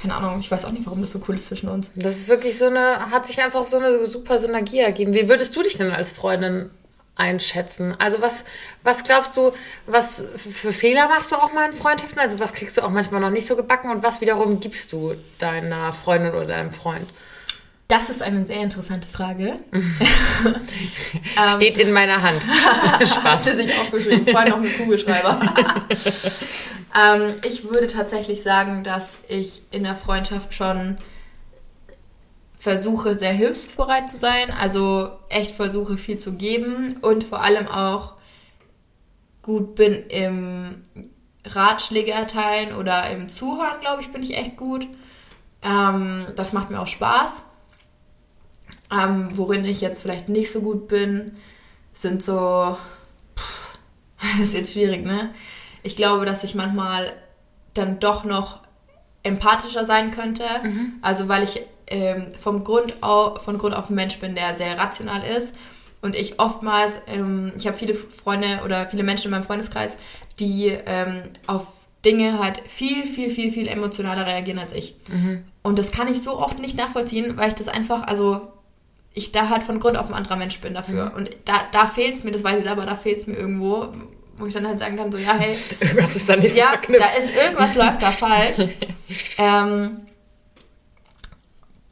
keine 0.01 0.14
Ahnung, 0.14 0.40
ich 0.40 0.51
weiß 0.51 0.64
auch 0.64 0.70
nicht, 0.72 0.87
warum 0.87 1.03
das 1.03 1.11
so 1.11 1.20
cool 1.29 1.35
ist 1.35 1.46
zwischen 1.46 1.68
uns. 1.68 1.90
Das 1.94 2.16
ist 2.16 2.29
wirklich 2.29 2.57
so 2.57 2.66
eine, 2.66 3.11
hat 3.11 3.27
sich 3.27 3.42
einfach 3.42 3.64
so 3.64 3.79
eine 3.79 4.07
super 4.07 4.38
Synergie 4.38 4.79
ergeben. 4.79 5.12
Wie 5.12 5.29
würdest 5.29 5.55
du 5.55 5.62
dich 5.62 5.77
denn 5.77 5.92
als 5.92 6.12
Freundin 6.12 6.70
einschätzen? 7.14 7.94
Also 7.98 8.22
was, 8.22 8.44
was 8.83 9.05
glaubst 9.05 9.37
du, 9.37 9.53
was 9.87 10.24
für 10.37 10.72
Fehler 10.72 11.09
machst 11.09 11.31
du 11.31 11.37
auch 11.37 11.53
mal 11.53 11.70
in 11.70 11.77
Freundschaften? 11.77 12.18
Also 12.18 12.38
was 12.38 12.55
kriegst 12.55 12.79
du 12.79 12.83
auch 12.83 12.90
manchmal 12.90 13.20
noch 13.20 13.31
nicht 13.31 13.46
so 13.46 13.55
gebacken 13.55 13.90
und 13.90 14.03
was 14.03 14.22
wiederum 14.22 14.61
gibst 14.61 14.92
du 14.92 15.14
deiner 15.38 15.92
Freundin 15.92 16.33
oder 16.33 16.46
deinem 16.46 16.72
Freund? 16.72 17.07
Das 17.88 18.11
ist 18.11 18.22
eine 18.22 18.44
sehr 18.44 18.61
interessante 18.61 19.09
Frage. 19.09 19.61
Steht 21.57 21.79
in 21.79 21.90
meiner 21.90 22.20
Hand. 22.20 22.42
Spaß. 23.01 23.24
Hatte 23.24 23.57
sich 23.57 23.79
aufgeschrieben, 23.79 24.27
vor 24.27 24.40
allem 24.40 24.51
noch 24.51 24.61
mit 24.61 24.77
Kugelschreiber. 24.77 25.40
ähm, 26.94 27.37
ich 27.46 27.64
würde 27.64 27.87
tatsächlich 27.87 28.42
sagen, 28.42 28.85
dass 28.85 29.18
ich 29.27 29.62
in 29.70 29.85
der 29.85 29.96
Freundschaft 29.96 30.53
schon 30.53 30.98
versuche, 32.59 33.18
sehr 33.18 33.33
hilfsbereit 33.33 34.11
zu 34.11 34.18
sein. 34.18 34.51
Also 34.51 35.09
echt 35.31 35.57
versuche, 35.57 35.96
viel 35.96 36.18
zu 36.18 36.35
geben 36.35 36.98
und 37.01 37.24
vor 37.24 37.42
allem 37.42 37.68
auch 37.68 38.16
gut 39.40 39.77
bin 39.77 39.94
im 40.11 40.83
Ratschläge 41.46 42.11
erteilen 42.11 42.74
oder 42.74 43.11
im 43.11 43.31
Zuhören, 43.31 43.81
glaube 43.81 44.03
ich, 44.03 44.12
bin 44.12 44.22
ich 44.22 44.37
echt 44.37 44.59
gut. 44.59 44.87
Ähm, 45.62 46.27
das 46.37 46.53
macht 46.53 46.68
mir 46.68 46.81
auch 46.83 46.87
Spaß. 46.87 47.44
Ähm, 48.90 49.31
worin 49.33 49.64
ich 49.64 49.81
jetzt 49.81 50.01
vielleicht 50.01 50.29
nicht 50.29 50.51
so 50.51 50.61
gut 50.61 50.88
bin, 50.88 51.37
sind 51.92 52.22
so. 52.22 52.77
Pff, 53.37 53.79
das 54.38 54.48
ist 54.48 54.55
jetzt 54.55 54.72
schwierig, 54.72 55.05
ne? 55.05 55.31
Ich 55.83 55.96
glaube, 55.96 56.24
dass 56.24 56.44
ich 56.44 56.55
manchmal 56.55 57.12
dann 57.74 58.01
doch 58.01 58.24
noch 58.24 58.62
empathischer 59.22 59.85
sein 59.85 60.11
könnte. 60.11 60.44
Also 61.03 61.29
weil 61.29 61.44
ich 61.44 61.61
ähm, 61.87 62.33
vom 62.38 62.64
Grund 62.64 63.03
auf, 63.03 63.42
von 63.42 63.59
Grund 63.59 63.74
auf 63.74 63.90
ein 63.90 63.94
Mensch 63.94 64.18
bin, 64.18 64.35
der 64.35 64.57
sehr 64.57 64.79
rational 64.79 65.22
ist. 65.24 65.55
Und 66.01 66.14
ich 66.14 66.38
oftmals, 66.38 67.01
ähm, 67.07 67.53
ich 67.57 67.66
habe 67.66 67.77
viele 67.77 67.94
Freunde 67.94 68.61
oder 68.64 68.87
viele 68.87 69.03
Menschen 69.03 69.27
in 69.27 69.31
meinem 69.33 69.42
Freundeskreis, 69.42 69.96
die 70.38 70.66
ähm, 70.87 71.24
auf 71.46 71.66
Dinge 72.05 72.38
halt 72.38 72.62
viel, 72.68 73.07
viel, 73.07 73.31
viel, 73.31 73.51
viel 73.51 73.66
emotionaler 73.66 74.24
reagieren 74.24 74.61
als 74.61 74.72
ich. 74.72 74.94
Und 75.62 75.79
das 75.79 75.90
kann 75.90 76.09
ich 76.09 76.22
so 76.22 76.38
oft 76.38 76.61
nicht 76.61 76.77
nachvollziehen, 76.77 77.37
weil 77.37 77.48
ich 77.48 77.55
das 77.55 77.66
einfach, 77.66 78.03
also 78.07 78.53
ich 79.14 79.33
da 79.33 79.49
halt 79.49 79.64
von 79.64 79.81
Grund 79.81 79.97
auf 79.97 80.09
ein 80.09 80.14
anderer 80.14 80.37
Mensch 80.37 80.61
bin 80.61 80.75
dafür. 80.75 81.12
Und 81.16 81.31
da, 81.44 81.62
da 81.73 81.87
fehlt 81.87 82.14
es 82.14 82.25
mir, 82.25 82.31
das 82.31 82.44
weiß 82.44 82.59
ich 82.59 82.64
selber, 82.64 82.87
da 82.87 82.97
fehlt 82.97 83.18
es 83.18 83.27
mir 83.27 83.35
irgendwo, 83.35 83.88
wo 84.37 84.47
ich 84.47 84.55
dann 84.55 84.66
halt 84.66 84.79
sagen 84.79 84.97
kann, 84.97 85.11
so, 85.11 85.18
ja, 85.18 85.35
hey, 85.35 85.57
Irgendwas 85.81 86.16
ist 86.16 86.29
da 86.29 86.37
nicht 86.37 86.55
so 86.55 86.61
ja, 86.61 86.68
verknüpft. 86.68 87.03
da 87.03 87.18
ist 87.18 87.35
irgendwas 87.35 87.75
läuft 87.75 88.03
da 88.03 88.11
falsch. 88.11 88.59
ähm, 89.38 90.01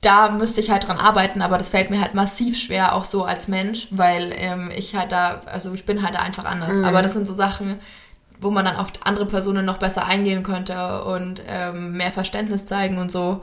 da 0.02 0.30
müsste 0.30 0.60
ich 0.60 0.70
halt 0.70 0.86
dran 0.86 0.98
arbeiten, 0.98 1.42
aber 1.42 1.58
das 1.58 1.70
fällt 1.70 1.90
mir 1.90 2.00
halt 2.00 2.14
massiv 2.14 2.56
schwer, 2.56 2.94
auch 2.94 3.02
so 3.02 3.24
als 3.24 3.48
Mensch, 3.48 3.88
weil 3.90 4.32
ähm, 4.36 4.70
ich 4.76 4.94
halt 4.94 5.10
da, 5.10 5.40
also 5.46 5.72
ich 5.72 5.84
bin 5.84 6.02
halt 6.02 6.14
da 6.14 6.20
einfach 6.20 6.44
anders. 6.44 6.76
Aber 6.84 7.02
das 7.02 7.14
sind 7.14 7.26
so 7.26 7.34
Sachen, 7.34 7.80
wo 8.40 8.50
man 8.50 8.64
dann 8.64 8.76
auf 8.76 8.88
andere 9.04 9.26
Personen 9.26 9.64
noch 9.64 9.78
besser 9.78 10.06
eingehen 10.06 10.42
könnte 10.42 11.04
und 11.04 11.42
ähm, 11.46 11.96
mehr 11.96 12.12
Verständnis 12.12 12.64
zeigen 12.64 12.98
und 12.98 13.10
so. 13.10 13.42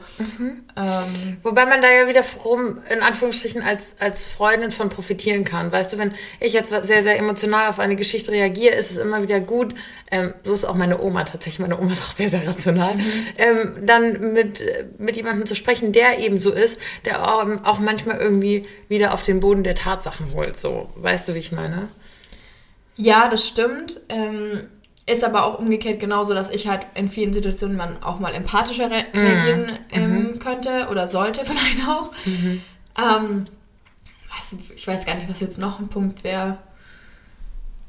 Ähm, 0.76 1.36
Wobei 1.42 1.66
man 1.66 1.82
da 1.82 1.88
ja 1.92 2.08
wieder 2.08 2.22
rum, 2.44 2.78
in 2.90 3.00
Anführungsstrichen, 3.00 3.62
als, 3.62 3.94
als 3.98 4.26
Freundin 4.26 4.70
von 4.70 4.88
profitieren 4.88 5.44
kann. 5.44 5.70
Weißt 5.70 5.92
du, 5.92 5.98
wenn 5.98 6.12
ich 6.40 6.52
jetzt 6.52 6.70
sehr, 6.70 7.02
sehr 7.02 7.18
emotional 7.18 7.68
auf 7.68 7.78
eine 7.78 7.96
Geschichte 7.96 8.32
reagiere, 8.32 8.74
ist 8.74 8.90
es 8.90 8.96
immer 8.96 9.22
wieder 9.22 9.40
gut, 9.40 9.74
ähm, 10.10 10.34
so 10.42 10.52
ist 10.52 10.64
auch 10.64 10.74
meine 10.74 11.00
Oma 11.00 11.24
tatsächlich, 11.24 11.60
meine 11.60 11.78
Oma 11.78 11.92
ist 11.92 12.02
auch 12.02 12.16
sehr, 12.16 12.28
sehr 12.28 12.46
rational, 12.46 12.96
ähm, 13.38 13.86
dann 13.86 14.32
mit, 14.32 14.62
mit 14.98 15.16
jemandem 15.16 15.46
zu 15.46 15.54
sprechen, 15.54 15.92
der 15.92 16.18
eben 16.18 16.38
so 16.38 16.52
ist, 16.52 16.78
der 17.04 17.26
auch, 17.26 17.46
auch 17.64 17.78
manchmal 17.78 18.18
irgendwie 18.18 18.66
wieder 18.88 19.14
auf 19.14 19.22
den 19.22 19.40
Boden 19.40 19.64
der 19.64 19.74
Tatsachen 19.74 20.32
holt. 20.34 20.56
So, 20.56 20.90
weißt 20.96 21.28
du, 21.28 21.34
wie 21.34 21.38
ich 21.38 21.52
meine? 21.52 21.88
Ja, 22.96 23.28
das 23.28 23.46
stimmt. 23.46 24.00
Ähm, 24.08 24.68
ist 25.06 25.24
aber 25.24 25.44
auch 25.44 25.58
umgekehrt 25.58 26.00
genauso, 26.00 26.34
dass 26.34 26.50
ich 26.50 26.68
halt 26.68 26.86
in 26.94 27.08
vielen 27.08 27.32
Situationen 27.32 27.76
man 27.76 28.02
auch 28.02 28.18
mal 28.20 28.34
empathischer 28.34 28.90
re 28.90 29.04
reagieren 29.14 29.78
ähm, 29.90 30.38
könnte 30.38 30.88
oder 30.90 31.06
sollte 31.08 31.44
vielleicht 31.44 31.80
auch. 31.88 32.10
Ähm, 32.96 33.46
was, 34.34 34.54
ich 34.74 34.86
weiß 34.86 35.04
gar 35.06 35.14
nicht, 35.16 35.28
was 35.28 35.40
jetzt 35.40 35.58
noch 35.58 35.78
ein 35.78 35.88
Punkt 35.88 36.24
wäre. 36.24 36.58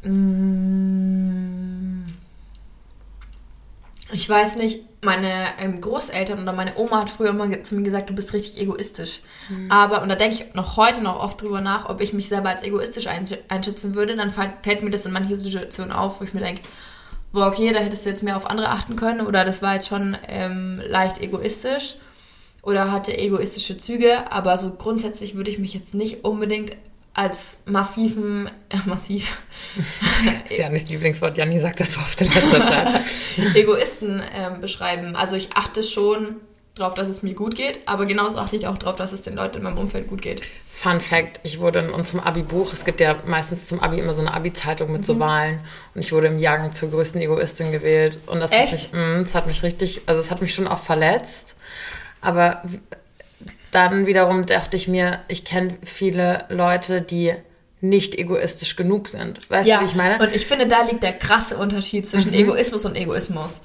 Mm, 0.04 2.06
Ich 4.12 4.30
weiß 4.30 4.58
nicht, 4.58 4.82
meine 5.04 5.32
ähm, 5.60 5.82
Großeltern 5.82 6.42
oder 6.44 6.54
meine 6.54 6.76
Oma 6.78 7.02
hat 7.02 7.10
früher 7.10 7.30
immer 7.30 7.64
zu 7.64 7.76
mir 7.76 7.82
gesagt, 7.84 8.10
du 8.10 8.14
bist 8.14 8.34
richtig 8.34 8.62
egoistisch. 8.62 9.22
Aber, 9.70 10.02
und 10.04 10.10
da 10.10 10.16
denke 10.16 10.36
ich 10.36 10.54
noch 10.54 10.78
heute 10.78 11.02
noch 11.02 11.20
oft 11.20 11.42
drüber 11.42 11.62
nach, 11.62 11.90
ob 11.90 12.02
ich 12.02 12.14
mich 12.14 12.28
selber 12.28 12.50
als 12.50 12.64
egoistisch 12.64 13.08
einsch- 13.08 13.38
einschätzen 13.50 13.96
würde, 13.96 14.16
dann 14.16 14.30
fällt, 14.32 14.52
fällt 14.62 14.84
mir 14.84 14.92
das 14.92 15.06
in 15.06 15.12
manchen 15.12 15.36
Situationen 15.36 15.92
auf, 15.92 16.20
wo 16.20 16.24
ich 16.24 16.34
mir 16.34 16.42
denke, 16.42 16.62
boah, 17.36 17.48
okay, 17.48 17.72
da 17.72 17.80
hättest 17.80 18.06
du 18.06 18.10
jetzt 18.10 18.24
mehr 18.24 18.38
auf 18.38 18.50
andere 18.50 18.70
achten 18.70 18.96
können 18.96 19.28
oder 19.28 19.46
das 19.46 19.62
war 19.62 19.76
jetzt 19.76 19.88
schon 19.88 20.18
ähm, 20.28 20.82
leicht 20.88 21.22
egoistisch 21.22 21.96
oder 22.64 22.92
hatte 22.92 23.16
egoistische 23.16 23.78
Züge, 23.78 24.32
aber 24.32 24.58
so 24.58 24.72
grundsätzlich 24.72 25.36
würde 25.36 25.52
ich 25.52 25.60
mich 25.60 25.74
jetzt 25.74 25.94
nicht 25.94 26.24
unbedingt 26.24 26.76
als 27.14 27.60
massiven, 27.66 28.50
äh, 28.70 28.78
massiv, 28.86 29.42
Das 30.26 30.52
ist 30.52 30.58
Janis 30.58 30.90
Lieblingswort. 30.90 31.38
Janni 31.38 31.60
sagt 31.60 31.80
das 31.80 31.94
so 31.94 32.00
oft 32.00 32.20
in 32.22 32.28
letzter 32.28 32.60
Zeit. 32.60 33.02
Egoisten 33.56 34.22
ähm, 34.34 34.60
beschreiben. 34.60 35.16
Also 35.16 35.36
ich 35.36 35.50
achte 35.56 35.84
schon 35.84 36.38
darauf, 36.74 36.94
dass 36.94 37.08
es 37.08 37.24
mir 37.24 37.34
gut 37.34 37.56
geht, 37.56 37.80
aber 37.86 38.06
genauso 38.06 38.38
achte 38.38 38.56
ich 38.56 38.68
auch 38.68 38.78
darauf, 38.78 38.96
dass 38.96 39.14
es 39.14 39.22
den 39.22 39.36
Leuten 39.36 39.58
in 39.58 39.64
meinem 39.64 39.78
Umfeld 39.78 40.08
gut 40.08 40.22
geht. 40.22 40.42
Fun 40.78 41.00
Fact, 41.00 41.40
ich 41.44 41.60
wurde 41.62 41.80
in 41.80 41.90
unserem 41.90 42.20
Abi-Buch, 42.20 42.74
es 42.74 42.84
gibt 42.84 43.00
ja 43.00 43.16
meistens 43.26 43.66
zum 43.68 43.80
Abi 43.80 43.98
immer 44.00 44.14
so 44.14 44.22
eine 44.22 44.34
Abi-Zeitung 44.34 44.92
mit 44.92 45.02
Mhm. 45.02 45.06
so 45.06 45.20
Wahlen 45.20 45.60
und 45.96 46.02
ich 46.04 46.12
wurde 46.12 46.28
im 46.28 46.38
Jahrgang 46.38 46.74
zur 46.74 46.92
größten 46.92 47.22
Egoistin 47.22 47.72
gewählt 47.72 48.18
und 48.28 48.42
das 48.42 48.52
hat 48.52 48.60
Echt? 48.66 48.74
mich, 48.74 48.92
mh, 48.94 49.20
das 49.22 49.34
hat 49.36 49.48
mich 49.48 49.64
richtig, 49.64 50.02
also 50.06 50.20
es 50.20 50.30
hat 50.32 50.42
mich 50.42 50.54
schon 50.54 50.68
auch 50.68 50.80
verletzt, 50.80 51.56
aber 52.22 52.62
dann 53.72 54.06
wiederum 54.06 54.46
dachte 54.46 54.78
ich 54.78 54.88
mir, 54.88 55.20
ich 55.28 55.44
kenne 55.46 55.78
viele 55.84 56.46
Leute, 56.50 57.02
die 57.02 57.34
nicht 57.82 58.16
egoistisch 58.16 58.76
genug 58.76 59.08
sind. 59.10 59.50
Weißt 59.50 59.70
du, 59.70 59.80
wie 59.82 59.86
ich 59.86 59.96
meine? 59.96 60.16
Mhm. 60.16 60.22
Und 60.22 60.36
ich 60.36 60.46
finde, 60.46 60.68
da 60.68 60.84
liegt 60.84 61.04
der 61.04 61.14
krasse 61.14 61.58
Unterschied 61.58 62.08
zwischen 62.08 62.34
Egoismus 62.34 62.86
und 62.86 62.96
Egoismus. 62.96 63.62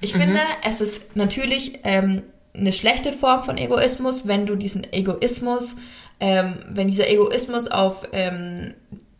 Ich 0.00 0.12
finde, 0.14 0.40
es 0.66 0.80
ist 0.80 1.14
natürlich 1.14 1.80
ähm, 1.84 2.22
eine 2.54 2.72
schlechte 2.72 3.12
Form 3.12 3.42
von 3.42 3.58
Egoismus, 3.58 4.26
wenn 4.26 4.46
du 4.46 4.56
diesen 4.56 4.90
Egoismus, 4.92 5.76
ähm, 6.18 6.56
wenn 6.68 6.88
dieser 6.88 7.08
Egoismus 7.08 7.68
auf, 7.68 8.06
ähm, 8.12 8.74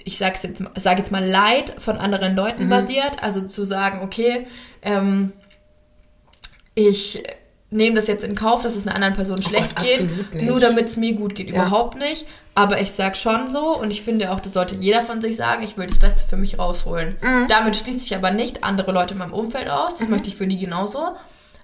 ich 0.04 0.18
sag's 0.18 0.42
jetzt, 0.42 0.62
sag 0.76 0.98
jetzt 0.98 1.12
mal, 1.12 1.24
Leid 1.24 1.74
von 1.78 1.96
anderen 1.98 2.34
Leuten 2.34 2.64
Mhm. 2.64 2.70
basiert. 2.70 3.22
Also 3.22 3.42
zu 3.42 3.64
sagen, 3.64 4.00
okay, 4.02 4.46
ähm, 4.82 5.32
ich 6.74 7.22
nehme 7.72 7.94
das 7.94 8.08
jetzt 8.08 8.24
in 8.24 8.34
Kauf, 8.34 8.62
dass 8.62 8.74
es 8.74 8.86
einer 8.86 8.96
anderen 8.96 9.14
Person 9.14 9.40
schlecht 9.40 9.76
Gott, 9.76 9.86
geht, 9.86 10.42
nur 10.42 10.58
damit 10.58 10.86
es 10.88 10.96
mir 10.96 11.12
gut 11.12 11.36
geht. 11.36 11.50
Ja. 11.50 11.54
Überhaupt 11.66 11.98
nicht. 11.98 12.26
Aber 12.54 12.80
ich 12.80 12.90
sag 12.90 13.16
schon 13.16 13.46
so 13.46 13.78
und 13.78 13.92
ich 13.92 14.02
finde 14.02 14.32
auch, 14.32 14.40
das 14.40 14.54
sollte 14.54 14.74
jeder 14.74 15.02
von 15.02 15.20
sich 15.20 15.36
sagen, 15.36 15.62
ich 15.62 15.76
will 15.76 15.86
das 15.86 15.98
Beste 15.98 16.26
für 16.26 16.36
mich 16.36 16.58
rausholen. 16.58 17.16
Mhm. 17.22 17.46
Damit 17.48 17.76
schließe 17.76 18.04
ich 18.04 18.14
aber 18.16 18.32
nicht 18.32 18.64
andere 18.64 18.90
Leute 18.90 19.14
in 19.14 19.18
meinem 19.18 19.32
Umfeld 19.32 19.68
aus. 19.70 19.94
Das 19.96 20.08
möchte 20.08 20.28
ich 20.28 20.36
für 20.36 20.48
die 20.48 20.58
genauso. 20.58 21.10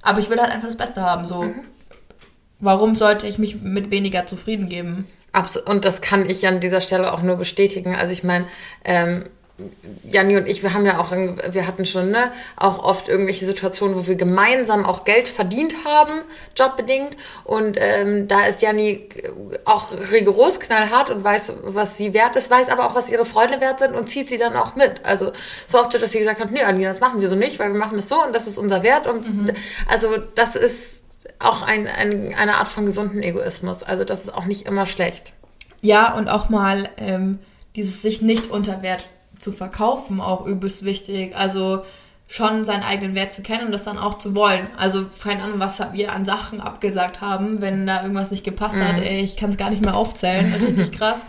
Aber 0.03 0.19
ich 0.21 0.31
will 0.31 0.41
halt 0.41 0.53
einfach 0.53 0.69
das 0.69 0.77
Beste 0.77 1.03
haben. 1.03 1.25
So, 1.25 1.43
Mhm. 1.43 1.55
warum 2.61 2.95
sollte 2.95 3.27
ich 3.27 3.39
mich 3.39 3.61
mit 3.63 3.91
weniger 3.91 4.27
zufrieden 4.27 4.69
geben? 4.69 5.07
Abs 5.33 5.57
und 5.57 5.85
das 5.85 6.01
kann 6.01 6.29
ich 6.29 6.47
an 6.47 6.61
dieser 6.61 6.81
Stelle 6.81 7.13
auch 7.13 7.23
nur 7.23 7.37
bestätigen. 7.37 7.95
Also 7.95 8.13
ich 8.13 8.25
meine, 8.25 8.47
ähm, 8.85 9.25
Janni 10.05 10.37
und 10.37 10.47
ich, 10.47 10.63
wir 10.63 10.75
haben 10.75 10.85
ja 10.85 10.99
auch, 11.01 11.13
in- 11.13 11.41
wir 11.51 11.67
hatten 11.67 11.87
schon 11.87 12.11
ne, 12.11 12.31
auch 12.57 12.83
oft 12.85 13.09
irgendwelche 13.09 13.47
Situationen, 13.47 13.97
wo 13.97 14.07
wir 14.07 14.15
gemeinsam 14.17 14.85
auch 14.85 15.05
Geld 15.05 15.29
verdient 15.29 15.75
haben, 15.87 16.13
jobbedingt. 16.55 17.17
Und 17.45 17.79
ähm, 17.81 18.29
da 18.29 18.45
ist 18.47 18.61
Janni 18.61 19.09
auch 19.65 19.93
rigoros 20.13 20.61
knallhart 20.61 21.09
und 21.11 21.25
weiß, 21.25 21.55
was 21.65 21.97
sie 21.97 22.13
wert 22.13 22.37
ist, 22.37 22.51
weiß 22.51 22.69
aber 22.69 22.87
auch, 22.87 22.95
was 22.95 23.09
ihre 23.09 23.25
Freunde 23.25 23.61
wert 23.63 23.79
sind 23.79 23.95
und 23.95 24.11
zieht 24.11 24.29
sie 24.29 24.37
dann 24.39 24.57
auch 24.57 24.75
mit. 24.75 25.01
Also 25.05 25.33
so 25.67 25.79
oft, 25.81 25.95
dass 25.95 26.13
sie 26.13 26.19
gesagt 26.19 26.39
hat, 26.41 26.51
nee, 26.51 26.63
Anni, 26.63 26.85
das 26.85 27.01
machen 27.01 27.23
wir 27.23 27.29
so 27.31 27.35
nicht, 27.37 27.59
weil 27.59 27.73
wir 27.73 27.79
machen 27.81 27.97
das 27.97 28.09
so 28.11 28.23
und 28.23 28.35
das 28.35 28.47
ist 28.47 28.59
unser 28.59 28.83
Wert. 28.83 29.07
Und 29.07 29.55
also 29.89 30.19
das 30.35 30.55
ist 30.57 31.03
auch 31.39 31.63
ein, 31.63 31.87
ein, 31.87 32.35
eine 32.35 32.57
Art 32.57 32.69
von 32.69 32.85
gesunden 32.85 33.23
Egoismus. 33.23 33.83
Also 33.83 34.05
das 34.05 34.21
ist 34.25 34.35
auch 34.35 34.45
nicht 34.45 34.67
immer 34.67 34.85
schlecht. 34.85 35.33
Ja, 35.81 36.15
und 36.15 36.29
auch 36.29 36.51
mal 36.51 36.91
ähm, 36.99 37.39
dieses 37.75 38.03
sich 38.03 38.21
nicht 38.21 38.51
unter 38.51 38.83
Wert 38.83 39.09
zu 39.39 39.53
verkaufen, 39.53 40.21
auch 40.21 40.47
übelst 40.47 40.85
wichtig. 40.85 41.37
Also 41.37 41.83
schon 42.29 42.65
seinen 42.65 42.83
eigenen 42.83 43.15
Wert 43.15 43.33
zu 43.33 43.43
kennen 43.43 43.67
und 43.67 43.73
das 43.73 43.85
dann 43.85 43.99
auch 43.99 44.19
zu 44.19 44.35
wollen. 44.35 44.67
Also 44.77 45.07
keine 45.23 45.45
Ahnung, 45.45 45.61
was 45.61 45.81
wir 45.93 46.13
an 46.13 46.25
Sachen 46.25 46.61
abgesagt 46.61 47.21
haben, 47.21 47.61
wenn 47.61 47.87
da 47.87 48.03
irgendwas 48.03 48.31
nicht 48.31 48.45
gepasst 48.45 48.77
hat. 48.77 48.99
Ey, 48.99 49.21
ich 49.21 49.37
kann 49.37 49.51
es 49.51 49.57
gar 49.57 49.71
nicht 49.71 49.83
mehr 49.83 49.95
aufzählen. 49.95 50.53
Richtig 50.55 50.93
krass. 50.99 51.21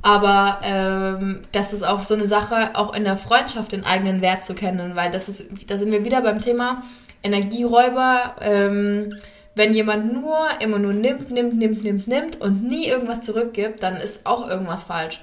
Aber 0.00 0.60
ähm, 0.62 1.40
das 1.50 1.72
ist 1.72 1.82
auch 1.82 2.04
so 2.04 2.14
eine 2.14 2.26
Sache, 2.26 2.70
auch 2.74 2.94
in 2.94 3.02
der 3.02 3.16
Freundschaft 3.16 3.72
den 3.72 3.84
eigenen 3.84 4.22
Wert 4.22 4.44
zu 4.44 4.54
kennen, 4.54 4.94
weil 4.94 5.10
das 5.10 5.28
ist, 5.28 5.46
da 5.66 5.76
sind 5.76 5.90
wir 5.90 6.04
wieder 6.04 6.22
beim 6.22 6.40
Thema 6.40 6.82
Energieräuber. 7.24 8.36
Ähm, 8.40 9.12
wenn 9.56 9.74
jemand 9.74 10.12
nur 10.12 10.38
immer 10.60 10.78
nur 10.78 10.92
nimmt, 10.92 11.32
nimmt, 11.32 11.54
nimmt, 11.54 11.82
nimmt, 11.82 12.06
nimmt 12.06 12.40
und 12.40 12.62
nie 12.62 12.86
irgendwas 12.86 13.22
zurückgibt, 13.22 13.82
dann 13.82 13.96
ist 13.96 14.24
auch 14.24 14.48
irgendwas 14.48 14.84
falsch. 14.84 15.20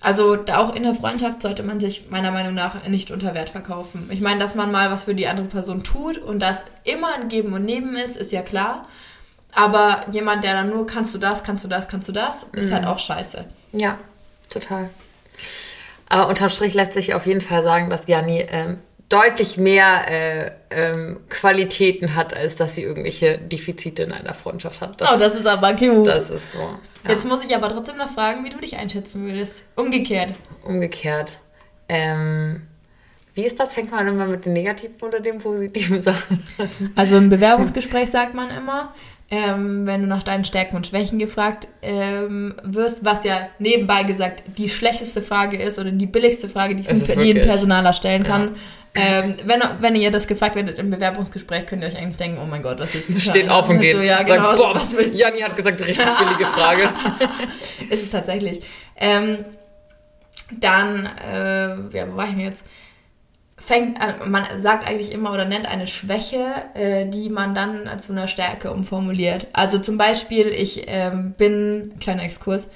Also 0.00 0.36
da 0.36 0.58
auch 0.58 0.74
in 0.74 0.84
der 0.84 0.94
Freundschaft 0.94 1.42
sollte 1.42 1.62
man 1.64 1.80
sich 1.80 2.08
meiner 2.08 2.30
Meinung 2.30 2.54
nach 2.54 2.86
nicht 2.86 3.10
unter 3.10 3.34
Wert 3.34 3.48
verkaufen. 3.48 4.08
Ich 4.12 4.20
meine, 4.20 4.38
dass 4.38 4.54
man 4.54 4.70
mal 4.70 4.90
was 4.90 5.04
für 5.04 5.14
die 5.14 5.26
andere 5.26 5.46
Person 5.46 5.82
tut 5.82 6.18
und 6.18 6.38
das 6.38 6.64
immer 6.84 7.14
ein 7.14 7.28
Geben 7.28 7.52
und 7.52 7.64
Nehmen 7.64 7.96
ist, 7.96 8.16
ist 8.16 8.30
ja 8.30 8.42
klar. 8.42 8.86
Aber 9.52 10.02
jemand, 10.12 10.44
der 10.44 10.54
dann 10.54 10.70
nur 10.70 10.86
kannst 10.86 11.14
du 11.14 11.18
das, 11.18 11.42
kannst 11.42 11.64
du 11.64 11.68
das, 11.68 11.88
kannst 11.88 12.06
du 12.08 12.12
das, 12.12 12.46
ist 12.52 12.72
halt 12.72 12.86
auch 12.86 12.98
scheiße. 12.98 13.44
Ja, 13.72 13.98
total. 14.50 14.90
Aber 16.08 16.28
unterm 16.28 16.48
Strich 16.48 16.74
lässt 16.74 16.92
sich 16.92 17.14
auf 17.14 17.26
jeden 17.26 17.40
Fall 17.40 17.62
sagen, 17.62 17.90
dass 17.90 18.06
Janni 18.06 18.46
ähm, 18.48 18.78
deutlich 19.08 19.56
mehr 19.56 20.04
äh, 20.08 20.50
ähm, 20.70 21.20
Qualitäten 21.30 22.14
hat, 22.14 22.34
als 22.34 22.56
dass 22.56 22.74
sie 22.74 22.82
irgendwelche 22.82 23.38
Defizite 23.38 24.02
in 24.02 24.12
einer 24.12 24.34
Freundschaft 24.34 24.80
hat. 24.80 25.00
oh, 25.00 25.18
das 25.18 25.34
ist 25.34 25.46
aber 25.46 25.74
cute. 25.74 26.06
das 26.06 26.30
ist 26.30 26.52
so. 26.52 26.58
Ja. 26.58 27.10
Jetzt 27.10 27.26
muss 27.26 27.44
ich 27.44 27.54
aber 27.54 27.68
trotzdem 27.70 27.96
noch 27.96 28.10
fragen, 28.10 28.44
wie 28.44 28.50
du 28.50 28.58
dich 28.58 28.76
einschätzen 28.76 29.24
würdest. 29.24 29.62
Umgekehrt. 29.76 30.34
Umgekehrt. 30.62 31.38
Ähm, 31.88 32.62
wie 33.32 33.44
ist 33.44 33.58
das? 33.58 33.74
Fängt 33.74 33.92
man 33.92 34.06
immer 34.06 34.26
mit 34.26 34.44
den 34.44 34.52
negativen 34.52 34.96
oder 35.00 35.20
den 35.20 35.38
positiven 35.38 36.02
Sachen 36.02 36.42
an? 36.58 36.92
Also 36.94 37.16
im 37.16 37.30
Bewerbungsgespräch 37.30 38.10
sagt 38.10 38.34
man 38.34 38.50
immer, 38.50 38.92
ähm, 39.30 39.86
wenn 39.86 40.00
du 40.02 40.06
nach 40.06 40.22
deinen 40.22 40.44
Stärken 40.44 40.76
und 40.76 40.86
Schwächen 40.86 41.18
gefragt 41.18 41.68
ähm, 41.82 42.54
wirst, 42.62 43.04
was 43.04 43.24
ja 43.24 43.48
nebenbei 43.58 44.02
gesagt 44.02 44.42
die 44.56 44.68
schlechteste 44.70 45.20
Frage 45.20 45.58
ist 45.58 45.78
oder 45.78 45.90
die 45.90 46.06
billigste 46.06 46.48
Frage, 46.48 46.74
die, 46.74 46.88
ein 46.88 46.96
wirklich. 46.96 47.42
Personaler 47.42 47.92
stellen 47.92 48.24
kann, 48.24 48.56
Ähm, 48.94 49.36
wenn, 49.44 49.62
wenn 49.80 49.94
ihr 49.96 50.10
das 50.10 50.26
gefragt 50.26 50.56
werdet 50.56 50.78
im 50.78 50.90
Bewerbungsgespräch, 50.90 51.66
könnt 51.66 51.82
ihr 51.82 51.88
euch 51.88 51.96
eigentlich 51.96 52.16
denken, 52.16 52.38
oh 52.42 52.46
mein 52.46 52.62
Gott, 52.62 52.80
was 52.80 52.94
ist 52.94 53.14
das? 53.14 53.24
Steht 53.24 53.48
auf 53.50 53.68
und 53.68 53.78
geht. 53.78 53.94
So, 53.94 54.02
ja, 54.02 54.22
genau, 54.22 54.56
boah, 54.56 54.74
was 54.74 54.96
willst 54.96 55.16
du? 55.16 55.20
Janni 55.20 55.40
hat 55.40 55.54
gesagt, 55.54 55.80
richtig 55.80 56.06
billige 56.18 56.46
Frage. 56.46 56.88
ist 57.90 58.02
es 58.02 58.10
tatsächlich. 58.10 58.60
Ähm, 58.96 59.44
dann, 60.50 61.06
äh, 61.06 61.96
ja, 61.96 62.10
wo 62.10 62.16
war 62.16 62.24
ich 62.24 62.30
denn 62.30 62.40
jetzt? 62.40 62.64
Fängt 63.56 64.00
an, 64.00 64.30
man 64.30 64.44
sagt 64.58 64.88
eigentlich 64.88 65.12
immer 65.12 65.32
oder 65.32 65.44
nennt 65.44 65.66
eine 65.66 65.86
Schwäche, 65.86 66.46
äh, 66.74 67.06
die 67.06 67.28
man 67.28 67.54
dann 67.54 67.98
zu 67.98 68.12
einer 68.12 68.26
Stärke 68.26 68.72
umformuliert. 68.72 69.48
Also 69.52 69.78
zum 69.78 69.98
Beispiel, 69.98 70.46
ich 70.46 70.84
ähm, 70.86 71.34
bin, 71.36 71.94
kleiner 72.00 72.22
Exkurs, 72.22 72.68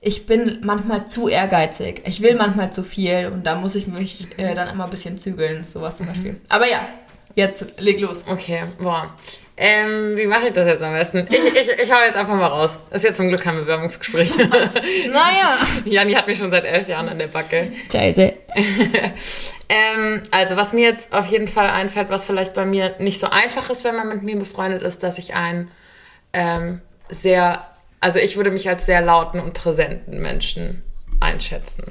ich 0.00 0.26
bin 0.26 0.60
manchmal 0.62 1.06
zu 1.06 1.28
ehrgeizig. 1.28 2.02
Ich 2.06 2.22
will 2.22 2.34
manchmal 2.34 2.72
zu 2.72 2.82
viel 2.82 3.30
und 3.32 3.44
da 3.44 3.54
muss 3.54 3.74
ich 3.74 3.86
mich 3.86 4.28
äh, 4.38 4.54
dann 4.54 4.68
immer 4.68 4.84
ein 4.84 4.90
bisschen 4.90 5.18
zügeln, 5.18 5.66
sowas 5.66 5.96
zum 5.96 6.06
Beispiel. 6.06 6.40
Aber 6.48 6.68
ja, 6.68 6.86
jetzt 7.34 7.80
leg 7.80 8.00
los. 8.00 8.24
Okay, 8.26 8.62
boah. 8.78 9.14
Ähm, 9.62 10.16
wie 10.16 10.26
mache 10.26 10.46
ich 10.46 10.52
das 10.54 10.66
jetzt 10.66 10.82
am 10.82 10.94
besten? 10.94 11.28
Ich, 11.28 11.36
ich, 11.36 11.68
ich 11.84 11.92
hau 11.92 11.98
jetzt 12.02 12.16
einfach 12.16 12.34
mal 12.34 12.46
raus. 12.46 12.78
Das 12.88 13.00
ist 13.00 13.08
jetzt 13.08 13.18
zum 13.18 13.28
Glück 13.28 13.42
kein 13.42 13.56
Bewerbungsgespräch. 13.56 14.30
Naja. 15.06 15.58
Janni 15.84 16.14
hat 16.14 16.26
mich 16.26 16.38
schon 16.38 16.50
seit 16.50 16.64
elf 16.64 16.88
Jahren 16.88 17.10
an 17.10 17.18
der 17.18 17.26
Backe. 17.26 17.72
Scheiße. 17.92 18.32
Ähm, 19.70 20.24
also, 20.32 20.56
was 20.56 20.72
mir 20.72 20.82
jetzt 20.82 21.12
auf 21.12 21.26
jeden 21.26 21.46
Fall 21.46 21.70
einfällt, 21.70 22.10
was 22.10 22.24
vielleicht 22.24 22.54
bei 22.54 22.64
mir 22.64 22.96
nicht 22.98 23.20
so 23.20 23.30
einfach 23.30 23.70
ist, 23.70 23.84
wenn 23.84 23.94
man 23.94 24.08
mit 24.08 24.24
mir 24.24 24.36
befreundet 24.36 24.82
ist, 24.82 25.04
dass 25.04 25.16
ich 25.16 25.36
einen 25.36 25.70
ähm, 26.32 26.80
sehr, 27.08 27.69
also 28.00 28.18
ich 28.18 28.36
würde 28.36 28.50
mich 28.50 28.68
als 28.68 28.86
sehr 28.86 29.02
lauten 29.02 29.40
und 29.40 29.52
präsenten 29.54 30.20
Menschen 30.20 30.82
einschätzen. 31.20 31.84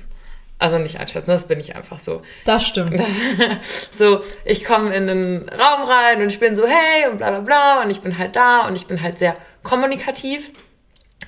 Also 0.57 0.77
nicht 0.77 0.99
einschätzen, 0.99 1.29
das 1.29 1.47
bin 1.47 1.59
ich 1.61 1.75
einfach 1.75 1.97
so. 1.97 2.21
Das 2.43 2.67
stimmt. 2.67 3.01
so, 3.97 4.21
ich 4.43 4.65
komme 4.65 4.93
in 4.93 5.07
den 5.07 5.49
Raum 5.49 5.87
rein 5.89 6.21
und 6.21 6.27
ich 6.27 6.39
bin 6.39 6.55
so, 6.55 6.65
hey 6.67 7.09
und 7.09 7.17
bla 7.17 7.29
bla 7.29 7.39
bla 7.39 7.81
und 7.81 7.89
ich 7.89 8.01
bin 8.01 8.17
halt 8.17 8.35
da 8.35 8.67
und 8.67 8.75
ich 8.75 8.85
bin 8.85 9.01
halt 9.01 9.17
sehr 9.17 9.37
kommunikativ. 9.63 10.51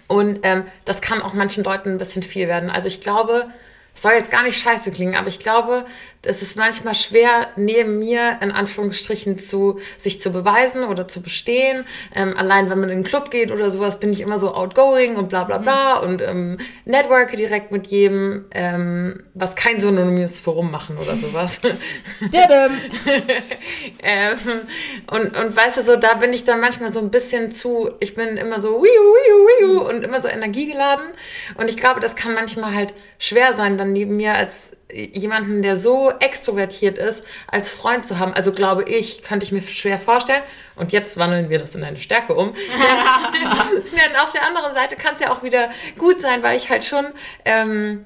Und 0.08 0.40
ähm, 0.44 0.66
das 0.84 1.02
kann 1.02 1.22
auch 1.22 1.32
manchen 1.32 1.64
Leuten 1.64 1.92
ein 1.92 1.98
bisschen 1.98 2.24
viel 2.24 2.50
werden. 2.50 2.70
Also 2.70 2.90
ich 2.90 3.00
glaube, 3.00 3.50
es 3.94 4.02
soll 4.04 4.14
jetzt 4.14 4.32
gar 4.32 4.44
nicht 4.44 4.60
scheiße 4.60 4.92
klingen, 4.92 5.16
aber 5.16 5.28
ich 5.28 5.40
glaube, 5.40 5.86
es 6.24 6.42
ist 6.42 6.56
manchmal 6.56 6.94
schwer, 6.94 7.50
neben 7.56 8.00
mir 8.00 8.38
in 8.42 8.52
Anführungsstrichen 8.52 9.40
zu 9.40 9.80
sich 9.98 10.22
zu 10.22 10.32
beweisen 10.32 10.84
oder 10.84 11.08
zu 11.08 11.22
bestehen. 11.22 11.84
Ähm, 12.16 12.38
allein 12.38 12.70
wenn 12.70 12.80
man 12.80 12.90
in 12.90 12.98
einen 12.98 13.04
Club 13.04 13.32
geht 13.32 13.52
oder 13.52 13.72
sowas, 13.72 14.00
bin 14.00 14.14
ich 14.14 14.22
immer 14.22 14.38
so 14.38 14.54
outgoing 14.54 15.16
und 15.16 15.30
bla 15.30 15.44
bla 15.44 15.58
bla 15.58 15.98
und 15.98 16.22
ähm, 16.22 16.58
networke 16.86 17.36
direkt 17.36 17.72
mit 17.72 17.88
jedem, 17.88 18.46
ähm, 18.52 19.24
was 19.34 19.56
kein 19.56 19.82
synonymes 19.82 20.40
Forum 20.40 20.70
machen 20.72 20.98
oder 20.98 21.16
sowas. 21.18 21.60
Ähm, 24.04 24.38
und, 25.12 25.38
und 25.38 25.56
weißt 25.56 25.78
du, 25.78 25.84
so, 25.84 25.96
da 25.96 26.16
bin 26.16 26.34
ich 26.34 26.44
dann 26.44 26.60
manchmal 26.60 26.94
so 26.94 27.00
ein 27.00 27.12
bisschen 27.12 27.52
zu, 27.52 27.92
ich 28.00 28.16
bin 28.16 28.38
immer 28.38 28.60
so 28.60 28.82
wiu, 28.82 28.84
wiu, 28.84 29.68
wiu 29.68 29.88
und 29.88 30.04
immer 30.04 30.22
so 30.22 30.28
energiegeladen. 30.28 31.06
Und 31.56 31.70
ich 31.70 31.78
glaube, 31.78 32.00
das 32.00 32.16
kann 32.16 32.34
manchmal 32.34 32.74
halt 32.74 32.94
schwer 33.20 33.56
sein, 33.56 33.78
dann 33.82 33.94
neben 33.94 34.16
mir 34.18 34.34
als 34.36 34.72
jemanden, 34.94 35.62
der 35.62 35.78
so 35.78 36.12
extrovertiert 36.20 36.98
ist, 36.98 37.24
als 37.48 37.70
Freund 37.70 38.06
zu 38.06 38.20
haben. 38.20 38.34
Also 38.34 38.52
glaube 38.52 38.84
ich, 38.84 39.24
könnte 39.24 39.46
ich 39.46 39.52
mir 39.52 39.62
schwer 39.62 39.98
vorstellen. 39.98 40.44
Und 40.76 40.92
jetzt 40.92 41.18
wandeln 41.18 41.50
wir 41.50 41.60
das 41.60 41.76
in 41.76 41.84
eine 41.84 41.98
Stärke 41.98 42.34
um. 42.34 42.54
Denn 43.94 44.16
auf 44.18 44.32
der 44.34 44.44
anderen 44.46 44.74
Seite 44.74 44.96
kann 44.96 45.16
es 45.16 45.22
ja 45.22 45.32
auch 45.32 45.44
wieder 45.44 45.70
gut 45.98 46.20
sein, 46.22 46.44
weil 46.44 46.58
ich 46.58 46.70
halt 46.70 46.84
schon 46.84 47.06
ähm, 47.46 48.06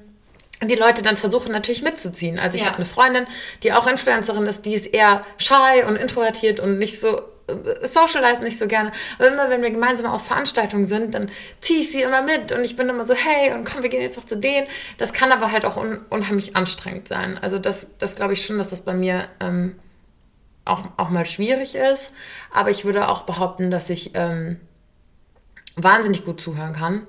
die 0.62 0.74
Leute 0.74 1.02
dann 1.02 1.16
versuchen 1.16 1.52
natürlich 1.52 1.82
mitzuziehen. 1.82 2.38
Also 2.38 2.56
ich 2.56 2.62
Ja. 2.62 2.68
habe 2.68 2.76
eine 2.76 2.86
Freundin, 2.86 3.26
die 3.62 3.72
auch 3.72 3.86
Influencerin 3.86 4.46
ist, 4.46 4.64
die 4.64 4.74
ist 4.74 4.86
eher 4.86 5.22
shy 5.38 5.82
und 5.86 5.96
introvertiert 5.96 6.60
und 6.60 6.78
nicht 6.78 7.00
so 7.00 7.20
socialize 7.82 8.42
nicht 8.42 8.58
so 8.58 8.66
gerne. 8.66 8.92
Aber 9.18 9.28
immer 9.28 9.50
wenn 9.50 9.62
wir 9.62 9.70
gemeinsam 9.70 10.06
auf 10.06 10.24
Veranstaltungen 10.24 10.86
sind, 10.86 11.14
dann 11.14 11.30
ziehe 11.60 11.80
ich 11.80 11.92
sie 11.92 12.02
immer 12.02 12.22
mit 12.22 12.52
und 12.52 12.64
ich 12.64 12.76
bin 12.76 12.88
immer 12.88 13.04
so, 13.04 13.14
hey, 13.14 13.52
und 13.52 13.64
komm, 13.64 13.82
wir 13.82 13.90
gehen 13.90 14.02
jetzt 14.02 14.16
noch 14.16 14.24
zu 14.24 14.36
denen. 14.36 14.66
Das 14.98 15.12
kann 15.12 15.32
aber 15.32 15.52
halt 15.52 15.64
auch 15.64 15.76
un 15.76 15.98
unheimlich 16.10 16.56
anstrengend 16.56 17.08
sein. 17.08 17.38
Also 17.38 17.58
das, 17.58 17.96
das 17.98 18.16
glaube 18.16 18.32
ich 18.32 18.44
schon, 18.44 18.58
dass 18.58 18.70
das 18.70 18.84
bei 18.84 18.94
mir 18.94 19.28
ähm, 19.40 19.76
auch, 20.64 20.84
auch 20.96 21.10
mal 21.10 21.26
schwierig 21.26 21.74
ist. 21.74 22.12
Aber 22.52 22.70
ich 22.70 22.84
würde 22.84 23.08
auch 23.08 23.22
behaupten, 23.22 23.70
dass 23.70 23.90
ich 23.90 24.12
ähm, 24.14 24.60
wahnsinnig 25.76 26.24
gut 26.24 26.40
zuhören 26.40 26.72
kann, 26.72 27.06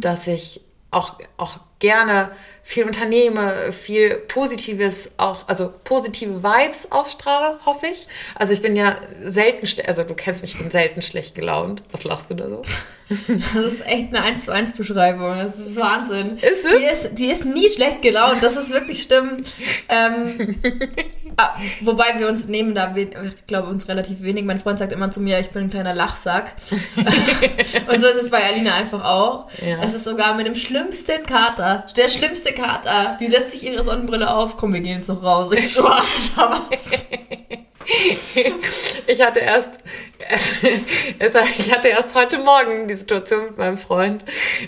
dass 0.00 0.26
ich 0.26 0.60
auch, 0.90 1.18
auch 1.36 1.60
gerne 1.78 2.30
viel 2.68 2.84
unternehme, 2.84 3.72
viel 3.72 4.16
Positives 4.16 5.12
auch, 5.16 5.48
also 5.48 5.72
positive 5.84 6.42
Vibes 6.42 6.92
ausstrahle, 6.92 7.58
hoffe 7.64 7.86
ich. 7.86 8.06
Also 8.34 8.52
ich 8.52 8.60
bin 8.60 8.76
ja 8.76 8.98
selten, 9.24 9.66
also 9.86 10.04
du 10.04 10.12
kennst 10.12 10.42
mich, 10.42 10.52
ich 10.52 10.60
bin 10.60 10.70
selten 10.70 11.00
schlecht 11.00 11.34
gelaunt. 11.34 11.82
Was 11.92 12.04
lachst 12.04 12.28
du 12.28 12.34
da 12.34 12.50
so? 12.50 12.62
Das 13.08 13.54
ist 13.54 13.86
echt 13.86 14.08
eine 14.08 14.20
1 14.20 14.44
zu 14.44 14.52
1 14.52 14.74
Beschreibung. 14.74 15.38
Das 15.38 15.58
ist 15.58 15.76
Wahnsinn. 15.76 16.36
Ist 16.36 16.66
es? 16.66 16.78
Die 16.78 16.84
ist, 16.84 17.18
die 17.18 17.26
ist 17.30 17.46
nie 17.46 17.70
schlecht 17.70 18.02
gelaunt. 18.02 18.42
Das 18.42 18.54
ist 18.54 18.70
wirklich 18.70 19.00
stimmt. 19.00 19.50
Ähm, 19.88 20.54
ah, 21.38 21.56
wobei 21.80 22.18
wir 22.18 22.28
uns 22.28 22.46
nehmen 22.46 22.74
da, 22.74 22.94
ich 22.94 23.10
glaube, 23.46 23.68
uns 23.68 23.88
relativ 23.88 24.22
wenig. 24.22 24.44
Mein 24.44 24.58
Freund 24.58 24.78
sagt 24.78 24.92
immer 24.92 25.10
zu 25.10 25.20
mir, 25.20 25.38
ich 25.40 25.50
bin 25.50 25.64
ein 25.64 25.70
kleiner 25.70 25.94
Lachsack. 25.94 26.54
Und 27.90 28.00
so 28.00 28.08
ist 28.08 28.22
es 28.22 28.30
bei 28.30 28.44
Alina 28.44 28.74
einfach 28.74 29.04
auch. 29.04 29.50
Ja. 29.66 29.78
Es 29.82 29.94
ist 29.94 30.04
sogar 30.04 30.34
mit 30.34 30.46
dem 30.46 30.54
schlimmsten 30.54 31.24
Kater, 31.24 31.86
der 31.96 32.08
schlimmste 32.08 32.52
Kater, 32.52 33.16
die 33.20 33.28
setzt 33.28 33.52
sich 33.52 33.64
ihre 33.64 33.82
Sonnenbrille 33.82 34.34
auf. 34.34 34.56
Komm, 34.56 34.74
wir 34.74 34.80
gehen 34.80 34.98
jetzt 34.98 35.08
noch 35.08 35.22
raus. 35.22 35.52
Ich 35.52 35.72
so, 35.72 35.86
Alter, 35.86 36.60
was? 36.70 37.06
Ich 39.06 39.22
hatte 39.22 39.40
erst, 39.40 39.70
ich 41.58 41.74
hatte 41.74 41.88
erst 41.88 42.14
heute 42.14 42.38
Morgen 42.38 42.86
die 42.88 42.94
Situation 42.94 43.44
mit 43.44 43.58
meinem 43.58 43.78
Freund, 43.78 44.22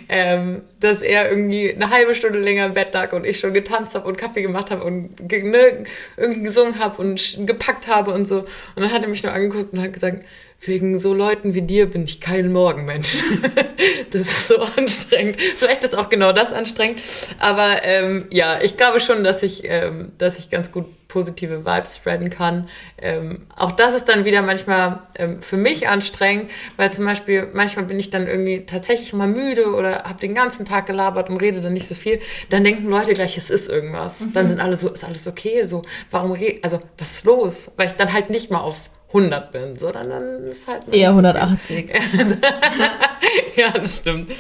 ähm, 0.08 0.62
dass 0.80 1.02
er 1.02 1.30
irgendwie 1.30 1.72
eine 1.72 1.90
halbe 1.90 2.14
Stunde 2.14 2.40
länger 2.40 2.66
im 2.66 2.72
Bett 2.72 2.94
lag 2.94 3.12
und 3.12 3.26
ich 3.26 3.38
schon 3.38 3.52
getanzt 3.52 3.94
habe 3.94 4.08
und 4.08 4.16
Kaffee 4.16 4.40
gemacht 4.40 4.70
habe 4.70 4.82
und 4.82 5.20
ne, 5.20 5.84
irgendwie 6.16 6.42
gesungen 6.42 6.78
habe 6.78 7.02
und 7.02 7.46
gepackt 7.46 7.86
habe 7.86 8.12
und 8.12 8.24
so. 8.24 8.40
Und 8.40 8.48
dann 8.76 8.92
hat 8.92 9.02
er 9.02 9.10
mich 9.10 9.22
nur 9.22 9.32
angeguckt 9.32 9.74
und 9.74 9.82
hat 9.82 9.92
gesagt, 9.92 10.24
wegen 10.61 10.98
so 10.98 11.14
Leuten 11.14 11.54
wie 11.54 11.62
dir 11.62 11.86
bin 11.86 12.04
ich 12.04 12.20
kein 12.20 12.52
Morgenmensch. 12.52 13.22
das 14.11 14.20
ist 14.22 14.48
so 14.48 14.58
anstrengend. 14.76 15.40
Vielleicht 15.40 15.84
ist 15.84 15.96
auch 15.96 16.11
genau 16.11 16.32
das 16.32 16.52
anstrengend. 16.52 17.00
Aber 17.38 17.82
ähm, 17.84 18.26
ja, 18.30 18.61
ich 18.61 18.76
glaube 18.76 19.00
schon, 19.00 19.24
dass 19.24 19.42
ich, 19.42 19.62
ähm, 19.64 20.12
dass 20.18 20.38
ich 20.38 20.50
ganz 20.50 20.70
gut 20.70 20.84
positive 21.08 21.64
Vibes 21.64 21.96
spreaden 21.96 22.30
kann. 22.30 22.68
Ähm, 22.98 23.46
auch 23.56 23.72
das 23.72 23.94
ist 23.94 24.08
dann 24.08 24.24
wieder 24.24 24.42
manchmal 24.42 25.00
ähm, 25.16 25.42
für 25.42 25.56
mich 25.56 25.88
anstrengend, 25.88 26.50
weil 26.76 26.92
zum 26.92 27.04
Beispiel 27.04 27.48
manchmal 27.52 27.86
bin 27.86 27.98
ich 27.98 28.11
dann 28.11 28.28
irgendwie 28.28 28.64
tatsächlich 28.64 29.12
mal 29.12 29.26
müde 29.26 29.72
oder 29.74 30.04
habe 30.04 30.20
den 30.20 30.34
ganzen 30.34 30.64
Tag 30.64 30.86
gelabert 30.86 31.30
und 31.30 31.38
rede 31.38 31.61
dann 31.61 31.72
nicht 31.72 31.88
so 31.88 31.94
viel. 31.94 32.20
Dann 32.50 32.64
denken 32.64 32.88
Leute 32.88 33.14
gleich, 33.14 33.36
es 33.36 33.50
ist 33.50 33.68
irgendwas. 33.68 34.24
Dann 34.32 34.46
sind 34.46 34.61
alle 34.61 34.76
so, 34.76 34.88
ist 34.90 35.04
alles 35.04 35.26
okay? 35.26 35.64
So, 35.64 35.82
warum 36.11 36.36
also 36.62 36.80
was 36.98 37.11
ist 37.12 37.24
los? 37.24 37.72
Weil 37.76 37.88
ich 37.88 37.94
dann 37.94 38.12
halt 38.12 38.30
nicht 38.30 38.50
mal 38.50 38.61
auf 38.61 38.90
100 39.12 39.52
bin, 39.52 39.76
sondern 39.76 40.11
dann 40.11 40.44
ist 40.44 40.68
halt 40.68 40.82
Eher 40.92 41.12
nicht 41.12 41.32
so 41.34 41.66
viel. 41.66 41.90
180. 41.90 41.90
ja, 43.56 43.70
das 43.72 43.96
stimmt. 43.96 44.30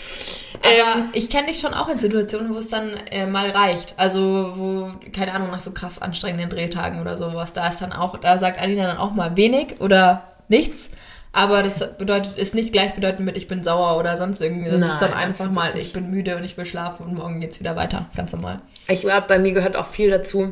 Aber 0.62 1.08
ich 1.12 1.28
kenne 1.28 1.48
dich 1.48 1.58
schon 1.58 1.74
auch 1.74 1.88
in 1.88 1.98
Situationen, 1.98 2.54
wo 2.54 2.58
es 2.58 2.68
dann 2.68 2.94
äh, 3.10 3.26
mal 3.26 3.50
reicht. 3.50 3.94
Also, 3.96 4.52
wo, 4.54 4.90
keine 5.12 5.32
Ahnung, 5.32 5.50
nach 5.50 5.60
so 5.60 5.72
krass 5.72 6.00
anstrengenden 6.00 6.50
Drehtagen 6.50 7.00
oder 7.00 7.16
sowas, 7.16 7.52
da 7.52 7.68
ist 7.68 7.80
dann 7.80 7.92
auch, 7.92 8.16
da 8.18 8.38
sagt 8.38 8.60
Alina 8.60 8.86
dann 8.86 8.98
auch 8.98 9.12
mal 9.12 9.36
wenig 9.36 9.80
oder 9.80 10.24
nichts. 10.48 10.90
Aber 11.32 11.62
das 11.62 11.96
bedeutet, 11.96 12.38
ist 12.38 12.54
nicht 12.54 12.72
gleichbedeutend 12.72 13.24
mit 13.24 13.36
ich 13.36 13.46
bin 13.46 13.62
sauer 13.62 13.98
oder 13.98 14.16
sonst 14.16 14.40
irgendwie. 14.40 14.68
Das 14.68 14.82
ist 14.82 15.00
dann 15.00 15.10
Nein, 15.10 15.28
einfach 15.28 15.50
mal, 15.50 15.78
ich 15.78 15.92
bin 15.92 16.10
müde 16.10 16.36
und 16.36 16.42
ich 16.42 16.56
will 16.56 16.64
schlafen 16.64 17.06
und 17.06 17.14
morgen 17.14 17.40
geht's 17.40 17.60
wieder 17.60 17.76
weiter. 17.76 18.06
Ganz 18.16 18.32
normal. 18.32 18.60
Ich 18.88 19.00
glaube, 19.00 19.26
bei 19.28 19.38
mir 19.38 19.52
gehört 19.52 19.76
auch 19.76 19.86
viel 19.86 20.10
dazu, 20.10 20.50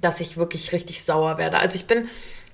dass 0.00 0.20
ich 0.20 0.38
wirklich 0.38 0.72
richtig 0.72 1.04
sauer 1.04 1.36
werde. 1.36 1.58
Also 1.58 1.76
ich 1.76 1.86
bin, 1.86 2.08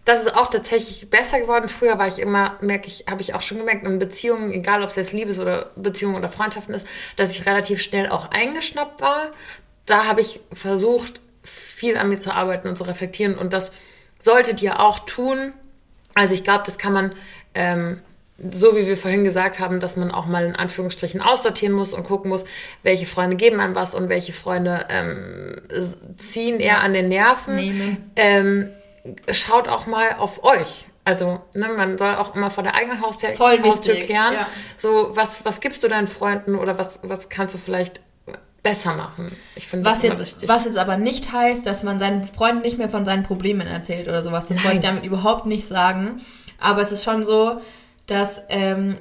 das 0.07 0.25
ist 0.25 0.37
auch 0.37 0.49
tatsächlich 0.49 1.11
besser 1.11 1.41
geworden. 1.41 1.69
Früher 1.69 1.99
war 1.99 2.07
ich 2.07 2.21
immer, 2.21 2.57
merke 2.61 2.87
ich, 2.87 3.07
habe 3.11 3.23
ich 3.23 3.35
auch 3.35 3.43
schon 3.43 3.59
gemerkt, 3.59 3.85
in 3.85 3.99
Beziehungen, 3.99 4.53
egal 4.53 4.85
ob 4.85 4.91
es 4.91 4.97
jetzt 4.97 5.13
Liebes- 5.13 5.41
oder 5.41 5.73
Beziehungen 5.75 6.15
oder 6.15 6.29
Freundschaften 6.29 6.75
ist, 6.75 6.87
dass 7.17 7.37
ich 7.37 7.45
relativ 7.45 7.83
schnell 7.83 8.09
auch 8.09 8.31
eingeschnappt 8.31 9.01
war. 9.01 9.33
Da 9.85 10.07
habe 10.07 10.21
ich 10.21 10.41
versucht, 10.53 11.21
viel 11.43 11.97
an 11.97 12.09
mir 12.09 12.21
zu 12.21 12.33
arbeiten 12.33 12.69
und 12.69 12.79
zu 12.79 12.85
reflektieren. 12.85 13.37
Und 13.37 13.53
das 13.53 13.73
solltet 14.21 14.63
ihr 14.63 14.79
auch 14.79 15.01
tun. 15.01 15.53
Also 16.15 16.35
ich 16.35 16.45
glaube, 16.45 16.63
das 16.65 16.79
kann 16.79 16.93
man, 16.93 17.13
ähm, 17.55 18.01
so 18.53 18.77
wie 18.77 18.87
wir 18.87 18.97
vorhin 18.97 19.25
gesagt 19.25 19.59
haben, 19.59 19.81
dass 19.81 19.97
man 19.97 20.13
auch 20.13 20.27
mal 20.27 20.45
in 20.45 20.55
Anführungsstrichen 20.55 21.21
aussortieren 21.21 21.75
muss 21.75 21.93
und 21.93 22.05
gucken 22.05 22.31
muss, 22.31 22.45
welche 22.85 23.07
Freunde 23.07 23.35
geben 23.35 23.59
einem 23.59 23.75
was 23.75 23.97
und 23.97 24.09
welche 24.09 24.33
Freunde 24.33 24.87
ähm, 24.89 25.63
ziehen 26.17 26.61
eher 26.61 26.81
an 26.81 26.93
den 26.93 27.09
Nerven. 27.09 27.57
Nehmen. 27.57 28.13
Ähm, 28.15 28.71
schaut 29.33 29.69
auch 29.69 29.87
mal 29.87 30.17
auf 30.19 30.45
euch. 30.45 30.87
Also, 31.05 31.41
ne, 31.55 31.69
man 31.77 31.99
soll 31.99 32.17
auch 32.17 32.35
immer 32.35 32.51
vor 32.51 32.65
der 32.65 32.75
eigenen 32.75 33.01
Haustür, 33.01 33.31
Voll 33.31 33.63
Haustür 33.63 33.95
wichtig, 33.95 34.09
kehren. 34.09 34.35
ja. 34.35 34.49
So, 34.77 35.11
was, 35.15 35.45
was 35.45 35.61
gibst 35.61 35.83
du 35.85 35.89
deinen 35.89 36.09
Freunden 36.09 36.57
oder 36.57 36.79
was, 36.79 37.01
was 37.05 37.29
kannst 37.29 37.55
du 37.55 37.59
vielleicht 37.59 38.01
besser 38.67 38.97
machen. 38.97 39.31
Ich 39.55 39.69
finde 39.69 39.89
Was 39.89 40.03
jetzt, 40.03 40.19
wichtig. 40.19 40.49
was 40.49 40.65
jetzt 40.65 40.77
aber 40.77 40.97
nicht 40.97 41.33
heißt, 41.33 41.65
dass 41.65 41.85
man 41.85 42.01
seinen 42.01 42.25
Freunden 42.25 42.63
nicht 42.63 42.79
mehr 42.79 42.89
von 42.89 43.05
seinen 43.05 43.23
Problemen 43.23 43.65
erzählt 43.69 44.09
oder 44.09 44.25
sowas. 44.25 44.47
Das 44.47 44.57
Nein. 44.57 44.65
wollte 44.65 44.79
ich 44.79 44.85
damit 44.85 45.05
überhaupt 45.05 45.47
nicht 45.47 45.69
sagen. 45.69 46.17
Aber 46.59 46.83
es 46.83 46.91
ist 46.91 47.05
schon 47.05 47.25
so, 47.25 47.61
dass 48.09 48.43
ähm, 48.49 48.97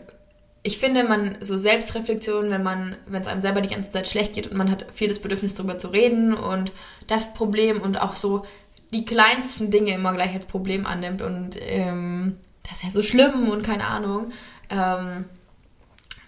ich 0.62 0.78
finde, 0.78 1.04
man 1.04 1.38
so 1.40 1.58
Selbstreflexion, 1.58 2.52
wenn 2.52 2.62
man, 2.62 2.96
wenn 3.08 3.24
es 3.24 3.28
einem 3.28 3.42
selber 3.42 3.62
die 3.62 3.70
ganze 3.70 3.90
Zeit 3.90 4.08
schlecht 4.08 4.34
geht 4.34 4.46
und 4.46 4.56
man 4.56 4.70
hat 4.70 4.86
viel 4.94 5.08
das 5.08 5.18
Bedürfnis 5.18 5.56
darüber 5.56 5.80
zu 5.80 5.88
reden 5.88 6.36
und 6.36 6.72
das 7.08 7.34
Problem 7.34 7.82
und 7.82 8.00
auch 8.00 8.16
so 8.16 8.44
die 8.94 9.06
kleinsten 9.06 9.72
Dinge 9.72 9.94
immer 9.94 10.14
gleich 10.14 10.34
als 10.34 10.46
Problem 10.46 10.86
annimmt 10.86 11.22
und 11.22 11.58
ähm, 11.60 12.38
das 12.64 12.78
ist 12.78 12.84
ja 12.84 12.90
so 12.92 13.02
schlimm 13.02 13.50
und 13.50 13.64
keine 13.64 13.86
Ahnung. 13.86 14.30
Ähm, 14.70 15.26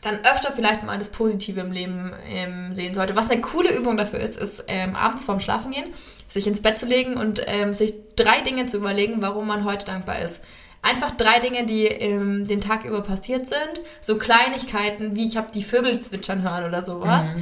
dann 0.01 0.20
öfter 0.20 0.51
vielleicht 0.51 0.84
mal 0.84 0.97
das 0.97 1.10
Positive 1.10 1.60
im 1.60 1.72
Leben 1.72 2.12
ähm, 2.30 2.76
sehen 2.76 2.93
sollte. 2.93 3.16
Was 3.16 3.30
eine 3.30 3.41
coole 3.41 3.76
Übung 3.76 3.97
dafür 3.97 4.20
ist, 4.20 4.38
ist 4.38 4.64
ähm, 4.68 4.95
abends 4.95 5.26
vorm 5.26 5.39
Schlafengehen, 5.39 5.86
sich 6.28 6.47
ins 6.47 6.62
Bett 6.62 6.78
zu 6.78 6.86
legen 6.86 7.16
und 7.16 7.41
ähm, 7.45 7.74
sich 7.74 7.93
drei 8.16 8.41
Dinge 8.41 8.68
zu 8.68 8.78
überlegen, 8.78 9.22
warum 9.22 9.47
man 9.47 9.64
heute 9.64 9.86
dankbar 9.86 10.20
ist. 10.20 10.43
Einfach 10.84 11.12
drei 11.12 11.39
Dinge, 11.39 11.66
die 11.66 11.86
ähm, 11.86 12.47
den 12.47 12.62
Tag 12.62 12.86
über 12.86 13.01
passiert 13.01 13.47
sind. 13.47 13.82
So 13.99 14.18
Kleinigkeiten, 14.18 15.16
wie 15.16 15.26
ich 15.26 15.36
habe 15.36 15.51
die 15.51 15.64
Vögel 15.64 15.99
zwitschern 15.99 16.43
hören 16.43 16.66
oder 16.66 16.84
sowas. 16.84 17.34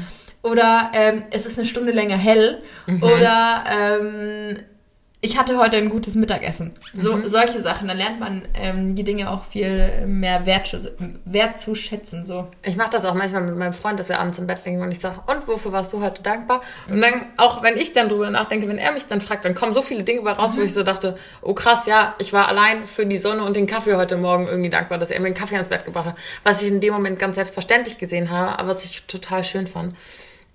Oder 0.41 0.91
ähm, 0.93 1.23
es 1.31 1.45
ist 1.45 1.57
eine 1.57 1.67
Stunde 1.67 1.91
länger 1.91 2.17
hell. 2.17 2.61
Oder 3.01 3.65
ähm, 3.69 4.59
ich 5.25 5.39
hatte 5.39 5.57
heute 5.57 5.77
ein 5.77 5.89
gutes 5.89 6.13
Mittagessen. 6.13 6.71
So, 6.93 7.23
Solche 7.23 7.59
Sachen. 7.59 7.87
Dann 7.87 7.97
lernt 7.97 8.19
man 8.19 8.47
ähm, 8.53 8.93
die 8.93 9.03
Dinge 9.03 9.31
auch 9.31 9.43
viel 9.43 10.05
mehr 10.05 10.45
wertzuschätzen. 10.45 12.27
So. 12.27 12.47
Ich 12.61 12.77
mache 12.77 12.91
das 12.91 13.05
auch 13.05 13.15
manchmal 13.15 13.41
mit 13.41 13.57
meinem 13.57 13.73
Freund, 13.73 13.99
dass 13.99 14.07
wir 14.07 14.19
abends 14.19 14.37
im 14.37 14.45
Bett 14.45 14.63
liegen 14.65 14.81
und 14.81 14.91
ich 14.91 14.99
sage, 14.99 15.19
und 15.25 15.47
wofür 15.47 15.71
warst 15.71 15.91
du 15.93 16.03
heute 16.03 16.21
dankbar? 16.21 16.61
Und 16.87 17.01
dann, 17.01 17.25
auch 17.37 17.63
wenn 17.63 17.75
ich 17.75 17.91
dann 17.91 18.07
drüber 18.07 18.29
nachdenke, 18.29 18.67
wenn 18.67 18.77
er 18.77 18.91
mich 18.91 19.07
dann 19.07 19.19
fragt, 19.19 19.45
dann 19.45 19.55
kommen 19.55 19.73
so 19.73 19.81
viele 19.81 20.03
Dinge 20.03 20.21
bei 20.21 20.31
raus, 20.31 20.51
wo 20.55 20.61
ich 20.61 20.75
so 20.75 20.83
dachte, 20.83 21.17
oh 21.41 21.55
krass, 21.55 21.87
ja, 21.87 22.13
ich 22.19 22.31
war 22.31 22.47
allein 22.47 22.85
für 22.85 23.07
die 23.07 23.17
Sonne 23.17 23.43
und 23.43 23.55
den 23.55 23.65
Kaffee 23.65 23.95
heute 23.95 24.17
Morgen 24.17 24.47
irgendwie 24.47 24.69
dankbar, 24.69 24.99
dass 24.99 25.09
er 25.09 25.19
mir 25.19 25.29
den 25.29 25.33
Kaffee 25.33 25.55
ans 25.55 25.69
Bett 25.69 25.85
gebracht 25.85 26.05
hat. 26.05 26.15
Was 26.43 26.61
ich 26.61 26.67
in 26.67 26.81
dem 26.81 26.93
Moment 26.93 27.17
ganz 27.17 27.35
selbstverständlich 27.35 27.97
gesehen 27.97 28.29
habe, 28.29 28.59
aber 28.59 28.69
was 28.69 28.85
ich 28.85 29.03
total 29.07 29.43
schön 29.43 29.65
fand. 29.65 29.95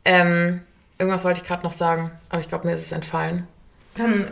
Ähm, 0.04 0.60
irgendwas 0.96 1.24
wollte 1.24 1.40
ich 1.42 1.48
gerade 1.48 1.64
noch 1.64 1.72
sagen, 1.72 2.12
aber 2.28 2.40
ich 2.40 2.48
glaube, 2.48 2.68
mir 2.68 2.74
ist 2.74 2.86
es 2.86 2.92
entfallen. 2.92 3.48
Dann 3.94 4.30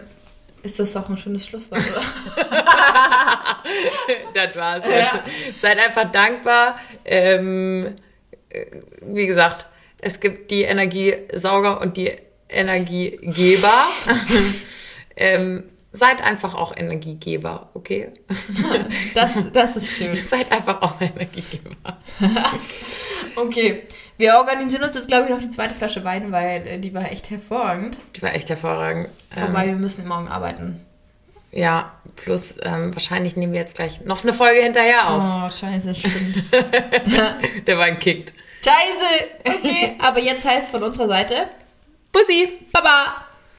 ist 0.69 0.79
das 0.79 0.93
doch 0.93 1.09
ein 1.09 1.17
schönes 1.17 1.47
Schlusswort, 1.47 1.83
oder? 1.91 2.03
das 4.35 4.55
war's. 4.57 4.85
Ja. 4.85 4.91
jetzt. 4.91 5.61
Seid 5.61 5.79
einfach 5.79 6.13
dankbar. 6.13 6.79
Ähm, 7.07 7.97
äh, 8.51 8.67
wie 9.01 9.27
gesagt, 9.27 9.67
es 9.99 10.21
gibt 10.21 10.51
die 10.51 10.63
Energiesauger 10.63 11.81
und 11.81 11.97
die 11.97 12.13
Energiegeber. 12.51 13.87
ähm, 15.17 15.65
seid 15.91 16.23
einfach 16.23 16.55
auch 16.55 16.77
Energiegeber, 16.77 17.71
okay? 17.73 18.13
Das, 19.15 19.33
das 19.53 19.77
ist 19.77 19.97
schön. 19.97 20.23
seid 20.29 20.53
einfach 20.53 20.83
auch 20.83 21.01
Energiegeber. 21.01 21.99
Okay, 23.37 23.85
wir 24.19 24.35
organisieren 24.37 24.83
uns 24.83 24.95
jetzt, 24.95 25.09
glaube 25.09 25.25
ich, 25.25 25.31
noch 25.31 25.39
die 25.39 25.51
zweite 25.51 25.75
Flasche 25.75 26.05
Wein, 26.05 26.31
weil 26.33 26.67
äh, 26.67 26.79
die 26.79 26.93
war 26.93 27.11
echt 27.11 27.31
hervorragend. 27.31 27.97
Die 28.17 28.23
war 28.23 28.35
echt 28.35 28.49
hervorragend. 28.51 29.09
Ähm, 29.37 29.49
Wobei 29.49 29.67
wir 29.67 29.77
müssen 29.77 30.07
morgen 30.07 30.29
arbeiten. 30.29 30.85
ja, 31.53 31.93
plus 32.17 32.57
ähm, 32.63 32.93
wahrscheinlich 32.95 33.37
nehmen 33.37 33.53
wir 33.53 33.61
jetzt 33.61 33.77
gleich 33.77 34.05
noch 34.05 34.23
eine 34.25 34.33
Folge 34.35 34.61
hinterher 34.61 35.09
auf. 35.09 35.23
Oh, 35.25 35.51
scheiße, 35.57 35.95
stimmt. 35.95 36.45
Der 37.67 37.79
Wein 37.79 37.99
kickt. 37.99 38.33
scheiße! 38.65 39.57
Okay, 39.59 39.95
aber 40.01 40.19
jetzt 40.21 40.45
heißt 40.47 40.65
es 40.65 40.71
von 40.73 40.83
unserer 40.83 41.07
Seite 41.09 41.47
Bussi! 42.13 42.59
Baba! 42.73 43.25